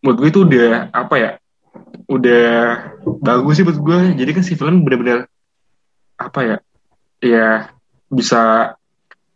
menurut 0.00 0.16
gue 0.20 0.28
itu 0.32 0.40
udah 0.44 0.88
apa 0.92 1.14
ya? 1.16 1.30
Udah 2.08 2.46
bagus 3.20 3.60
sih 3.60 3.64
menurut 3.64 3.80
gue. 3.84 4.00
Jadi 4.18 4.30
kan 4.32 4.42
si 4.42 4.56
film 4.56 4.82
bener-bener 4.82 5.28
apa 6.16 6.40
ya? 6.42 6.56
Ya 7.20 7.48
bisa 8.08 8.74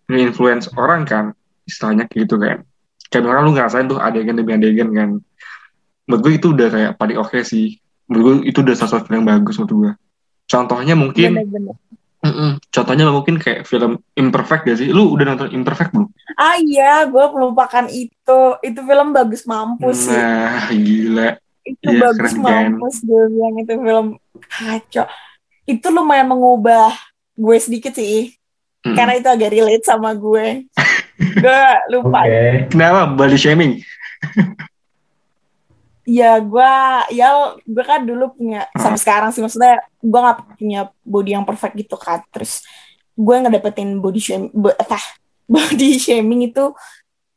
nge-influence 0.08 0.72
orang 0.74 1.04
kan, 1.04 1.24
istilahnya 1.64 2.08
kayak 2.08 2.28
gitu 2.28 2.36
kan. 2.40 2.64
Kayak 3.12 3.22
misalnya 3.28 3.44
lu 3.46 3.52
ngerasain 3.54 3.86
tuh 3.86 4.00
adegan 4.00 4.34
demi 4.34 4.52
adegan 4.56 4.88
kan. 4.90 5.10
Menurut 6.04 6.20
gue 6.24 6.32
itu 6.36 6.46
udah 6.52 6.68
kayak 6.68 6.92
paling 6.98 7.16
oke 7.16 7.38
sih. 7.44 7.78
Menurut 8.08 8.24
gue 8.44 8.52
itu 8.52 8.58
udah 8.60 8.74
salah 8.76 9.00
satu 9.00 9.08
yang 9.12 9.24
bagus 9.24 9.56
menurut 9.56 9.72
gue. 9.72 9.92
Contohnya 10.44 10.92
mungkin 10.92 11.30
Bener-bener. 11.40 11.76
Mm-mm. 12.24 12.56
Contohnya 12.72 13.04
mungkin 13.06 13.36
kayak 13.36 13.68
film 13.68 14.00
Imperfect 14.16 14.64
gak 14.64 14.78
sih? 14.80 14.88
Lu 14.88 15.12
udah 15.12 15.24
nonton 15.28 15.52
Imperfect 15.52 15.92
belum? 15.92 16.08
Ah 16.34 16.56
iya, 16.56 17.04
gue 17.04 17.24
melupakan 17.30 17.84
itu. 17.86 18.40
Itu 18.58 18.80
film 18.80 19.12
bagus 19.12 19.44
mampus 19.44 20.08
sih. 20.08 20.16
Nah, 20.16 20.72
gila. 20.72 21.28
itu 21.62 21.80
Iya, 21.86 22.00
bagus 22.02 22.32
keren 22.32 22.40
kan? 22.40 22.64
mampus 22.76 22.96
gue 23.00 23.22
bilang 23.28 23.54
itu 23.56 23.72
film 23.72 24.06
kacau 24.52 25.06
itu 25.64 25.86
lumayan 25.88 26.28
mengubah 26.28 26.92
gue 27.34 27.56
sedikit 27.56 27.92
sih 27.92 28.36
Mm. 28.84 28.92
karena 28.92 29.16
itu 29.16 29.28
agak 29.32 29.48
relate 29.48 29.80
sama 29.80 30.12
gue 30.12 30.68
gue 31.40 31.62
lupa 31.88 32.20
Oke. 32.20 32.68
Kenapa 32.68 33.08
body 33.08 33.40
shaming? 33.40 33.80
ya 36.04 36.36
gue 36.36 36.72
ya 37.16 37.28
gue 37.64 37.84
kan 37.84 38.04
dulu 38.04 38.36
punya 38.36 38.68
sampai 38.76 39.00
sekarang 39.00 39.30
sih 39.32 39.40
maksudnya 39.40 39.80
gue 39.98 40.20
nggak 40.20 40.38
punya 40.60 40.80
body 41.02 41.30
yang 41.32 41.44
perfect 41.44 41.74
gitu 41.74 41.96
kan. 41.96 42.20
Terus 42.28 42.60
gue 43.14 43.36
ngedapetin 43.40 43.98
body 43.98 44.20
shaming 44.20 44.50
tah 44.76 45.04
body 45.54 45.96
shaming 45.96 46.48
itu 46.48 46.72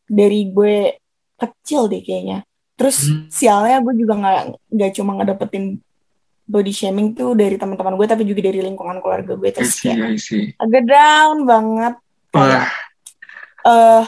dari 0.03 0.47
gue 0.49 0.99
kecil 1.35 1.87
deh 1.87 2.01
kayaknya. 2.01 2.43
Terus 2.77 3.09
Hmm. 3.09 3.25
sialnya 3.27 3.81
gue 3.81 3.93
juga 3.95 4.13
nggak 4.15 4.39
nggak 4.69 4.91
cuma 4.93 5.11
ngedapetin 5.17 5.81
body 6.47 6.71
shaming 6.71 7.11
tuh 7.11 7.35
dari 7.35 7.59
teman-teman 7.59 7.95
gue 7.95 8.07
tapi 8.07 8.23
juga 8.23 8.39
dari 8.39 8.63
lingkungan 8.63 9.03
keluarga 9.03 9.35
gue 9.35 9.49
I 9.49 9.55
terus 9.55 9.75
see, 9.75 9.91
kayak 9.91 10.07
I 10.07 10.15
see. 10.15 10.45
agak 10.55 10.83
down 10.87 11.43
banget. 11.43 11.93
Wah, 12.31 12.67
eh 13.63 14.03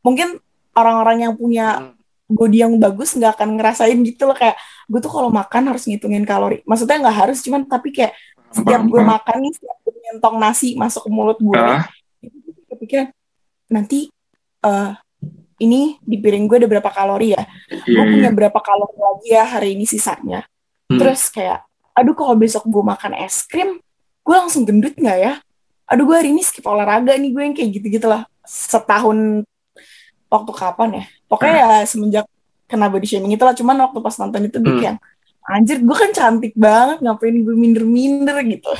mungkin 0.00 0.42
orang-orang 0.74 1.16
yang 1.22 1.34
punya 1.38 1.93
body 2.28 2.64
yang 2.64 2.76
bagus 2.80 3.12
nggak 3.16 3.36
akan 3.36 3.60
ngerasain 3.60 3.98
gitu 4.04 4.28
loh. 4.28 4.36
Kayak 4.36 4.56
gue 4.88 5.00
tuh 5.00 5.12
kalau 5.12 5.28
makan 5.28 5.72
harus 5.72 5.84
ngitungin 5.88 6.24
kalori. 6.24 6.60
Maksudnya 6.64 7.00
nggak 7.04 7.16
harus 7.26 7.38
cuman 7.44 7.68
tapi 7.68 7.92
kayak 7.92 8.12
setiap 8.54 8.80
gue 8.86 9.00
paham. 9.02 9.12
makan 9.18 9.36
nih 9.42 9.52
setiap 9.58 9.76
gue 9.82 9.92
nyentong 9.98 10.36
nasi 10.38 10.68
masuk 10.78 11.02
ke 11.06 11.10
mulut 11.10 11.38
gue 11.42 11.58
itu 12.22 12.36
gue 12.38 12.54
kepikiran 12.70 13.08
nanti 13.66 14.06
eh 14.62 14.92
ini 15.58 15.98
di 16.02 16.16
piring 16.18 16.46
gue 16.46 16.56
ada 16.62 16.68
berapa 16.70 16.90
kalori 16.90 17.34
ya? 17.34 17.42
Iya, 17.70 17.82
gue 17.82 18.04
iya. 18.04 18.12
punya 18.14 18.30
berapa 18.30 18.58
kalori 18.62 18.98
lagi 18.98 19.28
ya 19.34 19.44
hari 19.46 19.68
ini 19.74 19.84
sisanya? 19.86 20.46
Hmm. 20.84 21.00
terus 21.00 21.32
kayak 21.32 21.64
aduh 21.96 22.12
kalau 22.12 22.36
besok 22.36 22.68
gue 22.68 22.84
makan 22.84 23.16
es 23.24 23.48
krim 23.48 23.80
gue 24.24 24.36
langsung 24.36 24.62
gendut 24.62 24.94
nggak 24.94 25.18
ya? 25.18 25.34
Aduh 25.90 26.06
gue 26.06 26.16
hari 26.16 26.30
ini 26.30 26.42
skip 26.46 26.64
olahraga 26.64 27.18
nih 27.18 27.30
gue 27.34 27.42
yang 27.42 27.54
kayak 27.56 27.70
gitu 27.80 27.86
gitulah 27.98 28.28
setahun 28.46 29.42
waktu 30.30 30.52
kapan 30.52 30.90
ya 31.02 31.04
pokoknya 31.34 31.54
ya 31.56 31.68
semenjak 31.84 32.24
kena 32.64 32.86
body 32.86 33.04
shaming 33.04 33.32
itulah 33.32 33.52
cuman 33.52 33.76
waktu 33.80 33.98
pas 33.98 34.14
nonton 34.16 34.42
itu 34.42 34.56
Hmm. 34.56 34.78
kayak 34.78 34.96
anjir 35.44 35.78
gue 35.78 35.92
kan 35.94 36.10
cantik 36.10 36.54
banget 36.54 36.98
ngapain 37.00 37.36
gue 37.36 37.54
minder-minder 37.54 38.38
gitu 38.44 38.70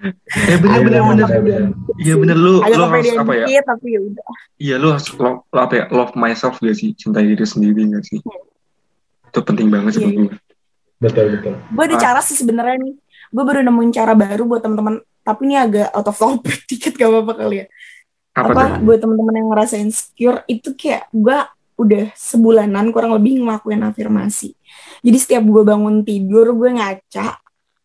Eh 0.00 0.56
bener 0.56 0.80
bener 0.80 0.96
Iya, 0.96 1.04
bener. 1.04 1.28
bener. 1.38 1.62
Iya 1.98 2.14
bener 2.16 2.32
lu 2.34 2.52
agak 2.58 2.72
lu 2.72 2.84
harus 2.86 3.12
apa 3.14 3.32
ya? 3.34 3.44
dikit 3.44 3.64
tapi 3.66 3.86
ya 3.90 4.00
udah 4.00 4.24
Iya 4.56 4.74
lu 4.76 4.88
harus 4.88 5.06
love, 5.12 5.44
lo 5.44 5.58
apa 5.58 5.74
ya? 5.74 5.84
Love 5.90 6.12
myself 6.14 6.56
gak 6.56 6.72
sih? 6.72 6.94
Cintai 6.94 7.26
diri 7.26 7.44
sendiri 7.44 7.84
gak 7.86 8.04
sih? 8.06 8.16
Itu 9.26 9.40
penting 9.42 9.68
banget 9.68 9.92
sih 9.92 10.00
Iya, 10.00 10.08
menurut 10.08 10.32
gue. 10.32 10.38
Betul 11.00 11.24
betul. 11.34 11.52
gue 11.58 11.84
ada 11.86 11.96
Ah. 11.96 12.02
cara 12.02 12.20
sih 12.20 12.32
sebenarnya 12.34 12.76
nih 12.78 12.94
gue 13.30 13.42
baru 13.42 13.60
nemuin 13.62 13.90
cara 13.90 14.12
baru 14.14 14.42
buat 14.44 14.60
teman-teman 14.60 14.94
tapi 15.20 15.40
ini 15.44 15.56
agak 15.56 15.88
out 15.90 16.06
of 16.06 16.16
topic 16.16 16.56
dikit 16.70 16.92
gak 16.94 17.06
apa-apa 17.06 17.32
kali 17.38 17.56
ya 17.58 17.66
Apa, 18.40 18.52
apa, 18.52 18.64
tuh? 18.64 18.82
buat 18.88 18.98
teman-teman 19.02 19.34
yang 19.36 19.48
ngerasa 19.52 19.74
insecure 19.80 20.40
itu 20.48 20.72
kayak 20.74 21.08
gue 21.12 21.38
udah 21.80 22.04
sebulanan 22.12 22.92
kurang 22.92 23.16
lebih 23.16 23.40
ngelakuin 23.40 23.80
afirmasi. 23.84 24.52
Jadi 25.00 25.16
setiap 25.16 25.44
gue 25.48 25.62
bangun 25.64 26.04
tidur 26.04 26.52
gue 26.52 26.70
ngaca 26.76 27.40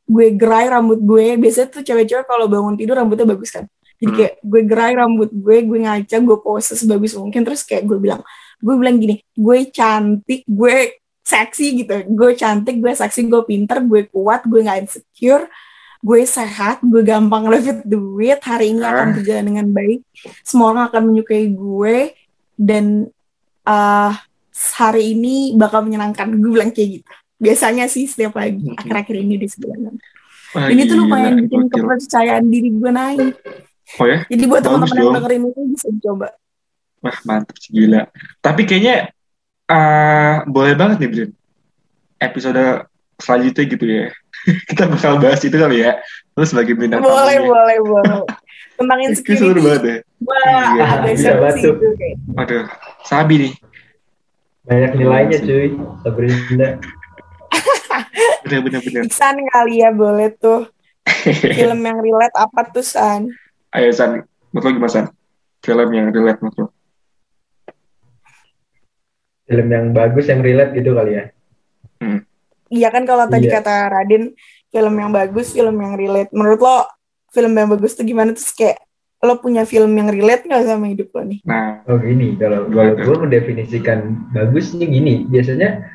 gue 0.05 0.27
gerai 0.37 0.69
rambut 0.69 1.01
gue 1.01 1.33
biasanya 1.41 1.67
tuh 1.73 1.81
cewek-cewek 1.81 2.29
kalau 2.29 2.45
bangun 2.45 2.77
tidur 2.77 2.99
rambutnya 2.99 3.25
bagus 3.25 3.49
kan? 3.49 3.65
Jadi 3.95 4.11
Hmm. 4.11 4.17
kayak 4.19 4.33
gue 4.43 4.61
gerai 4.67 4.93
rambut 4.99 5.29
gue 5.31 5.57
gue 5.65 5.79
ngaca 5.87 6.17
gue 6.19 6.37
pose 6.43 6.75
sebagus 6.75 7.15
mungkin. 7.15 7.41
Terus 7.47 7.63
kayak 7.63 7.83
gue 7.87 7.97
bilang 7.97 8.21
gue 8.59 8.75
bilang 8.75 8.99
gini 8.99 9.23
gue 9.33 9.57
cantik 9.71 10.43
gue 10.45 10.75
seksi 11.25 11.65
gitu. 11.81 11.95
Gue 12.11 12.37
cantik 12.37 12.77
gue 12.83 12.93
seksi 12.93 13.25
gue 13.25 13.41
pinter 13.47 13.81
gue 13.81 14.05
kuat 14.11 14.45
gue 14.45 14.59
nggak 14.61 14.79
insecure 14.85 15.47
gue 16.05 16.21
sehat 16.23 16.85
gue 16.85 17.01
gampang 17.01 17.49
dapat 17.49 17.81
duit 17.83 18.37
hari 18.39 18.71
ini 18.71 18.81
akan 18.81 19.07
Ah. 19.09 19.13
berjalan 19.13 19.45
dengan 19.47 19.67
baik 19.69 19.99
semua 20.41 20.69
orang 20.69 20.85
akan 20.87 21.01
menyukai 21.03 21.49
gue 21.49 22.13
dan 22.53 23.09
ah 23.63 24.13
hari 24.77 25.11
ini 25.11 25.35
bakal 25.53 25.81
menyenangkan 25.81 26.29
gue 26.31 26.51
bilang 26.51 26.69
kayak 26.69 27.01
gitu 27.01 27.09
biasanya 27.35 27.89
sih 27.89 28.05
setiap 28.05 28.37
pagi 28.37 28.61
Mhm. 28.63 28.77
akhir-akhir 28.77 29.15
ini 29.17 29.35
di 29.35 29.47
sebulanan 29.49 29.97
Wah, 30.53 30.69
ini 30.69 30.85
tuh 30.85 30.95
lumayan 30.95 31.41
bikin 31.41 31.67
kepercayaan 31.67 32.45
diri 32.45 32.69
gue 32.71 32.91
naik 32.93 33.33
Oh 33.97 34.05
ya? 34.05 34.23
jadi 34.25 34.43
buat 34.45 34.61
teman-teman 34.61 34.95
yang 34.95 35.13
dengerin 35.15 35.43
itu 35.43 35.61
bisa 35.73 35.87
dicoba 35.89 36.29
Wah 37.01 37.17
mantap 37.21 37.53
sih 37.57 37.69
gila. 37.69 38.09
Tapi 38.39 38.65
kayaknya 38.65 39.13
eh 39.65 40.35
boleh 40.43 40.73
banget 40.73 40.97
nih 40.97 41.09
Brin. 41.11 41.31
Episode 42.17 42.89
selanjutnya 43.15 43.63
gitu 43.67 43.85
ya. 43.85 44.09
Kita 44.69 44.83
bakal 44.85 45.17
bahas 45.17 45.41
itu 45.41 45.53
kali 45.53 45.81
ya. 45.81 45.97
Terus 46.33 46.49
sebagai 46.51 46.75
bintang 46.75 47.01
boleh 47.01 47.37
tamunya. 47.37 47.49
boleh 47.49 47.77
boleh 47.81 48.19
tentang 48.77 48.99
Itu 49.01 49.07
seru 49.33 49.55
insecurity 49.55 49.61
banget 49.63 49.81
ya. 49.83 49.97
wah 50.21 50.65
Iya, 50.75 50.85
sih 51.15 51.63
tuh. 51.63 51.73
itu 51.75 51.87
kayak 51.95 52.15
Waduh, 52.35 52.63
sabi 53.01 53.33
nih. 53.39 53.53
Banyak 54.65 54.91
nilainya 54.95 55.37
cuy. 55.41 55.67
Sabrina. 56.01 56.69
Bener 58.43 58.59
bener 58.61 58.81
bener. 58.81 59.01
San 59.09 59.37
kali 59.47 59.81
ya 59.81 59.89
boleh 59.89 60.29
tuh 60.35 60.69
film 61.25 61.79
yang 61.81 61.97
relate 61.97 62.35
apa 62.35 62.61
tuh 62.69 62.81
San 62.81 63.29
Ayo 63.71 63.89
San, 63.91 64.23
menurut 64.51 64.63
lo 64.63 64.71
gimana 64.71 64.91
San? 64.91 65.05
Film 65.59 65.89
yang 65.89 66.09
relate 66.09 66.39
menurut 66.39 66.57
lo? 66.57 66.67
Film 69.45 69.67
yang 69.69 69.85
bagus 69.91 70.25
yang 70.25 70.41
relate 70.41 70.73
gitu 70.73 70.91
kali 70.91 71.11
ya. 71.15 71.23
Iya 72.75 72.91
kan 72.91 73.07
kalau 73.07 73.25
tadi 73.25 73.47
Iya. 73.47 73.63
kata 73.63 73.73
Raden 73.87 74.35
film 74.67 74.93
yang 74.93 75.11
bagus, 75.11 75.55
film 75.55 75.79
yang 75.79 75.95
relate. 75.95 76.29
Menurut 76.29 76.59
lo 76.59 76.77
film 77.31 77.55
yang 77.55 77.71
bagus 77.71 77.95
tuh 77.95 78.03
gimana? 78.03 78.35
Terus 78.35 78.51
kayak 78.51 78.83
lo 79.21 79.39
punya 79.39 79.63
film 79.63 79.89
yang 79.89 80.11
relate 80.11 80.43
nggak 80.43 80.67
sama 80.67 80.85
hidup 80.85 81.09
lo 81.09 81.23
nih? 81.23 81.39
Nah, 81.41 81.81
Oh 81.85 81.95
gini, 81.95 82.35
kalau 82.35 82.67
kalau 82.67 82.93
gue 82.93 83.15
mendefinisikan 83.17 83.99
bagus 84.29 84.75
nih 84.75 84.91
gini, 84.91 85.13
biasanya 85.23 85.87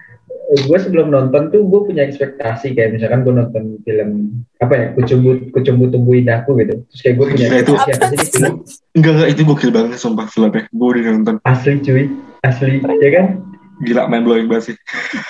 gue 0.51 0.79
sebelum 0.81 1.09
nonton 1.09 1.47
tuh 1.47 1.63
gue 1.63 1.81
punya 1.85 2.03
ekspektasi. 2.03 2.73
Kayak 2.73 2.97
misalkan 2.97 3.21
gue 3.23 3.35
nonton 3.37 3.65
film 3.85 4.11
apa 4.57 4.73
ya 4.73 4.87
kucumbu 4.93 5.53
kucumbu 5.53 5.85
tumbuh 5.89 6.17
indahku 6.17 6.57
gitu. 6.57 6.81
Terus 6.89 7.01
kayak 7.01 7.15
gue 7.15 7.27
punya 7.29 7.47
Gila, 7.47 7.59
itu- 7.61 7.77
ekspektasi 7.77 8.15
di 8.17 8.27
film. 8.27 8.55
Enggak, 8.91 9.13
enggak, 9.13 9.29
itu 9.29 9.41
gokil 9.45 9.71
banget 9.71 9.95
sumpah 9.95 10.27
filmnya. 10.27 10.65
Gue 10.67 10.89
udah 10.91 11.03
nonton. 11.13 11.35
asli 11.45 11.73
cuy. 11.79 12.05
Asli. 12.41 12.81
Ya 12.81 13.11
kan 13.13 13.27
Gila, 13.81 14.07
main 14.07 14.23
blowing 14.23 14.47
banget 14.47 14.65
sih. 14.65 14.77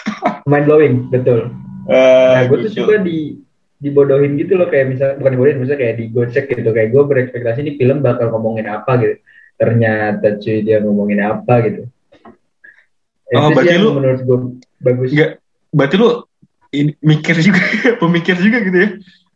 mind 0.50 0.66
blowing 0.66 0.94
betul 1.08 1.50
Eh, 1.86 2.32
nah 2.32 2.42
gue 2.44 2.66
tuh 2.66 2.72
suka 2.72 2.98
di 2.98 3.40
dibodohin 3.76 4.36
gitu 4.36 4.54
loh 4.54 4.66
kayak 4.66 4.90
misalnya 4.90 5.16
bukan 5.16 5.32
dibodohin 5.32 5.58
misalnya 5.58 5.80
kayak 5.80 5.96
digocek 5.96 6.44
gitu 6.48 6.70
kayak 6.70 6.88
gue 6.88 7.02
berekspektasi 7.02 7.58
ini 7.60 7.72
film 7.74 7.98
bakal 7.98 8.28
ngomongin 8.28 8.68
apa 8.68 8.94
gitu 8.98 9.14
ternyata 9.56 10.36
cuy 10.36 10.60
dia 10.60 10.78
ngomongin 10.78 11.20
apa 11.20 11.54
gitu 11.64 11.82
Oh, 13.30 13.46
itu 13.46 13.54
berarti 13.54 13.70
yang 13.70 13.82
lu- 13.84 13.94
menurut 13.94 14.20
gue 14.20 14.38
bagus 14.80 15.08
Enggak, 15.10 15.30
berarti 15.70 15.96
lu 15.96 16.10
ini, 16.70 16.90
mikir 17.00 17.34
juga, 17.38 17.62
pemikir 18.02 18.34
juga 18.36 18.58
gitu 18.60 18.74
ya. 18.76 18.88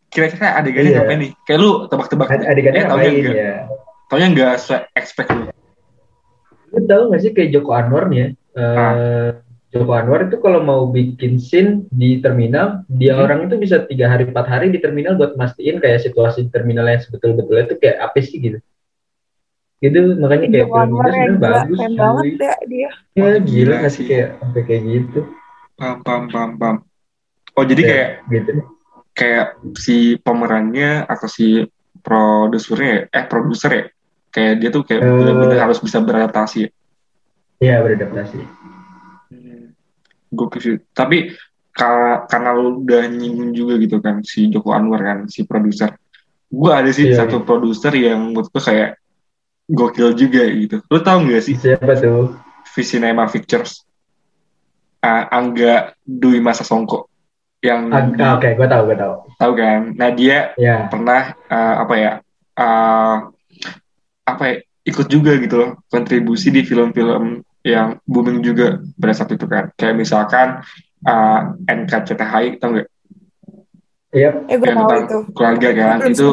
Kira-kira 0.08 0.46
adegannya 0.56 0.90
Iya. 0.90 0.98
ngapain 1.00 1.18
nih? 1.20 1.32
Kayak 1.40 1.58
lu 1.60 1.70
tebak-tebak. 1.86 2.26
Ad- 2.28 2.42
adegannya 2.44 2.74
Eh, 2.76 2.84
ngapain 2.84 3.12
enggak. 3.12 3.34
ya 3.34 3.52
Taunya 4.04 4.26
enggak 4.28 4.52
se-expect 4.58 5.30
lu. 5.32 5.42
lu 6.70 6.80
tahu 6.84 7.02
gak 7.08 7.20
sih 7.20 7.30
kayak 7.30 7.50
Joko 7.50 7.70
Anwar 7.72 8.06
nih 8.06 8.18
ya 8.18 8.28
eh, 8.54 8.62
Ah. 8.62 8.94
Joko 9.68 9.90
Anwar 9.90 10.30
itu 10.30 10.38
kalau 10.38 10.62
mau 10.62 10.86
bikin 10.86 11.42
scene 11.42 11.82
di 11.90 12.22
terminal 12.22 12.86
dia 12.86 13.18
Hmm. 13.18 13.26
orang 13.26 13.38
itu 13.44 13.58
bisa 13.58 13.82
tiga 13.82 14.06
hari 14.06 14.22
empat 14.24 14.46
hari 14.46 14.70
di 14.70 14.78
terminal 14.78 15.18
buat 15.18 15.34
mastiin 15.34 15.82
kayak 15.82 15.98
situasi 16.00 16.46
di 16.46 16.50
terminal 16.50 16.86
yang 16.86 17.02
sebetul-betulnya 17.02 17.66
itu 17.66 17.76
kayak 17.82 17.98
apa 18.00 18.22
sih 18.22 18.38
gitu 18.38 18.58
gitu 19.82 20.14
makanya 20.16 20.46
kayak 20.48 20.64
Joko 20.64 20.74
film 20.78 20.86
Anwar 20.86 21.04
itu 21.04 21.10
yang 21.10 21.18
sebenarnya 21.18 21.34
gila, 21.34 21.50
bagus 21.58 21.76
keren 21.76 21.94
banget 21.98 22.24
ya 22.38 22.54
dia. 22.64 22.90
ya 23.12 23.32
gila 23.36 23.74
gak 23.82 23.92
sih 23.92 24.04
kayak 24.06 24.28
sampai 24.38 24.62
kayak 24.62 24.82
gitu 24.86 25.20
Pam, 25.74 25.96
pam, 26.06 26.22
pam, 26.30 26.50
pam. 26.54 26.76
Oh, 27.58 27.66
jadi 27.66 27.82
Ya, 27.82 27.88
kayak 27.90 28.08
gitu 28.30 28.50
kayak 29.10 29.46
si 29.74 29.96
pemerannya 30.18 31.02
atau 31.02 31.26
si 31.26 31.66
produsernya 31.98 32.90
ya, 32.90 33.02
eh 33.10 33.24
produser 33.26 33.70
ya 33.70 33.84
kayak 34.30 34.54
dia 34.58 34.70
tuh 34.70 34.86
kayak 34.86 35.02
Eh. 35.02 35.10
benar-benar 35.18 35.58
harus 35.66 35.78
bisa 35.78 35.98
beradaptasi 35.98 36.58
ya. 36.62 36.70
Ya 37.64 37.80
beradaptasi 37.80 38.40
Gokil 40.34 40.60
sih. 40.60 40.76
Tapi 40.90 41.30
ka- 41.70 42.26
karena 42.26 42.50
lu 42.54 42.82
udah 42.82 43.06
nyinggung 43.06 43.54
juga 43.54 43.78
gitu 43.78 44.02
kan 44.02 44.22
si 44.26 44.50
Joko 44.50 44.74
Anwar 44.74 45.02
kan 45.02 45.18
si 45.30 45.46
produser. 45.46 45.94
Gue 46.50 46.70
ada 46.70 46.90
sih 46.90 47.10
Iya, 47.10 47.26
satu 47.26 47.42
produser 47.42 47.94
yang 47.94 48.30
menurut 48.30 48.50
gue 48.50 48.62
kayak 48.62 48.98
gokil 49.70 50.14
juga 50.14 50.42
gitu. 50.50 50.82
Lu 50.86 50.98
tau 51.02 51.22
gak 51.24 51.42
sih 51.42 51.56
siapa 51.58 51.98
tuh 51.98 52.34
Visinema 52.74 53.26
Pictures? 53.30 53.82
Ah, 55.04 55.28
Angga 55.28 55.92
Dwi 56.00 56.40
Masa 56.40 56.64
Songko 56.64 57.12
yang 57.60 57.92
oke 58.16 58.48
gue 58.56 58.68
tahu 58.68 58.82
gue 58.88 58.96
tahu 58.96 59.14
tahu 59.36 59.52
kan. 59.56 59.92
Nah 59.96 60.10
dia 60.12 60.52
ya 60.56 60.88
pernah 60.88 61.36
eh, 61.36 61.74
apa 61.80 61.94
ya 61.96 62.12
eh, 62.56 63.16
apa 64.24 64.42
ya 64.48 64.56
ikut 64.84 65.06
juga 65.08 65.36
gitu 65.36 65.54
loh 65.60 65.70
kontribusi 65.92 66.48
di 66.52 66.64
film-film 66.64 67.43
yang 67.64 67.96
booming 68.04 68.44
juga 68.44 68.78
pada 68.94 69.12
saat 69.16 69.32
itu 69.32 69.48
kan 69.48 69.72
kayak 69.74 69.96
misalkan 69.96 70.60
uh, 71.02 71.40
NKCTHI 71.64 72.60
tau 72.60 72.76
nggak 72.76 72.88
iya 74.12 74.30
Eh 74.46 74.56
gue 74.56 74.68
yang 74.68 74.78
tahu 74.78 74.86
tentang 74.86 75.02
itu. 75.02 75.18
keluarga 75.32 75.68
kan 75.72 75.96
Belum 75.98 76.12
itu 76.12 76.28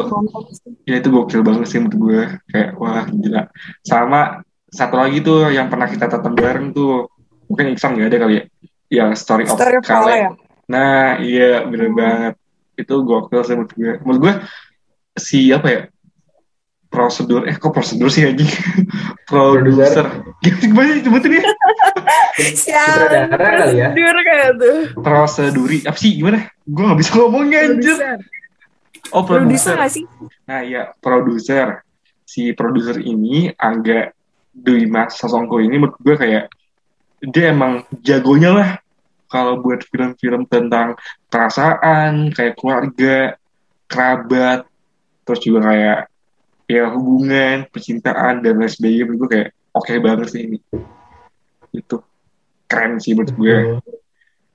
sih. 0.53 0.71
ya 0.86 0.95
itu 0.99 1.07
gokil 1.09 1.41
banget 1.41 1.65
sih 1.65 1.79
menurut 1.79 1.97
gue 1.97 2.21
kayak 2.47 2.69
wah 2.77 3.05
gila 3.07 3.43
sama 3.82 4.21
satu 4.67 4.95
lagi 4.95 5.19
tuh 5.19 5.49
yang 5.49 5.67
pernah 5.67 5.88
kita 5.88 6.05
tonton 6.07 6.36
bareng 6.36 6.71
tuh 6.71 7.09
mungkin 7.47 7.73
Iksan 7.73 7.95
nggak 7.95 8.09
ada 8.11 8.19
kali 8.21 8.34
ya 8.38 8.43
yang 8.91 9.09
Story, 9.15 9.47
Story 9.47 9.79
of 9.79 9.82
of 9.82 9.88
Kale 9.88 10.03
Kale 10.03 10.13
ya? 10.13 10.29
Nah, 10.67 11.19
iya 11.19 11.63
bener 11.63 11.88
Hmm. 11.88 11.95
banget. 11.95 12.34
Itu 12.75 13.03
gokil 13.03 13.43
sih 13.43 13.55
menurut 13.55 13.71
gue. 13.71 13.93
Menurut 14.03 14.19
gue 14.21 14.34
si 15.15 15.47
apa 15.47 15.67
ya? 15.67 15.82
Prosedur 16.91 17.47
eh 17.47 17.55
kok 17.55 17.71
prosedur 17.71 18.11
sih 18.11 18.27
anjing? 18.27 18.51
Produser. 19.31 20.27
Gimana 20.43 20.99
sih 20.99 21.03
sebutin 21.07 21.39
ya? 21.39 21.43
Sutradara 22.59 23.47
kali 23.63 23.79
ya? 23.79 23.89
prosedur 23.95 24.15
kayak 24.27 24.49
tuh. 24.59 24.77
Proseduri 24.99 25.77
apa 25.87 25.97
sih 25.99 26.19
gimana? 26.19 26.51
Gue 26.67 26.83
gak 26.83 26.99
bisa 26.99 27.11
ngomongnya 27.15 27.59
anjir. 27.63 27.95
Oh, 29.15 29.23
Produser 29.23 29.79
sih? 29.87 30.03
Nah, 30.47 30.63
iya, 30.63 30.91
produser. 30.99 31.83
Si 32.27 32.51
produser 32.55 32.99
ini 32.99 33.51
Angga 33.55 34.11
Dwi 34.51 34.87
Mas 34.87 35.15
Sasongko 35.15 35.63
ini 35.63 35.79
menurut 35.79 35.95
gue 35.99 36.15
kayak 36.19 36.51
dia 37.23 37.55
emang 37.55 37.87
jagonya 38.03 38.51
lah 38.51 38.69
kalau 39.31 39.63
buat 39.63 39.87
film-film 39.87 40.43
tentang 40.51 40.99
perasaan, 41.31 42.35
kayak 42.35 42.59
keluarga, 42.59 43.39
kerabat, 43.87 44.67
terus 45.23 45.39
juga 45.39 45.71
kayak 45.71 46.11
ya 46.72 46.88
hubungan, 46.95 47.67
percintaan 47.67 48.39
dan 48.39 48.55
lain 48.55 48.72
sebagainya 48.72 49.03
menurut 49.03 49.19
gue 49.19 49.30
kayak 49.36 49.47
oke 49.76 49.91
banget 49.99 50.28
sih 50.32 50.41
ini. 50.47 50.57
Itu 51.76 51.99
keren 52.72 53.03
sih 53.03 53.11
menurut 53.11 53.36
gue. 53.36 53.57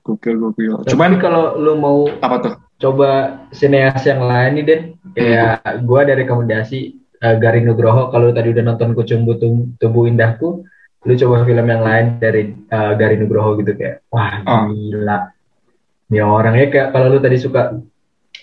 Gokil 0.00 0.34
gokil. 0.38 0.72
Cuman 0.88 1.20
kalau 1.20 1.60
lu 1.60 1.76
mau 1.76 2.08
apa 2.24 2.36
tuh? 2.40 2.54
coba 2.76 3.40
sineas 3.56 4.04
yang 4.04 4.20
lain 4.20 4.60
nih 4.60 4.64
Den 4.68 4.80
kayak 5.16 5.64
gua 5.88 6.04
ada 6.04 6.12
rekomendasi 6.12 6.92
eh, 7.24 7.36
Gari 7.40 7.64
Nugroho 7.64 8.12
kalau 8.12 8.28
tadi 8.36 8.52
udah 8.52 8.64
nonton 8.68 8.92
Kucumbu 8.92 9.40
Tubuh 9.80 10.04
Indahku 10.04 10.60
lu 11.08 11.12
coba 11.16 11.48
film 11.48 11.64
yang 11.64 11.80
lain 11.80 12.20
dari 12.20 12.52
eh, 12.52 12.92
Gari 13.00 13.16
Nugroho 13.16 13.56
gitu 13.64 13.72
kayak 13.80 14.04
wah 14.12 14.44
Oh. 14.44 14.68
gila 14.68 15.32
ini 16.12 16.20
orangnya 16.20 16.68
kayak 16.68 16.88
kalau 16.92 17.16
lu 17.16 17.18
tadi 17.24 17.40
suka 17.40 17.80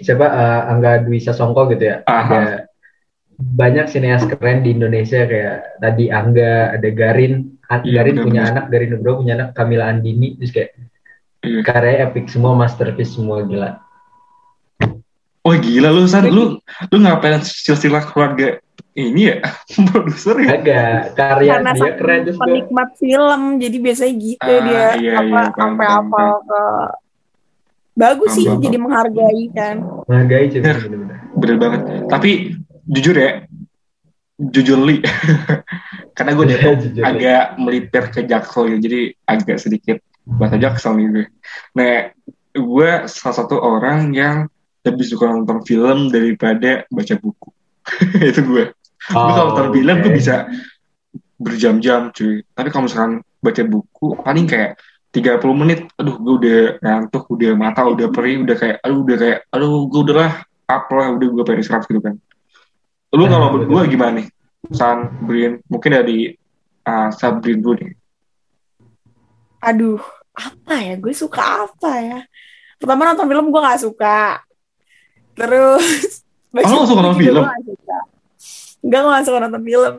siapa 0.01 0.25
eh, 0.25 0.61
Angga 0.73 1.05
Dwi 1.05 1.21
Sasongko 1.21 1.69
gitu 1.69 1.93
ya 1.93 2.01
Aha. 2.09 2.25
ada 2.25 2.41
banyak 3.35 3.85
sineas 3.87 4.23
keren 4.23 4.61
di 4.61 4.71
Indonesia 4.71 5.23
kayak 5.23 5.77
tadi 5.77 6.07
Angga 6.07 6.73
ada 6.73 6.89
Garin 6.89 7.33
A- 7.65 7.79
Iya, 7.79 7.99
Garin 7.99 8.15
punya 8.21 8.41
anak 8.45 8.65
Garin 8.67 8.89
Nugroho 8.91 9.19
punya 9.19 9.33
anak 9.35 9.49
Kamila 9.53 9.87
Andini 9.87 10.35
terus 10.35 10.51
kayak 10.51 10.69
Iya. 11.39 11.59
karyanya 11.61 12.07
epic 12.07 12.25
semua 12.27 12.53
masterpiece 12.53 13.13
semua 13.13 13.43
gila 13.43 13.83
Oh 15.41 15.51
gila 15.53 15.91
lu 15.91 16.07
San, 16.07 16.23
lu 16.25 16.55
lu 16.91 16.97
ngapain 16.97 17.43
silsilah 17.43 17.99
keluarga 18.05 18.63
ini 18.93 19.27
ya 19.27 19.43
produser 19.89 20.39
ya? 20.39 20.55
Agak 20.55 20.95
karya 21.13 21.51
Karena 21.57 21.71
dia 21.73 21.91
keren 21.93 22.19
terus 22.23 22.37
gua- 22.37 22.45
penikmat 22.47 22.89
film, 22.95 23.41
jadi 23.57 23.77
biasanya 23.77 24.13
gitu 24.15 24.39
Ah, 24.49 24.61
dia 24.61 24.85
iya, 24.95 25.13
apa 25.19 25.39
iya, 25.51 25.83
hafal 25.83 26.31
ke 26.39 26.63
bagus 27.93 28.29
sih 28.33 28.45
jadi 28.47 28.77
menghargai 28.77 29.43
kan. 29.51 29.75
menghargai 30.07 30.47
Bener. 30.49 30.77
bener-bener. 30.79 31.17
Bener 31.35 31.55
banget. 31.59 31.81
Tapi 32.07 32.31
jujur 32.87 33.15
ya, 33.15 33.31
jujur 34.39 34.79
li, 34.83 34.99
karena 36.17 36.31
gue 36.35 36.45
Iya, 36.49 36.71
jujur. 36.79 37.03
agak 37.03 37.43
melipir 37.61 38.03
ke 38.11 38.21
jaksel 38.27 38.75
ya, 38.75 38.77
jadi 38.81 38.99
agak 39.29 39.57
sedikit 39.61 39.97
bahasa 40.25 40.55
jaksel 40.59 40.95
gue. 40.99 41.25
Nah, 41.75 42.11
gue 42.53 42.89
salah 43.09 43.35
satu 43.35 43.59
orang 43.59 44.13
yang 44.13 44.47
lebih 44.83 45.05
suka 45.07 45.31
nonton 45.31 45.63
film 45.63 46.11
daripada 46.11 46.83
baca 46.91 47.15
buku. 47.19 47.49
Itu 48.31 48.41
gue. 48.43 48.65
gue 48.71 49.31
kalau 49.33 49.51
nonton 49.55 49.67
film 49.75 49.95
gue 50.03 50.11
oke. 50.11 50.17
bisa 50.19 50.47
berjam-jam 51.39 52.11
cuy. 52.15 52.43
Tapi 52.55 52.67
kalau 52.71 52.87
misalkan 52.87 53.13
baca 53.43 53.63
buku 53.67 54.07
paling 54.23 54.45
kayak 54.47 54.79
30 55.13 55.43
menit, 55.53 55.79
aduh 55.99 56.15
gue 56.17 56.33
udah 56.41 56.59
ngantuk, 56.81 57.29
udah 57.29 57.51
mata 57.53 57.85
udah 57.85 58.07
perih, 58.09 58.41
udah 58.41 58.55
kayak, 58.57 58.77
aduh 58.81 58.99
udah 59.05 59.17
kayak, 59.19 59.39
aduh 59.53 59.85
gue 59.91 60.01
udah 60.09 60.15
lah, 60.15 60.33
up 60.71 60.85
lah, 60.89 61.07
udah 61.13 61.27
gue 61.29 61.43
pengen 61.45 61.61
istirahat 61.61 61.85
gitu 61.85 62.01
kan. 62.01 62.15
Lu 63.13 63.23
Ah, 63.23 63.29
kalau 63.29 63.47
betul. 63.53 63.59
berdua 63.69 63.81
gimana 63.85 64.11
nih? 64.19 64.27
San, 64.73 65.11
Brin, 65.21 65.61
mungkin 65.67 65.91
dari 65.91 66.33
uh, 66.83 67.09
Sabrin 67.13 67.61
dulu 67.61 67.77
nih. 67.77 67.93
Aduh, 69.61 70.01
apa 70.33 70.73
ya? 70.81 70.93
Gue 70.97 71.13
suka 71.13 71.67
apa 71.67 71.91
ya? 71.99 72.19
Pertama 72.75 73.05
nonton 73.05 73.27
film 73.27 73.47
gue 73.47 73.61
gak 73.61 73.81
suka. 73.81 74.41
Terus 75.33 76.21
Oh, 76.53 76.61
lu 76.61 76.85
suka 76.85 77.01
nonton 77.01 77.17
film? 77.17 77.41
gua 77.41 77.49
nggak 77.49 77.65
suka. 77.65 77.97
Enggak, 78.83 78.99
gue 79.01 79.11
gak 79.11 79.25
suka 79.25 79.37
nonton 79.41 79.63
film. 79.63 79.93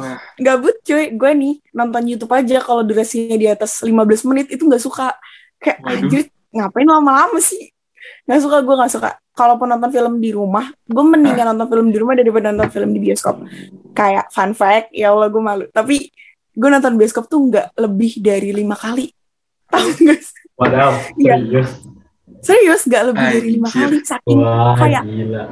Wah, 0.00 0.18
Gabut 0.40 0.76
cuy, 0.82 1.04
gue 1.12 1.30
nih 1.36 1.54
nonton 1.70 2.02
YouTube 2.08 2.32
aja 2.32 2.58
kalau 2.58 2.80
durasinya 2.80 3.36
di 3.36 3.46
atas 3.46 3.84
15 3.84 3.92
menit 4.24 4.46
itu 4.50 4.64
gak 4.66 4.80
suka. 4.80 5.14
Kayak 5.58 5.78
Waduh. 5.84 5.98
anjir, 6.00 6.22
ngapain 6.50 6.88
lama-lama 6.88 7.38
sih? 7.38 7.70
Gak 8.24 8.40
suka, 8.40 8.60
gue 8.60 8.74
gak 8.76 8.92
suka. 8.92 9.10
Kalaupun 9.36 9.68
nonton 9.68 9.92
film 9.92 10.16
di 10.16 10.32
rumah, 10.32 10.64
gue 10.82 11.04
mendingan 11.04 11.52
nonton 11.52 11.68
film 11.68 11.86
di 11.92 11.98
rumah 12.00 12.16
daripada 12.16 12.48
nonton 12.48 12.72
film 12.72 12.90
di 12.90 13.00
bioskop. 13.02 13.36
Kayak 13.92 14.32
fun 14.32 14.50
fact, 14.50 14.90
ya 14.90 15.12
Allah 15.12 15.28
gue 15.28 15.38
malu. 15.38 15.64
Tapi 15.68 16.08
gue 16.50 16.68
nonton 16.68 16.96
bioskop 16.96 17.28
tuh 17.28 17.44
nggak 17.44 17.76
lebih 17.76 18.16
dari 18.18 18.48
lima 18.50 18.72
kali. 18.72 19.12
Tahu 19.68 19.88
gak 20.00 20.20
sih? 20.20 20.44
Wadaw, 20.56 20.92
Iya. 21.16 21.36
serius. 21.36 21.70
Serius 22.38 22.82
gak 22.86 23.04
lebih 23.06 23.26
dari 23.28 23.48
lima 23.52 23.68
kali. 23.68 24.00
Saking 24.00 24.38
Wah, 24.38 24.72
kayak 24.74 25.04
gila. 25.04 25.44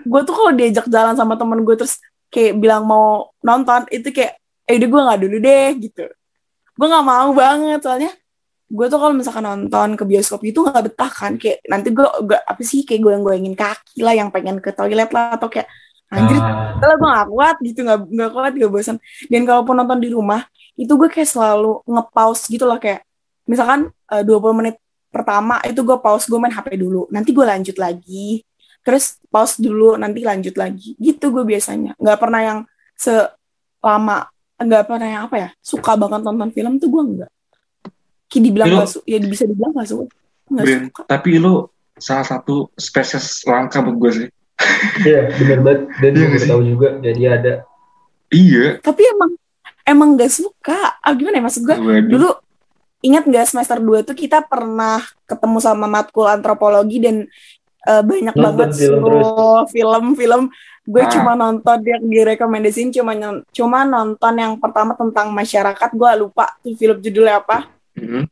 gue 0.00 0.20
tuh 0.24 0.34
kalau 0.34 0.52
diajak 0.52 0.86
jalan 0.88 1.14
sama 1.14 1.36
temen 1.36 1.60
gue 1.60 1.76
terus 1.76 2.00
kayak 2.28 2.56
bilang 2.56 2.82
mau 2.82 3.30
nonton 3.38 3.84
itu 3.88 4.08
kayak 4.08 4.40
eh 4.64 4.74
udah 4.74 4.88
gue 4.88 5.00
nggak 5.04 5.20
dulu 5.20 5.36
deh 5.38 5.68
gitu 5.78 6.04
gue 6.74 6.86
nggak 6.86 7.04
mau 7.04 7.28
banget 7.30 7.80
soalnya 7.80 8.08
gue 8.68 8.86
tuh 8.92 8.98
kalau 9.00 9.14
misalkan 9.16 9.44
nonton 9.48 9.96
ke 9.96 10.04
bioskop 10.04 10.44
itu 10.44 10.60
nggak 10.60 10.92
betah 10.92 11.08
kan 11.08 11.40
kayak 11.40 11.64
nanti 11.72 11.88
gue 11.88 12.04
gak 12.04 12.42
apa 12.44 12.60
sih 12.60 12.84
kayak 12.84 13.00
gue 13.00 13.12
yang 13.16 13.24
goyangin 13.24 13.56
kaki 13.56 14.04
lah 14.04 14.12
yang 14.12 14.28
pengen 14.28 14.60
ke 14.60 14.76
toilet 14.76 15.08
lah 15.08 15.40
atau 15.40 15.48
kayak 15.48 15.72
anjir 16.12 16.36
Ah, 16.40 16.76
kalau 16.80 16.94
gue 17.00 17.08
gak 17.08 17.28
kuat 17.32 17.56
gitu 17.64 17.80
nggak 17.84 18.00
nggak 18.08 18.30
kuat 18.32 18.52
gak 18.56 18.72
bosan. 18.72 18.96
Dan 19.28 19.42
kalaupun 19.44 19.74
nonton 19.76 19.98
di 20.00 20.08
rumah 20.12 20.44
itu 20.76 20.88
gue 20.88 21.08
kayak 21.08 21.28
selalu 21.28 21.80
nge-pause 21.84 22.42
gitu 22.48 22.64
loh 22.68 22.78
kayak 22.80 23.04
misalkan 23.48 23.92
eh, 24.12 24.22
20 24.24 24.58
menit 24.60 24.76
pertama 25.08 25.56
itu 25.64 25.80
gue 25.80 25.98
pause 26.00 26.28
gue 26.28 26.36
main 26.36 26.52
HP 26.52 26.76
dulu 26.76 27.08
nanti 27.08 27.32
gue 27.32 27.44
lanjut 27.44 27.76
lagi. 27.76 28.44
Terus 28.84 29.20
pause 29.28 29.60
dulu 29.60 29.96
nanti 30.00 30.20
lanjut 30.24 30.54
lagi. 30.56 30.96
Gitu 30.96 31.24
gue 31.32 31.44
biasanya. 31.44 31.92
Nggak 32.00 32.18
pernah 32.20 32.40
yang 32.40 32.58
selama 32.96 34.28
nggak 34.58 34.84
pernah 34.90 35.08
yang 35.08 35.22
apa 35.30 35.36
ya 35.38 35.48
suka 35.62 35.94
banget 35.94 36.20
nonton 36.26 36.50
film 36.50 36.82
tuh 36.82 36.90
gue 36.90 37.02
nggak 37.14 37.30
Kayak 38.28 38.42
dibilang 38.44 38.66
Lu- 38.68 38.76
nggak 38.78 38.90
su 38.90 38.98
ya 39.02 39.16
bisa 39.18 39.44
dibilang 39.44 39.72
suka 39.82 40.04
nggak 40.48 40.64
Brin, 40.64 40.80
suka 40.86 41.00
tapi 41.04 41.30
lu 41.36 41.54
salah 41.96 42.22
satu 42.22 42.70
spesies 42.72 43.42
langka 43.42 43.80
buat 43.80 43.96
gue 43.96 44.12
sih. 44.14 44.28
Iya, 45.00 45.34
bener 45.34 45.58
banget. 45.60 45.80
Dan 45.98 46.12
Iya 46.12 46.26
gue 46.28 46.42
tahu 46.44 46.62
juga 46.62 46.88
jadi 46.98 47.22
ada. 47.32 47.52
Iya. 48.28 48.76
tapi 48.78 49.02
emang 49.02 49.30
emang 49.82 50.08
nggak 50.12 50.28
suka 50.28 51.00
ah, 51.00 51.12
gimana 51.12 51.40
ya 51.40 51.44
maksud 51.44 51.64
gue 51.64 51.72
Waduh. 51.74 52.04
dulu 52.06 52.28
ingat 53.00 53.24
nggak 53.24 53.48
semester 53.48 53.80
2 53.80 54.04
tuh 54.04 54.12
kita 54.12 54.44
pernah 54.44 55.00
ketemu 55.24 55.58
sama 55.58 55.88
matkul 55.88 56.28
antropologi 56.28 57.00
dan 57.00 57.24
eh, 57.82 58.02
banyak 58.04 58.36
Nonton 58.36 58.68
banget 58.68 58.76
film 58.76 59.00
film-film 59.64 60.42
gue 60.84 61.02
Ah. 61.02 61.08
cuma 61.08 61.32
nonton 61.34 61.78
yang 61.80 62.04
direkomendasiin 62.04 62.92
cuma 62.92 63.12
cuma 63.48 63.78
nonton 63.82 64.34
yang 64.36 64.52
pertama 64.56 64.92
tentang 64.92 65.32
masyarakat 65.32 65.90
gue 65.90 66.10
lupa 66.18 66.52
tuh 66.60 66.72
film 66.74 67.00
judulnya 67.00 67.40
apa 67.40 67.64
Mhm. 67.98 68.22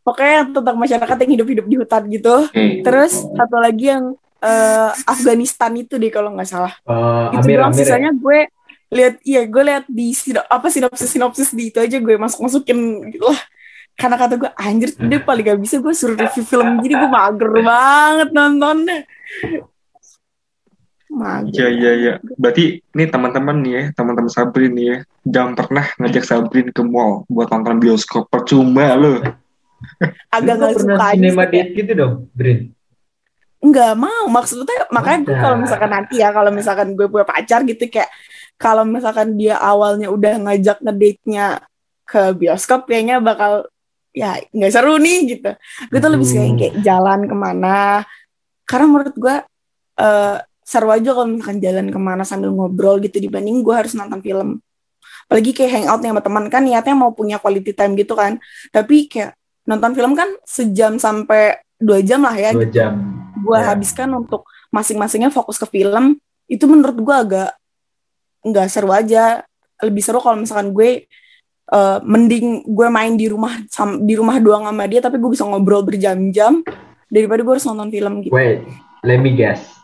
pokoknya 0.00 0.32
yang 0.34 0.48
tentang 0.50 0.76
masyarakat 0.76 1.16
yang 1.18 1.32
hidup-hidup 1.34 1.66
di 1.66 1.76
hutan 1.76 2.02
gitu 2.06 2.36
Oke. 2.42 2.80
terus 2.80 3.12
satu 3.26 3.56
lagi 3.56 3.84
yang 3.88 4.04
eh, 4.40 4.90
Afghanistan 5.04 5.72
itu 5.74 5.94
deh 5.94 6.08
kalau 6.08 6.32
nggak 6.32 6.48
salah 6.48 6.72
Eh, 6.80 7.26
itu 7.34 7.44
Amir 7.44 7.58
doang 7.58 7.72
ya? 7.72 7.78
sisanya 7.78 8.10
gue 8.10 8.38
lihat 8.90 9.14
iya 9.22 9.42
gue 9.44 9.62
lihat 9.62 9.84
di 9.86 10.10
sino- 10.10 10.42
apa 10.44 10.66
sinopsis 10.66 11.06
sinopsis 11.06 11.52
di 11.52 11.68
itu 11.68 11.78
aja 11.78 11.94
gue 11.94 12.14
masuk 12.16 12.42
masukin 12.42 12.78
gitu 13.08 13.22
lah 13.22 13.38
karena 13.94 14.16
kata 14.16 14.34
gue 14.34 14.50
anjir 14.56 14.90
dia 14.96 15.20
paling 15.20 15.44
gak 15.44 15.60
bisa 15.60 15.76
gue 15.76 15.92
suruh 15.92 16.16
review 16.16 16.42
film 16.42 16.80
jadi 16.80 16.94
gue 16.96 17.10
mager 17.10 17.48
banget 17.60 18.28
nontonnya 18.30 19.04
mager 21.10 21.52
Iya 21.58 21.68
iya 21.74 21.92
iya. 21.98 22.12
Berarti 22.38 22.78
ini 22.80 23.04
teman-teman 23.10 23.56
nih 23.60 23.72
ya, 23.74 23.84
teman-teman 23.98 24.30
Sabrin 24.30 24.72
nih 24.72 24.86
ya, 24.86 24.96
jangan 25.26 25.52
pernah 25.58 25.84
ngajak 25.98 26.24
Sabrin 26.24 26.68
ke 26.70 26.82
mall 26.86 27.26
buat 27.26 27.50
nonton 27.50 27.82
bioskop. 27.82 28.30
Percuma 28.30 28.94
lu. 28.94 29.18
agak 30.36 30.54
Lu 30.56 30.60
gak 30.60 30.72
pernah 30.76 30.96
suka 30.96 31.04
aja 31.08 31.16
cinema 31.16 31.44
date 31.48 31.70
gitu 31.72 31.92
dong, 31.96 32.14
Brin. 32.36 32.60
nggak 33.60 33.92
mau 33.92 34.24
maksudnya 34.32 34.88
makanya 34.88 35.20
gue 35.20 35.36
kalau 35.36 35.56
misalkan 35.60 35.90
nanti 35.92 36.14
ya 36.16 36.32
kalau 36.32 36.48
misalkan 36.48 36.96
gue 36.96 37.04
punya 37.12 37.28
pacar 37.28 37.60
gitu 37.68 37.92
kayak 37.92 38.08
kalau 38.56 38.88
misalkan 38.88 39.36
dia 39.36 39.60
awalnya 39.60 40.08
udah 40.08 40.40
ngajak 40.48 40.80
ngedate-nya 40.80 41.60
ke 42.08 42.32
bioskop 42.40 42.88
kayaknya 42.88 43.20
bakal 43.20 43.68
ya 44.16 44.40
nggak 44.56 44.72
seru 44.72 44.96
nih 44.96 45.36
gitu 45.36 45.50
gue 45.92 45.98
tuh 46.00 46.08
lebih 46.08 46.24
suka 46.24 46.40
yang 46.40 46.56
kayak 46.56 46.76
jalan 46.80 47.20
ke 47.28 47.36
mana 47.36 48.08
karena 48.64 48.86
menurut 48.88 49.16
gue 49.20 49.36
eh 50.00 50.36
seru 50.70 50.94
aja 50.94 51.10
kalau 51.10 51.26
misalkan 51.26 51.58
jalan 51.58 51.90
ke 51.90 51.98
mana 51.98 52.22
sambil 52.22 52.54
ngobrol 52.54 53.02
gitu 53.02 53.18
dibanding 53.18 53.66
gue 53.66 53.74
harus 53.74 53.98
nonton 53.98 54.22
film 54.22 54.62
apalagi 55.26 55.50
kayak 55.50 55.70
hangout 55.82 55.98
sama 55.98 56.22
teman 56.22 56.44
kan 56.46 56.62
niatnya 56.62 56.94
mau 56.94 57.10
punya 57.10 57.42
quality 57.42 57.74
time 57.74 57.98
gitu 57.98 58.14
kan 58.14 58.38
tapi 58.70 59.10
kayak 59.10 59.34
nonton 59.66 59.94
film 59.94 60.14
kan 60.14 60.30
sejam 60.46 60.94
sampai 60.96 61.58
dua 61.74 61.98
jam 62.00 62.22
lah 62.22 62.34
ya 62.34 62.54
Dua 62.54 62.70
jam. 62.70 62.92
gue 63.34 63.58
Ya. 63.58 63.66
habiskan 63.66 64.14
untuk 64.14 64.46
masing-masingnya 64.70 65.30
fokus 65.30 65.58
ke 65.58 65.66
film 65.66 66.14
itu 66.46 66.62
menurut 66.66 66.94
gue 66.94 67.16
agak 67.16 67.50
nggak 68.40 68.66
seru 68.70 68.90
aja 68.90 69.42
lebih 69.80 70.02
seru 70.02 70.18
kalau 70.18 70.38
misalkan 70.38 70.70
gue 70.70 71.10
eh, 71.66 71.98
mending 72.02 72.62
gue 72.66 72.88
main 72.88 73.14
di 73.14 73.26
rumah 73.26 73.58
di 73.98 74.14
rumah 74.14 74.36
doang 74.38 74.66
sama 74.66 74.84
dia 74.86 75.00
tapi 75.00 75.18
gue 75.18 75.30
bisa 75.30 75.42
ngobrol 75.42 75.82
berjam-jam 75.82 76.62
daripada 77.06 77.40
gue 77.42 77.52
harus 77.54 77.66
nonton 77.66 77.90
film 77.90 78.22
gitu 78.22 78.30
Wait, 78.30 78.62
let 79.02 79.18
me 79.18 79.34
guess. 79.34 79.79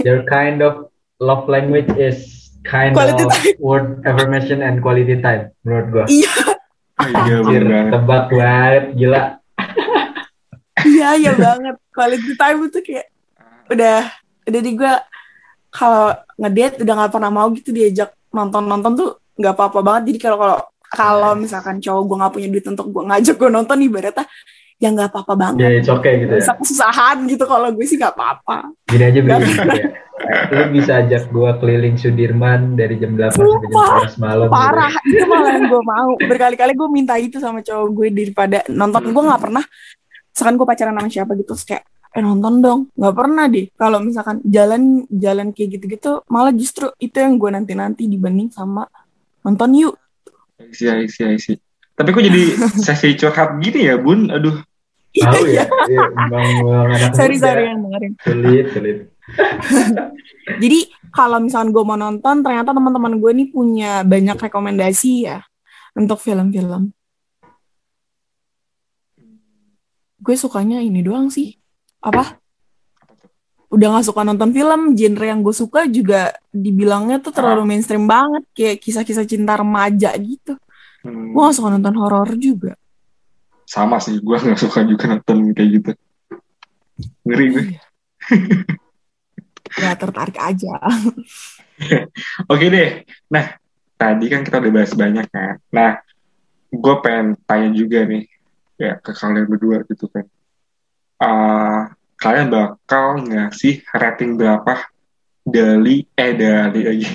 Your 0.00 0.22
kind 0.24 0.60
of 0.60 0.88
love 1.16 1.46
language 1.46 1.88
is 1.94 2.18
kind 2.62 2.92
Quality 2.92 3.24
of 3.24 3.32
word 3.58 3.86
affirmation 4.02 4.60
and 4.60 4.80
quality 4.80 5.16
time 5.18 5.52
menurut 5.62 5.86
gua. 5.90 6.04
iya 6.06 6.32
Ah, 6.94 7.26
iya 7.26 7.42
banget. 7.42 7.90
tebak 7.90 8.24
banget, 8.30 8.84
gila. 8.94 9.22
iya 10.86 11.08
iya 11.16 11.32
banget 11.34 11.74
quality 11.90 12.32
time 12.34 12.58
itu 12.64 12.78
kayak 12.80 13.06
udah 13.66 13.98
udah 14.44 14.60
di 14.60 14.70
gue 14.74 14.94
kalau 15.68 16.12
ngedate 16.36 16.84
udah 16.84 16.94
nggak 16.94 17.12
pernah 17.12 17.30
mau 17.32 17.48
gitu 17.50 17.72
diajak 17.72 18.12
nonton-nonton 18.30 18.92
tuh 18.94 19.10
nggak 19.34 19.54
apa-apa 19.54 19.80
banget 19.80 20.02
jadi 20.12 20.18
kalau 20.22 20.38
kalau 20.38 20.58
kalau 20.86 21.30
misalkan 21.34 21.80
cowok 21.80 22.02
gue 22.04 22.16
nggak 22.20 22.32
punya 22.32 22.48
duit 22.48 22.66
untuk 22.68 22.86
gue 22.88 23.02
ngajak 23.02 23.34
gue 23.34 23.50
nonton 23.50 23.78
ibaratnya 23.80 24.24
ya 24.84 24.90
nggak 24.90 25.08
apa-apa 25.08 25.32
banget 25.34 25.58
Ya, 25.58 25.68
it's 25.72 25.88
okay 25.88 26.20
gitu 26.20 26.30
ya. 26.30 26.38
bisa 26.38 26.52
kesusahan 26.54 27.16
gitu 27.24 27.44
kalau 27.44 27.68
gue 27.70 27.84
sih 27.84 27.96
nggak 27.96 28.12
apa-apa 28.12 28.68
Gini 28.84 29.00
aja 29.02 29.18
Brin, 29.18 29.32
Nggak. 29.34 29.74
ya. 29.74 29.86
Lu 30.46 30.62
bisa 30.70 30.92
ajak 30.98 31.28
gua 31.28 31.56
keliling 31.56 31.96
Sudirman 31.96 32.60
dari 32.74 32.96
jam 32.96 33.12
8 33.12 33.28
sampai 33.30 33.44
jam 33.62 33.72
Sumpah, 33.72 34.08
11 34.08 34.16
malam. 34.18 34.46
gitu. 34.46 34.54
parah 34.54 34.92
itu 35.02 35.24
malah 35.26 35.50
yang 35.50 35.66
gue 35.66 35.82
mau 35.82 36.10
berkali-kali 36.18 36.72
gue 36.72 36.88
minta 36.88 37.14
itu 37.16 37.36
sama 37.36 37.60
cowok 37.60 37.88
gue 37.90 38.08
daripada 38.14 38.58
nonton 38.68 39.02
gue 39.06 39.22
nggak 39.22 39.42
pernah 39.42 39.64
misalkan 40.26 40.54
gue 40.54 40.66
pacaran 40.66 40.94
sama 40.94 41.08
siapa 41.08 41.32
gitu 41.34 41.50
terus 41.50 41.64
kayak 41.64 41.84
eh 42.10 42.22
nonton 42.22 42.54
dong 42.58 42.80
nggak 42.92 43.10
pernah 43.12 43.44
deh 43.46 43.66
kalau 43.72 43.98
misalkan 43.98 44.38
jalan 44.44 44.82
jalan 45.10 45.50
kayak 45.50 45.68
gitu-gitu 45.74 46.22
malah 46.26 46.52
justru 46.52 46.92
itu 46.96 47.16
yang 47.16 47.34
gue 47.34 47.50
nanti-nanti 47.50 48.06
dibanding 48.06 48.48
sama 48.48 48.86
nonton 49.40 49.70
yuk 49.74 49.94
Isi, 50.56 50.86
isi, 50.86 51.22
isi. 51.28 51.54
Tapi 51.92 52.08
kok 52.08 52.22
jadi 52.22 52.42
sesi 52.86 53.14
curhat 53.14 53.58
gini 53.58 53.86
ya, 53.86 53.94
Bun? 53.94 54.26
Aduh. 54.28 54.62
Tahu 55.14 55.46
ya, 55.46 55.62
iya, 55.86 56.10
bang, 56.10 56.50
bang 56.66 56.88
anak 56.90 57.14
sorry 57.14 57.38
sorry 57.38 57.70
yang 57.70 57.86
dengerin. 57.86 58.12
Sulit, 58.18 58.66
sulit. 58.74 58.98
jadi 60.62 60.78
kalau 61.14 61.38
misalkan 61.38 61.70
gue 61.70 61.84
mau 61.86 61.94
nonton 61.94 62.42
ternyata 62.42 62.74
teman-teman 62.74 63.22
gue 63.22 63.30
nih 63.30 63.48
punya 63.54 64.02
banyak 64.02 64.34
rekomendasi 64.34 65.30
ya 65.30 65.46
untuk 65.94 66.18
film-film. 66.18 66.90
Gue 70.18 70.34
sukanya 70.34 70.82
ini 70.82 70.98
doang 71.06 71.30
sih. 71.30 71.54
Apa? 72.02 72.42
Udah 73.70 73.94
gak 73.94 74.10
suka 74.10 74.26
nonton 74.26 74.50
film 74.50 74.98
genre 74.98 75.26
yang 75.30 75.46
gue 75.46 75.54
suka 75.54 75.86
juga 75.86 76.34
dibilangnya 76.50 77.22
tuh 77.22 77.30
terlalu 77.30 77.70
mainstream 77.70 78.10
banget 78.10 78.42
kayak 78.50 78.76
kisah-kisah 78.82 79.30
cinta 79.30 79.54
remaja 79.54 80.10
gitu. 80.18 80.58
Hmm, 81.06 81.30
gue 81.30 81.40
gak 81.42 81.54
suka 81.54 81.70
nonton 81.70 81.94
horor 82.02 82.34
juga 82.34 82.74
sama 83.64 83.98
sih, 84.00 84.20
gue 84.20 84.36
gak 84.36 84.60
suka 84.60 84.84
juga 84.84 85.10
nonton 85.10 85.52
kayak 85.56 85.70
gitu. 85.80 85.90
Ngeri 87.26 87.46
gue. 87.50 87.64
ya 89.74 89.90
tertarik 89.98 90.38
aja 90.38 90.78
Oke 92.52 92.66
deh. 92.70 93.02
Nah, 93.28 93.58
tadi 93.98 94.30
kan 94.30 94.46
kita 94.46 94.62
udah 94.62 94.72
bahas 94.72 94.92
banyak 94.94 95.26
kan. 95.28 95.58
Nah, 95.74 95.98
gue 96.70 96.94
pengen 97.02 97.34
tanya 97.48 97.70
juga 97.74 98.06
nih, 98.06 98.24
ya 98.78 98.98
ke 99.02 99.10
kalian 99.10 99.46
berdua 99.50 99.82
gitu 99.88 100.06
kan. 100.06 100.24
Ah, 101.18 101.90
kalian 102.18 102.48
bakal 102.50 103.26
ngasih 103.26 103.82
rating 103.90 104.38
berapa 104.38 104.86
dari 105.44 106.08
eh 106.16 106.32
dari 106.32 106.80
lagi 106.88 107.08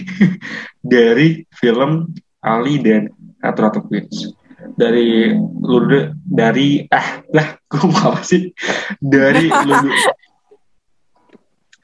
dari 0.94 1.42
film 1.50 2.14
Ali 2.46 2.78
dan 2.78 3.10
Ratu 3.42 3.60
Ratu 3.66 3.80
Queens 3.90 4.39
dari 4.76 5.32
lu 5.34 5.78
dulu- 5.86 6.12
dari 6.22 6.84
ah 6.90 7.22
lah 7.32 7.58
gue 7.70 7.84
mau 7.86 8.14
apa 8.14 8.22
sih 8.22 8.52
dari 8.98 9.48
lu 9.48 9.74
dulu- 9.74 10.02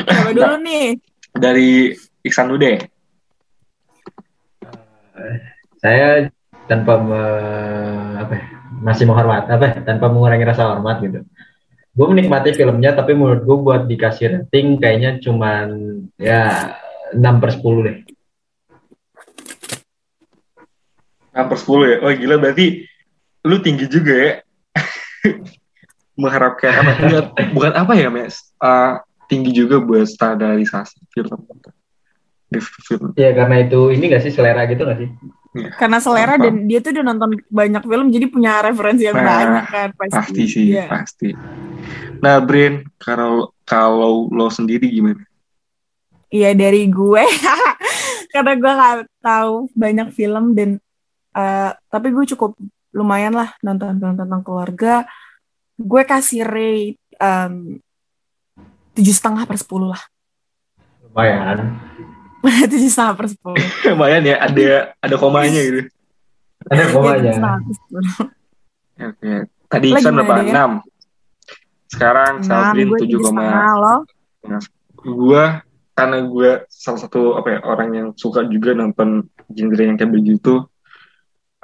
coba 0.06 0.32
dulu 0.34 0.56
nih 0.62 0.86
dari 1.34 1.94
Iksan 2.22 2.50
dulu 2.50 2.60
deh 2.60 2.78
Saya 5.80 6.28
tanpa 6.66 6.98
me- 6.98 8.18
apa 8.18 8.34
ya, 8.34 8.46
masih 8.82 9.06
menghormat 9.06 9.46
apa 9.46 9.64
ya, 9.70 9.78
tanpa 9.86 10.10
mengurangi 10.10 10.42
rasa 10.44 10.66
hormat 10.66 10.98
gitu. 10.98 11.22
Gue 11.94 12.08
menikmati 12.10 12.52
filmnya 12.52 12.98
tapi 12.98 13.14
menurut 13.14 13.46
gue 13.46 13.58
buat 13.62 13.82
dikasih 13.86 14.26
rating 14.34 14.82
kayaknya 14.82 15.22
cuman 15.22 15.68
ya 16.18 16.74
6 17.14 17.22
per 17.38 17.50
10 17.54 17.86
deh. 17.86 17.98
6 21.36 21.52
per 21.52 21.58
10 21.60 21.92
ya? 21.92 21.98
Oh 22.00 22.12
gila 22.12 22.36
berarti 22.40 22.66
lu 23.44 23.60
tinggi 23.60 23.86
juga 23.86 24.14
ya. 24.16 24.32
Mengharapkan 26.16 26.72
apa? 26.72 26.92
Bukan, 26.98 27.24
bukan 27.52 27.72
apa 27.76 27.94
ya, 27.94 28.08
Mes? 28.08 28.40
Uh, 28.56 28.96
tinggi 29.28 29.52
juga 29.52 29.84
buat 29.84 30.08
standarisasi 30.08 30.96
film. 31.12 31.40
Di 32.48 32.60
film. 32.62 33.12
Ya 33.14 33.36
karena 33.36 33.68
itu 33.68 33.92
ini 33.92 34.08
gak 34.08 34.24
sih 34.24 34.32
selera 34.32 34.64
gitu 34.64 34.88
gak 34.88 34.96
sih? 34.96 35.10
Iya, 35.56 35.70
Karena 35.76 36.00
selera 36.00 36.36
paham. 36.36 36.44
dan 36.44 36.56
dia 36.68 36.80
tuh 36.80 36.92
udah 36.92 37.04
nonton 37.04 37.30
banyak 37.48 37.84
film 37.84 38.08
jadi 38.12 38.26
punya 38.28 38.60
referensi 38.60 39.04
yang 39.04 39.16
Nah, 39.16 39.24
banyak 39.24 39.66
kan 39.68 39.90
pasti. 39.96 40.16
Pasti 40.16 40.44
sih, 40.48 40.66
Iya. 40.72 40.86
pasti. 40.88 41.30
Nah, 42.20 42.40
Brin, 42.40 42.84
kalau 42.96 43.52
kalau 43.64 44.28
lo 44.32 44.48
sendiri 44.48 44.88
gimana? 44.88 45.20
Iya 46.28 46.52
dari 46.52 46.88
gue 46.88 47.24
karena 48.34 48.54
gue 48.56 48.72
nggak 48.72 48.96
tahu 49.20 49.72
banyak 49.72 50.08
film 50.12 50.52
dan 50.52 50.84
eh, 51.36 51.72
tapi 51.92 52.08
gue 52.16 52.26
cukup 52.36 52.56
lumayan 52.96 53.36
lah 53.36 53.52
nonton 53.60 54.00
film 54.00 54.16
tentang 54.16 54.42
keluarga. 54.42 55.04
Gue 55.76 56.08
kasih 56.08 56.48
rate 56.48 57.00
tujuh 58.96 59.12
setengah 59.16 59.44
per 59.44 59.60
sepuluh 59.60 59.92
lah. 59.92 60.04
lumayan 61.12 61.76
Tujuh 62.72 62.88
setengah 62.92 63.16
per 63.20 63.28
sepuluh. 63.28 63.60
Lumayan 63.92 64.24
ya, 64.24 64.36
ada 64.40 64.96
ada 65.04 65.16
komanya 65.20 65.60
gitu. 65.60 65.82
ada 66.72 66.84
Iya, 66.84 66.86
komanya 66.94 67.32
per 67.60 67.74
sepuluh. 67.76 68.12
Oke. 68.96 69.34
Tadi 69.66 69.88
Iksan 69.92 70.14
berapa? 70.16 70.34
Den? 70.40 70.56
6. 70.56 71.92
Sekarang 71.92 72.34
Nah, 72.40 72.72
Sabrin 72.72 72.88
gue 72.92 73.00
7, 73.00 73.02
tujuh 73.04 73.20
setengah 73.24 73.74
loh. 73.76 74.00
gue 75.06 75.44
karena 75.96 76.18
gue 76.28 76.50
salah 76.68 77.00
satu 77.02 77.40
apa 77.40 77.48
ya 77.56 77.60
orang 77.64 77.90
yang 77.94 78.08
suka 78.18 78.44
juga 78.46 78.76
nonton 78.76 79.26
genre 79.48 79.84
yang 79.86 79.96
kayak 79.96 80.12
begitu 80.12 80.66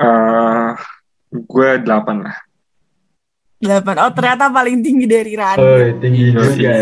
eh 0.01 0.69
gue 1.31 1.69
delapan 1.79 2.17
lah 2.25 2.37
Delapan. 3.61 3.93
Oh 4.01 4.09
ternyata 4.09 4.49
paling 4.49 4.81
tinggi 4.81 5.05
dari 5.05 5.37
Rani. 5.37 5.61
oh 5.61 5.77
tinggi 6.01 6.21
Iya 6.25 6.33
juga 6.33 6.49
sih. 6.49 6.65
ya 6.65 6.73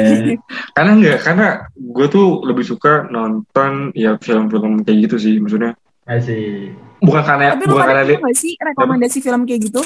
karena 0.72 0.91
enggak 0.95 1.17
karena 1.22 1.47
gue 1.76 2.05
tuh 2.07 2.28
lebih 2.41 2.63
suka 2.63 3.03
nonton 3.05 3.91
ya 3.93 4.15
film-film 4.15 4.80
kayak 4.82 5.11
gitu 5.11 5.20
sih 5.20 5.36
maksudnya 5.38 5.76
masih 6.07 6.72
bukan 6.97 7.20
karena 7.22 7.51
Tapi 7.51 7.65
bukan 7.67 7.84
karena 7.86 8.15
gak 8.15 8.32
sih 8.34 8.55
rekomendasi 8.55 9.17
film 9.20 9.43
kayak 9.43 9.61
gitu? 9.67 9.84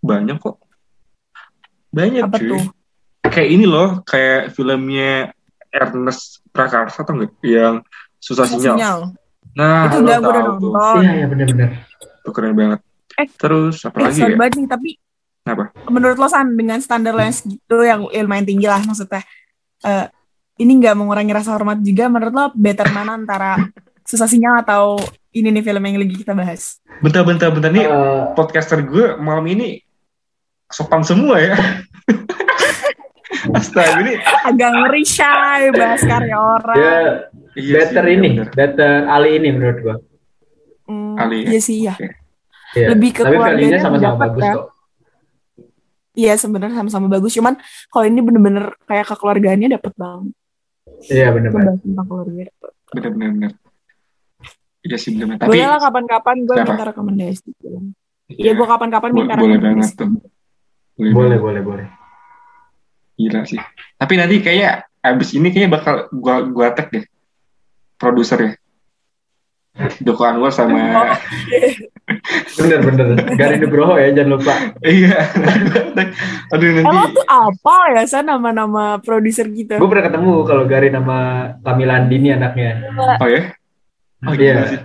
banyak 0.00 0.36
kok 0.36 0.56
banyak 1.90 2.24
Apa 2.24 2.36
cuy 2.36 2.48
tuh? 2.50 2.64
kayak 3.24 3.48
ini 3.50 3.64
loh 3.64 4.00
kayak 4.02 4.48
filmnya 4.50 5.28
Ernest 5.70 6.40
Prakarsa 6.48 7.04
atau 7.04 7.14
enggak 7.14 7.36
yang 7.42 7.84
susah 8.16 8.44
sinyal 8.44 8.76
Sinyal. 8.76 8.98
Nah 9.54 9.86
Itu 9.86 10.02
udah 10.02 10.16
udah 10.20 10.42
nonton. 10.48 10.98
iya 10.98 11.12
iya 11.14 11.26
benar-benar 11.26 11.70
Tuh 12.20 12.32
keren 12.32 12.54
banget 12.54 12.80
Eh, 13.14 13.28
terus 13.32 13.78
apa 13.82 13.94
Eh, 13.96 14.04
lagi 14.04 14.18
sorry 14.18 14.34
ya 14.34 14.38
banget 14.40 14.54
nih, 14.56 14.66
tapi 14.66 14.90
Apa? 15.44 15.64
menurut 15.86 16.16
lo 16.16 16.26
San, 16.26 16.50
dengan 16.52 16.78
standar 16.78 17.12
lo 17.12 17.20
yang 17.20 17.30
segitu, 17.30 17.76
yang 17.80 18.00
lumayan 18.02 18.42
tinggi 18.42 18.64
lah 18.64 18.80
maksudnya, 18.80 19.22
eh, 19.80 20.06
ini 20.56 20.72
nggak 20.76 20.94
mengurangi 20.94 21.30
rasa 21.30 21.52
hormat 21.52 21.78
juga, 21.78 22.08
menurut 22.08 22.32
lo 22.32 22.44
better 22.52 22.88
mana 22.88 23.14
antara 23.14 23.54
susah 24.04 24.26
sinyal 24.26 24.60
atau 24.60 24.98
ini 25.30 25.48
nih 25.48 25.62
film 25.62 25.80
yang 25.80 25.96
lagi 25.96 26.16
kita 26.16 26.32
bahas? 26.32 26.82
bentar 26.96 27.22
bentar 27.22 27.48
bentar 27.48 27.70
nih 27.70 27.84
Eh, 27.84 28.22
podcaster 28.32 28.80
gue 28.80 29.14
malam 29.16 29.44
ini 29.44 29.78
sopan 30.66 31.02
semua 31.02 31.38
ya. 31.38 31.54
Astaga 33.50 34.00
ini. 34.00 34.12
Agak 34.20 34.70
ngeri 34.72 35.02
shy, 35.04 35.62
bahas 35.70 36.02
karya 36.02 36.36
orang. 36.36 36.76
dia 36.76 36.94
Iya 37.54 37.74
better 37.76 38.04
sih, 38.04 38.14
ini 38.14 38.28
bener. 38.34 38.48
better 38.50 38.92
Ali 39.06 39.30
ini 39.36 39.48
menurut 39.50 39.78
gua 39.80 39.96
Hmm, 40.84 41.16
Ali 41.16 41.42
ya? 41.42 41.48
Iya 41.50 41.60
sih, 41.60 41.76
iya. 41.80 41.94
Iya. 42.74 42.86
Lebih 42.92 43.10
ke 43.10 43.22
tapi 43.22 43.34
keluarganya 43.34 43.78
sama-sama 43.78 44.12
dapat, 44.12 44.26
bagus 44.28 44.42
kan? 44.42 44.54
kok 44.54 44.66
Iya 46.14 46.34
sebenarnya 46.36 46.76
sama-sama 46.76 47.06
bagus, 47.08 47.32
cuman 47.32 47.54
kalau 47.88 48.04
ini 48.04 48.20
bener-bener 48.20 48.64
kayak 48.84 49.06
kekeluargaannya 49.08 49.68
dapet 49.72 49.92
banget. 49.94 50.30
iya 51.04 51.26
Membahas 51.30 51.80
tentang 51.80 52.06
keluarga. 52.06 52.44
Bener 52.92 53.10
bener 53.10 53.28
bener. 53.32 53.52
Iya 54.80 54.96
sih 54.96 55.10
bener. 55.12 55.36
Tapi 55.36 55.48
Boleh 55.48 55.66
lah 55.66 55.80
kapan-kapan 55.80 56.36
gue 56.42 56.54
minta 56.56 56.84
rekomendasi. 56.84 57.48
Iya, 57.56 57.80
Iya, 58.30 58.52
gue 58.52 58.66
kapan-kapan 58.66 59.10
minta 59.10 59.34
boleh 59.34 59.58
banget 59.58 59.90
rekomendasi. 59.90 59.94
tuh. 59.96 60.08
boleh 60.94 61.10
banget. 61.10 61.40
boleh 61.42 61.62
boleh 61.64 61.86
Gila 63.14 63.42
sih. 63.44 63.60
Tapi 63.94 64.14
nanti 64.14 64.38
kayak 64.38 64.72
abis 65.00 65.32
ini 65.32 65.48
kayaknya 65.48 65.70
bakal 65.72 65.94
gua 66.10 66.42
gua 66.42 66.68
tag 66.70 66.88
deh 66.88 67.04
produser 67.94 68.38
ya. 68.40 68.52
Joko 70.00 70.22
Anwar 70.22 70.48
sama 70.48 70.78
bener-bener 72.54 73.18
Garin 73.34 73.58
Nugroho 73.58 73.98
ya 73.98 74.14
jangan 74.14 74.30
lupa 74.30 74.54
iya. 74.80 75.26
Aduh 76.54 76.68
nanti 76.70 76.86
Emang 76.86 77.10
tuh 77.10 77.26
apa 77.26 77.76
ya 77.90 78.02
San 78.06 78.22
nama-nama 78.24 79.02
produser 79.02 79.50
gitu? 79.50 79.74
gue 79.74 79.88
pernah 79.90 80.06
ketemu 80.06 80.32
kalau 80.44 80.62
Garin 80.64 80.94
sama 80.94 81.18
Kamila 81.60 81.98
Andini 81.98 82.30
anaknya 82.30 82.86
oh 83.18 83.26
ya. 83.26 83.42
Oh 84.22 84.30
Iya. 84.30 84.54
gila 84.54 84.62
sih. 84.68 84.80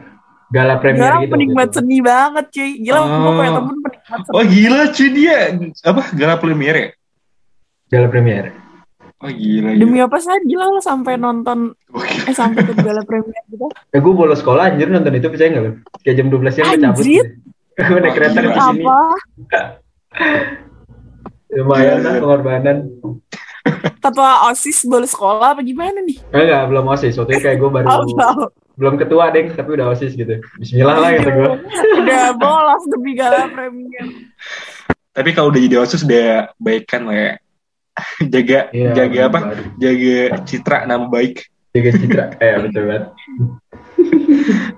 gala 0.49 0.73
premier 0.75 1.05
orang 1.05 1.21
gitu 1.21 1.31
penikmat 1.31 1.57
waktu 1.61 1.69
itu. 1.69 1.77
seni 1.77 1.97
banget 2.01 2.45
cuy. 2.49 2.71
Gila 2.81 2.97
Oh. 2.97 3.05
gue 3.05 3.31
punya 3.31 3.51
temen 3.53 3.75
penikmat 3.79 4.19
seni. 4.19 4.33
Oh 4.33 4.43
gila 4.43 4.81
cuy 4.89 5.09
dia 5.13 5.37
apa 5.85 6.01
gala 6.11 6.35
premier 6.35 6.75
ya? 6.75 6.87
Gala 7.89 8.07
premier 8.07 8.53
Oh 9.19 9.27
gila. 9.27 9.75
Demi 9.75 9.99
gila. 9.99 10.07
apa 10.07 10.17
sih 10.17 10.31
gila 10.45 10.65
lo 10.69 10.79
sampai 10.79 11.17
nonton 11.17 11.75
eh 12.23 12.31
sampai 12.31 12.63
ke 12.63 12.71
gala 12.73 13.03
premier 13.03 13.43
gitu. 13.47 13.67
eh 13.67 13.99
gue 13.99 14.13
bolos 14.13 14.39
sekolah 14.39 14.71
anjir 14.71 14.87
nonton 14.87 15.11
itu 15.11 15.27
percaya 15.27 15.49
nggak 15.49 15.63
lu 15.65 15.71
kayak 15.99 16.15
jam 16.15 16.27
12 16.29 16.39
siang 16.49 16.65
gue 16.65 16.79
cabut 16.79 17.03
Anjir. 17.03 17.25
gitu. 17.27 17.33
gue 17.79 17.97
naik 17.97 18.07
Oh, 18.07 18.15
kereta 18.15 18.39
ke 18.39 18.49
sini 18.49 18.83
Apa? 18.83 18.99
lumayan 21.51 21.99
lah 21.99 22.13
pengorbanan 22.15 22.77
Ketua 23.99 24.47
OSIS 24.47 24.85
bolos 24.85 25.11
sekolah 25.11 25.51
apa 25.51 25.61
gimana 25.61 25.99
nih? 25.99 26.17
enggak 26.31 26.63
belum 26.65 26.85
osis 26.89 27.13
waktu 27.15 27.35
itu 27.35 27.43
kayak 27.43 27.57
gue 27.57 27.69
baru 27.69 27.87
Oh, 27.89 28.47
belum 28.75 28.95
ketua 28.95 29.29
deh 29.29 29.51
tapi 29.51 29.69
udah 29.73 29.91
osis 29.91 30.13
gitu 30.13 30.39
Bismillah 30.55 30.95
lah 30.95 31.09
kata 31.13 31.29
gue 31.29 31.49
Udah 31.99 32.25
bolos 32.33 32.83
demi 32.87 33.11
gala 33.13 33.49
premier. 33.49 34.05
Tapi 35.11 35.29
kalau 35.31 35.51
udah 35.51 35.59
jadi 35.59 35.75
osis 35.77 36.01
udah 36.01 36.55
baikkan 36.55 37.03
lah 37.03 37.17
ya. 37.17 37.33
jaga 38.33 38.59
Iya, 38.69 38.89
jaga 38.93 39.19
apa? 39.27 39.39
baru. 39.47 39.63
Jaga 39.77 40.17
citra 40.43 40.77
nama 40.83 41.05
baik. 41.05 41.45
jaga 41.69 41.91
citra 41.93 42.25
eh 42.43 42.55
betul 42.59 42.83
banget 42.85 43.05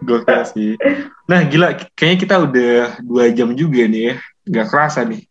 Gokil 0.02 0.42
sih. 0.48 0.72
Nah 1.26 1.46
gila, 1.46 1.72
kayaknya 1.94 2.18
kita 2.20 2.36
udah 2.38 2.74
dua 3.00 3.30
jam 3.30 3.54
juga 3.54 3.86
nih 3.86 4.02
ya. 4.04 4.16
Gak 4.44 4.68
kerasa 4.68 5.06
nih. 5.06 5.22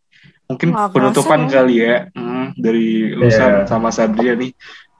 Mungkin 0.47 0.69
Nggak 0.71 0.91
penutupan 0.95 1.41
kerasa, 1.47 1.55
kali 1.61 1.75
ya 1.79 1.97
hmm, 2.11 2.47
dari 2.57 2.89
Lusan 3.13 3.53
Iya. 3.63 3.67
sama 3.67 3.91
Sabria 3.91 4.35
nih. 4.35 4.53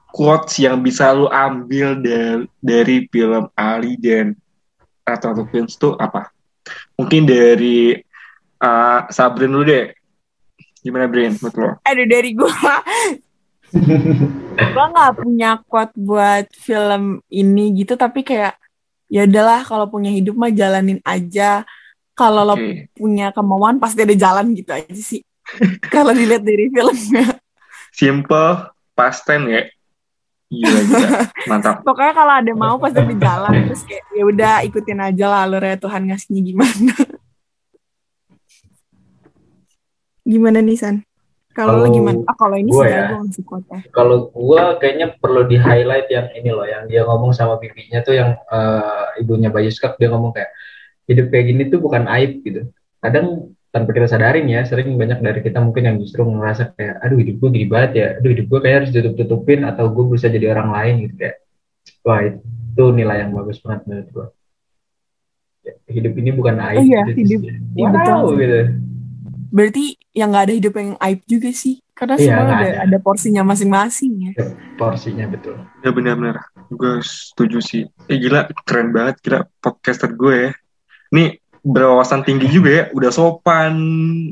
Quotes 0.07 0.59
yang 0.59 0.83
bisa 0.83 1.07
lu 1.11 1.27
ambil 1.27 1.95
dari, 1.97 2.43
dari 2.59 2.97
film 3.07 3.47
Ali 3.53 3.95
dan 3.95 4.35
Ratu 5.01 5.31
Ratu 5.31 5.43
Queens 5.47 5.75
tuh 5.75 5.95
apa? 5.95 6.27
Mungkin 6.93 7.23
dari 7.23 7.95
uh, 8.59 9.01
Sabrin 9.07 9.49
dulu 9.49 9.63
deh. 9.65 9.85
Gimana 10.81 11.05
Brin? 11.07 11.37
Menurut 11.37 11.55
lo? 11.57 11.69
Aduh 11.85 12.07
dari 12.09 12.31
gue 12.33 12.53
gue 14.75 14.85
nggak 14.91 15.13
punya 15.15 15.63
quote 15.63 15.95
buat 15.95 16.43
film 16.51 17.23
ini 17.31 17.71
gitu 17.79 17.95
tapi 17.95 18.19
kayak 18.19 18.59
ya 19.07 19.23
udahlah 19.23 19.63
kalau 19.63 19.87
punya 19.87 20.11
hidup 20.11 20.35
mah 20.35 20.51
jalanin 20.51 20.99
aja 21.07 21.63
kalau 22.11 22.43
lo 22.43 22.59
punya 22.91 23.31
kemauan 23.31 23.79
pasti 23.79 24.03
ada 24.03 24.11
jalan 24.11 24.51
gitu 24.51 24.75
aja 24.75 24.91
sih 24.91 25.23
kalau 25.93 26.11
dilihat 26.11 26.43
dari 26.43 26.67
filmnya 26.67 27.39
Simple, 27.91 28.71
past 28.95 29.27
ya. 29.27 29.67
Gila, 30.51 30.79
gila. 30.83 31.09
Mantap. 31.47 31.75
pokoknya 31.87 32.13
kalau 32.15 32.33
ada 32.39 32.51
mau 32.55 32.75
pasti 32.79 32.99
ada 32.99 33.15
jalan 33.15 33.53
terus 33.67 33.83
kayak 33.87 34.03
ya 34.11 34.23
udah 34.27 34.53
ikutin 34.67 34.99
aja 34.99 35.25
lah 35.31 35.39
alurnya 35.47 35.79
Tuhan 35.79 36.11
ngasihnya 36.11 36.41
gimana 36.43 36.93
gimana 40.31 40.59
nih 40.63 40.77
San 40.79 40.95
kalau 41.51 41.83
gimana 41.91 42.23
ah 42.31 42.35
kalau 42.39 42.55
ini 42.55 42.71
gua 42.71 42.87
ya. 42.87 43.11
quote 43.43 43.67
kalau 43.91 44.31
gue 44.31 44.61
kayaknya 44.79 45.07
perlu 45.19 45.43
di 45.43 45.59
highlight 45.59 46.07
yang 46.07 46.31
ini 46.31 46.47
loh 46.47 46.63
yang 46.63 46.87
dia 46.87 47.03
ngomong 47.03 47.35
sama 47.35 47.59
bibinya 47.59 47.99
tuh 47.99 48.15
yang 48.15 48.39
eh, 48.39 49.19
ibunya 49.19 49.51
Bayu 49.51 49.67
Skak 49.67 49.99
dia 49.99 50.07
ngomong 50.07 50.31
kayak 50.31 50.47
hidup 51.11 51.27
kayak 51.27 51.45
gini 51.51 51.63
tuh 51.67 51.83
bukan 51.83 52.07
aib 52.07 52.39
gitu 52.47 52.71
kadang 53.03 53.51
tanpa 53.71 53.91
kita 53.91 54.07
sadarin 54.07 54.47
ya 54.47 54.63
sering 54.63 54.95
banyak 54.95 55.19
dari 55.19 55.39
kita 55.43 55.59
mungkin 55.59 55.83
yang 55.91 55.97
justru 55.99 56.23
ngerasa 56.23 56.71
kayak 56.75 57.03
aduh 57.03 57.19
hidup 57.19 57.35
gue 57.39 57.49
gini 57.51 57.67
banget 57.67 57.91
ya 57.99 58.07
aduh 58.19 58.29
hidup 58.31 58.45
gue 58.47 58.59
kayak 58.63 58.75
harus 58.83 58.89
tutup 58.95 59.13
tutupin 59.19 59.59
atau 59.67 59.91
gue 59.91 60.05
bisa 60.11 60.27
jadi 60.31 60.55
orang 60.55 60.69
lain 60.71 60.93
gitu 61.07 61.13
kayak 61.19 61.35
wah 62.07 62.19
itu 62.23 62.83
nilai 62.95 63.27
yang 63.27 63.31
bagus 63.35 63.59
banget 63.59 63.81
menurut 63.91 64.09
gue 64.11 64.27
Ya, 65.61 65.77
hidup 65.93 66.17
ini 66.17 66.33
bukan 66.33 66.57
aib 66.57 66.89
Iya, 66.89 67.05
gitu. 67.13 67.37
hidup- 67.37 67.45
wow, 67.77 67.93
betul. 67.93 68.33
gitu 68.41 68.59
berarti 69.51 69.85
yang 70.11 70.31
nggak 70.31 70.45
ada 70.47 70.55
hidup 70.55 70.73
yang 70.73 70.89
aib 70.97 71.19
juga 71.25 71.49
sih 71.51 71.77
karena 71.91 72.15
Iya, 72.15 72.25
semua 72.33 72.43
ada, 72.49 72.69
ada. 72.81 72.97
porsinya 72.97 73.43
masing-masing 73.45 74.11
ya 74.17 74.31
porsinya 74.73 75.25
betul 75.27 75.59
Ya 75.81 75.89
benar-benar. 75.89 76.45
Gue 76.69 77.01
setuju 77.01 77.57
sih. 77.59 77.83
Eh 78.05 78.15
gila, 78.15 78.45
keren 78.63 78.89
banget. 78.89 79.17
Gila, 79.19 79.39
podcaster 79.57 80.09
gue 80.09 80.35
ya. 80.37 80.51
Nih, 81.09 81.29
berwawasan 81.59 82.21
tinggi 82.21 82.45
juga 82.47 82.69
ya. 82.71 82.83
Udah 82.91 83.09
sopan. 83.09 83.73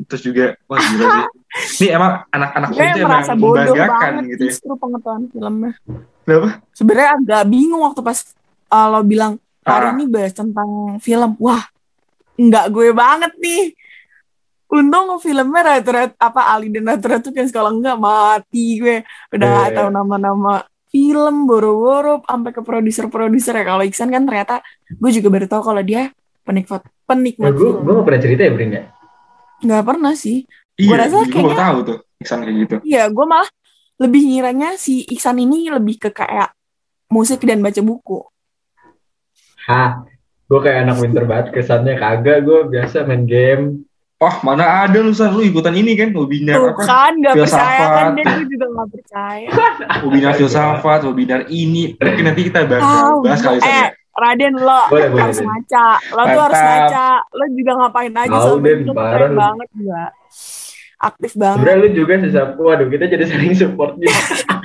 Terus 0.05 0.22
juga, 0.24 0.45
wah 0.65 0.78
gila 0.80 1.05
sih. 1.09 1.26
Ini 1.82 1.97
emang 1.97 2.22
anak-anak 2.30 2.70
gue 2.70 2.86
itu 2.86 2.99
emang 3.01 3.22
bodoh 3.34 3.49
membanggakan 3.57 3.89
banget 3.89 4.24
gitu 4.30 4.38
ya. 4.39 4.49
justru 4.53 4.72
pengetahuan 4.78 5.24
filmnya 5.28 5.72
Kenapa? 6.22 6.49
sebenarnya 6.72 7.09
agak 7.17 7.43
bingung 7.49 7.82
waktu 7.82 8.01
pas 8.05 8.20
uh, 8.70 8.88
lo 8.88 9.01
bilang 9.01 9.34
hari 9.65 9.86
Ah. 9.89 9.93
ini 9.97 10.05
bahas 10.05 10.30
tentang 10.32 10.70
film. 10.97 11.34
Wah, 11.41 11.65
nggak 12.36 12.65
gue 12.70 12.88
banget 12.93 13.34
nih. 13.36 13.74
Untung 14.70 15.17
filmnya 15.17 15.61
rata-rata 15.65 16.13
apa 16.15 16.41
Ali 16.47 16.70
dan 16.70 16.86
rata-rata 16.86 17.26
tuh 17.26 17.34
kan 17.34 17.49
kalau 17.49 17.74
enggak 17.74 17.97
mati 17.97 18.78
gue 18.78 19.01
udah 19.32 19.41
Iya, 19.41 19.49
nggak 19.51 19.67
iya. 19.67 19.76
tahu 19.76 19.89
nama-nama 19.89 20.53
film 20.88 21.36
boro-boro 21.45 22.22
sampai 22.22 22.51
ke 22.51 22.61
produser-produser 22.61 23.53
ya 23.55 23.65
kalau 23.65 23.82
Iksan 23.82 24.09
kan 24.09 24.24
ternyata 24.24 24.61
gue 24.88 25.09
juga 25.11 25.28
baru 25.28 25.45
tahu 25.45 25.61
kalau 25.63 25.82
dia 25.82 26.13
penikmat 26.43 26.82
Nah, 26.82 26.93
penikmat 27.07 27.51
gue 27.51 27.70
gue 27.76 27.91
gak 27.91 28.05
pernah 28.05 28.22
cerita 28.22 28.41
ya 28.41 28.51
Brin 28.53 28.72
ya. 28.72 28.84
nggak 29.59 29.84
pernah 29.84 30.13
sih 30.13 30.45
Iya, 30.78 30.95
rasa 30.95 31.09
gue 31.09 31.20
baru 31.20 31.34
kayaknya- 31.34 31.59
tahu 31.59 31.78
tuh 31.84 31.97
Iksan 32.20 32.39
kayak 32.41 32.57
gitu. 32.59 32.76
Iya, 32.84 33.03
gue 33.07 33.26
malah 33.26 33.49
lebih 33.97 34.22
ngiranya 34.22 34.70
si 34.76 35.01
Iksan 35.03 35.39
ini 35.39 35.65
lebih 35.67 35.97
ke 35.97 36.09
kayak 36.11 36.53
musik 37.07 37.41
dan 37.41 37.59
baca 37.59 37.80
buku. 37.80 38.22
Hah, 39.65 40.03
gue 40.45 40.59
kayak 40.59 40.80
anak 40.84 40.97
winter 40.99 41.24
banget 41.24 41.47
kesannya 41.51 41.95
kagak 41.95 42.43
gue 42.43 42.59
biasa 42.67 43.03
main 43.03 43.24
game. 43.24 43.88
Oh, 44.20 44.36
mana 44.43 44.84
ada 44.84 44.99
lu 44.99 45.15
San, 45.15 45.32
lu 45.32 45.39
ikutan 45.39 45.72
ini 45.72 45.95
kan, 45.95 46.11
webinar 46.11 46.59
Tuh 46.59 46.76
apa? 46.76 46.84
kan, 46.84 47.11
gak 47.24 47.39
filsafat. 47.39 47.63
percaya 47.63 47.88
kan, 47.88 48.07
dan 48.20 48.26
gue 48.36 48.45
juga 48.51 48.65
gak 48.67 48.89
percaya. 48.91 49.47
Webinar 50.03 50.32
filsafat, 50.36 50.99
webinar 51.07 51.41
ini. 51.47 51.95
Mungkin 51.95 52.24
nanti 52.28 52.41
kita 52.51 52.67
bahas, 52.67 52.84
Tahu, 52.84 53.15
bahas 53.24 53.39
kali 53.39 53.59
San, 53.63 53.72
eh. 53.72 53.89
Raden, 54.20 54.53
lo 54.59 54.82
Boleh, 54.91 55.07
boleh, 55.07 55.24
harus 55.24 55.39
boleh. 55.39 55.47
baca. 55.55 55.88
Lo 56.11 56.22
tuh 56.28 56.41
harus 56.43 56.59
baca. 56.59 57.07
Lo 57.32 57.43
juga 57.55 57.72
ngapain 57.80 58.11
aja 58.11 58.28
Tahu, 58.36 58.55
sama 58.59 58.67
itu 58.67 58.91
keren 58.91 59.32
banget 59.39 59.67
juga. 59.72 60.03
Aktif 60.99 61.32
banget. 61.39 61.55
Sebenernya 61.55 61.80
lu 61.80 61.88
juga 61.95 62.13
sih 62.20 62.32
Sap. 62.36 62.49
Waduh 62.59 62.88
kita 62.91 63.05
jadi 63.07 63.24
saling 63.24 63.55
support 63.55 63.95
juga. 63.95 64.11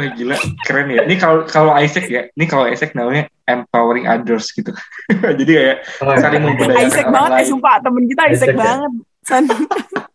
Wah, 0.00 0.08
gila, 0.10 0.36
keren 0.62 0.88
ya. 0.88 1.04
Ini 1.04 1.14
kalau 1.14 1.44
kalau 1.44 1.72
Isaac 1.74 2.06
ya, 2.06 2.24
ini 2.30 2.44
kalau 2.44 2.64
Isaac 2.64 2.90
namanya 2.90 3.28
empowering 3.44 4.06
others 4.06 4.48
gitu. 4.50 4.72
Jadi 5.38 5.44
kayak 5.46 5.76
Oh, 6.00 6.14
saling 6.14 6.40
memberdayakan 6.40 6.86
Isaac 6.86 7.04
orang 7.04 7.12
banget, 7.12 7.28
eh, 7.28 7.36
lain. 7.36 7.46
sumpah. 7.46 7.74
Temen 7.78 8.02
kita 8.06 8.22
Isaac, 8.24 8.32
Isaac 8.32 8.48
ya? 8.48 8.58
banget. 8.58 8.92
San, 9.20 9.44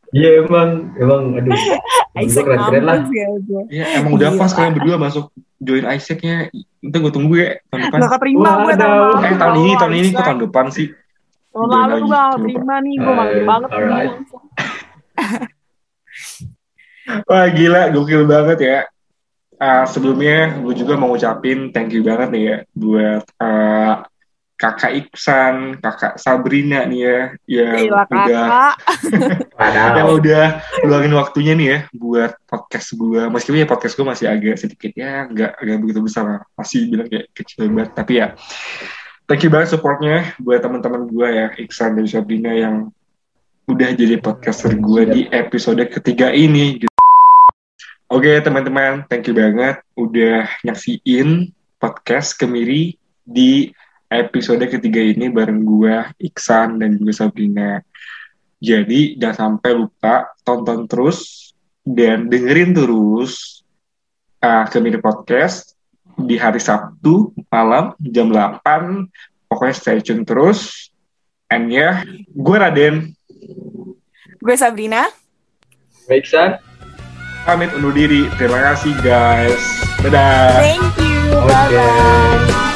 Iya 0.09 0.29
emang, 0.41 0.69
emang 0.95 1.21
aduh. 1.35 1.53
Isaac 2.25 2.43
keren-keren 2.43 2.81
lah. 2.81 2.97
mampus 2.97 3.13
ya. 3.13 3.27
gue. 3.37 3.63
Ya, 3.69 3.85
emang 3.95 4.11
udah 4.13 4.29
Gila. 4.31 4.39
pas 4.39 4.49
kalian 4.49 4.73
berdua 4.73 4.95
masuk 4.97 5.25
join 5.57 5.85
Isaacnya. 5.85 6.49
Itu 6.79 6.95
gue 6.95 7.11
tunggu 7.11 7.33
ya 7.35 7.61
tahun 7.67 7.81
depan. 7.85 7.99
Gak 7.99 8.11
keterima 8.15 8.49
gue 8.59 8.73
tahun. 8.73 9.13
Eh 9.21 9.35
tahun 9.35 9.55
ini, 9.59 9.71
tahun 9.75 9.93
ini 9.93 10.07
kok 10.09 10.23
tahun 10.23 10.39
depan 10.41 10.65
sih? 10.69 10.87
Tahun 11.51 11.67
lalu 11.67 11.95
gue 12.01 12.09
gak 12.09 12.27
terima 12.39 12.75
nih, 12.79 12.95
gue 12.95 13.13
malu 13.13 13.29
Eh, 13.29 13.43
banget. 13.43 13.69
alright. 13.69 14.13
Wah 17.25 17.45
gila, 17.47 17.81
gokil 17.91 18.25
banget 18.25 18.57
ya. 18.59 18.79
Ah, 19.55 19.87
sebelumnya 19.87 20.59
gue 20.59 20.73
juga 20.75 20.99
mau 20.99 21.15
ngucapin 21.15 21.71
thank 21.71 21.95
you 21.95 22.03
banget 22.03 22.29
nih 22.35 22.43
ya 22.43 22.57
buat 22.75 23.23
ah, 23.39 24.03
kakak 24.55 24.91
Iksan, 24.95 25.83
kakak 25.83 26.15
Sabrina 26.15 26.87
nih 26.87 26.99
ya, 27.03 27.19
yang 27.43 27.75
Gila 27.75 28.03
udah 28.07 28.55
yang 29.99 30.09
udah 30.15 30.45
luangin 30.87 31.13
waktunya 31.19 31.53
nih 31.59 31.67
ya 31.67 31.79
buat 31.91 32.39
podcast 32.47 32.95
gue. 32.95 33.27
Meskipun 33.27 33.63
ya 33.63 33.67
podcast 33.67 33.99
gue 33.99 34.07
masih 34.07 34.31
agak 34.31 34.55
sedikit 34.55 34.91
ya, 34.95 35.27
nggak 35.27 35.59
nggak 35.59 35.79
begitu 35.83 35.99
besar, 35.99 36.47
masih 36.55 36.87
bilang 36.87 37.07
kayak 37.11 37.27
kecil 37.35 37.67
banget. 37.67 37.91
Tapi 37.99 38.13
ya, 38.23 38.27
thank 39.27 39.43
you 39.43 39.51
banget 39.51 39.75
supportnya 39.75 40.31
buat 40.39 40.63
teman-teman 40.63 41.03
gue 41.11 41.27
ya, 41.27 41.47
Iksan 41.59 41.99
dan 41.99 42.07
Sabrina 42.07 42.55
yang 42.55 42.75
udah 43.67 43.91
jadi 43.91 44.23
podcaster 44.23 44.71
gue 44.71 45.01
di 45.11 45.21
episode 45.35 45.83
ketiga 45.91 46.31
ini. 46.31 46.79
gitu. 46.79 46.94
Oke 48.05 48.37
teman-teman, 48.37 49.01
thank 49.09 49.25
you 49.25 49.33
banget 49.33 49.81
udah 49.97 50.45
nyaksiin 50.61 51.49
podcast 51.81 52.37
Kemiri 52.37 53.01
di 53.25 53.73
episode 54.13 54.61
ketiga 54.69 55.01
ini 55.01 55.33
bareng 55.33 55.65
gue, 55.65 56.13
Iksan 56.21 56.77
dan 56.77 57.01
juga 57.01 57.25
Sabrina. 57.25 57.81
Jadi 58.61 59.17
jangan 59.17 59.57
sampai 59.57 59.71
lupa 59.73 60.29
tonton 60.45 60.85
terus 60.85 61.49
dan 61.81 62.29
dengerin 62.29 62.77
terus 62.77 63.65
uh, 64.37 64.69
Kemiri 64.69 65.01
Podcast 65.01 65.73
di 66.13 66.37
hari 66.37 66.61
Sabtu 66.61 67.33
malam 67.49 67.97
jam 67.97 68.29
8. 68.29 69.49
Pokoknya 69.49 69.73
stay 69.73 69.97
tune 70.05 70.21
terus. 70.21 70.93
And 71.49 71.73
ya, 71.73 72.05
gue 72.37 72.55
Raden, 72.57 73.17
Gue 74.45 74.53
Sabrina. 74.61 75.09
Baik 76.05 76.29
San. 76.29 76.74
Pamit 77.45 77.71
undur 77.77 77.93
diri. 77.93 78.27
Terima 78.35 78.73
kasih 78.73 78.97
guys. 79.05 79.61
Dadah. 80.01 80.59
Thank 80.59 80.97
you. 80.99 81.21
Oke. 81.45 81.77
Bye-bye. 81.77 82.74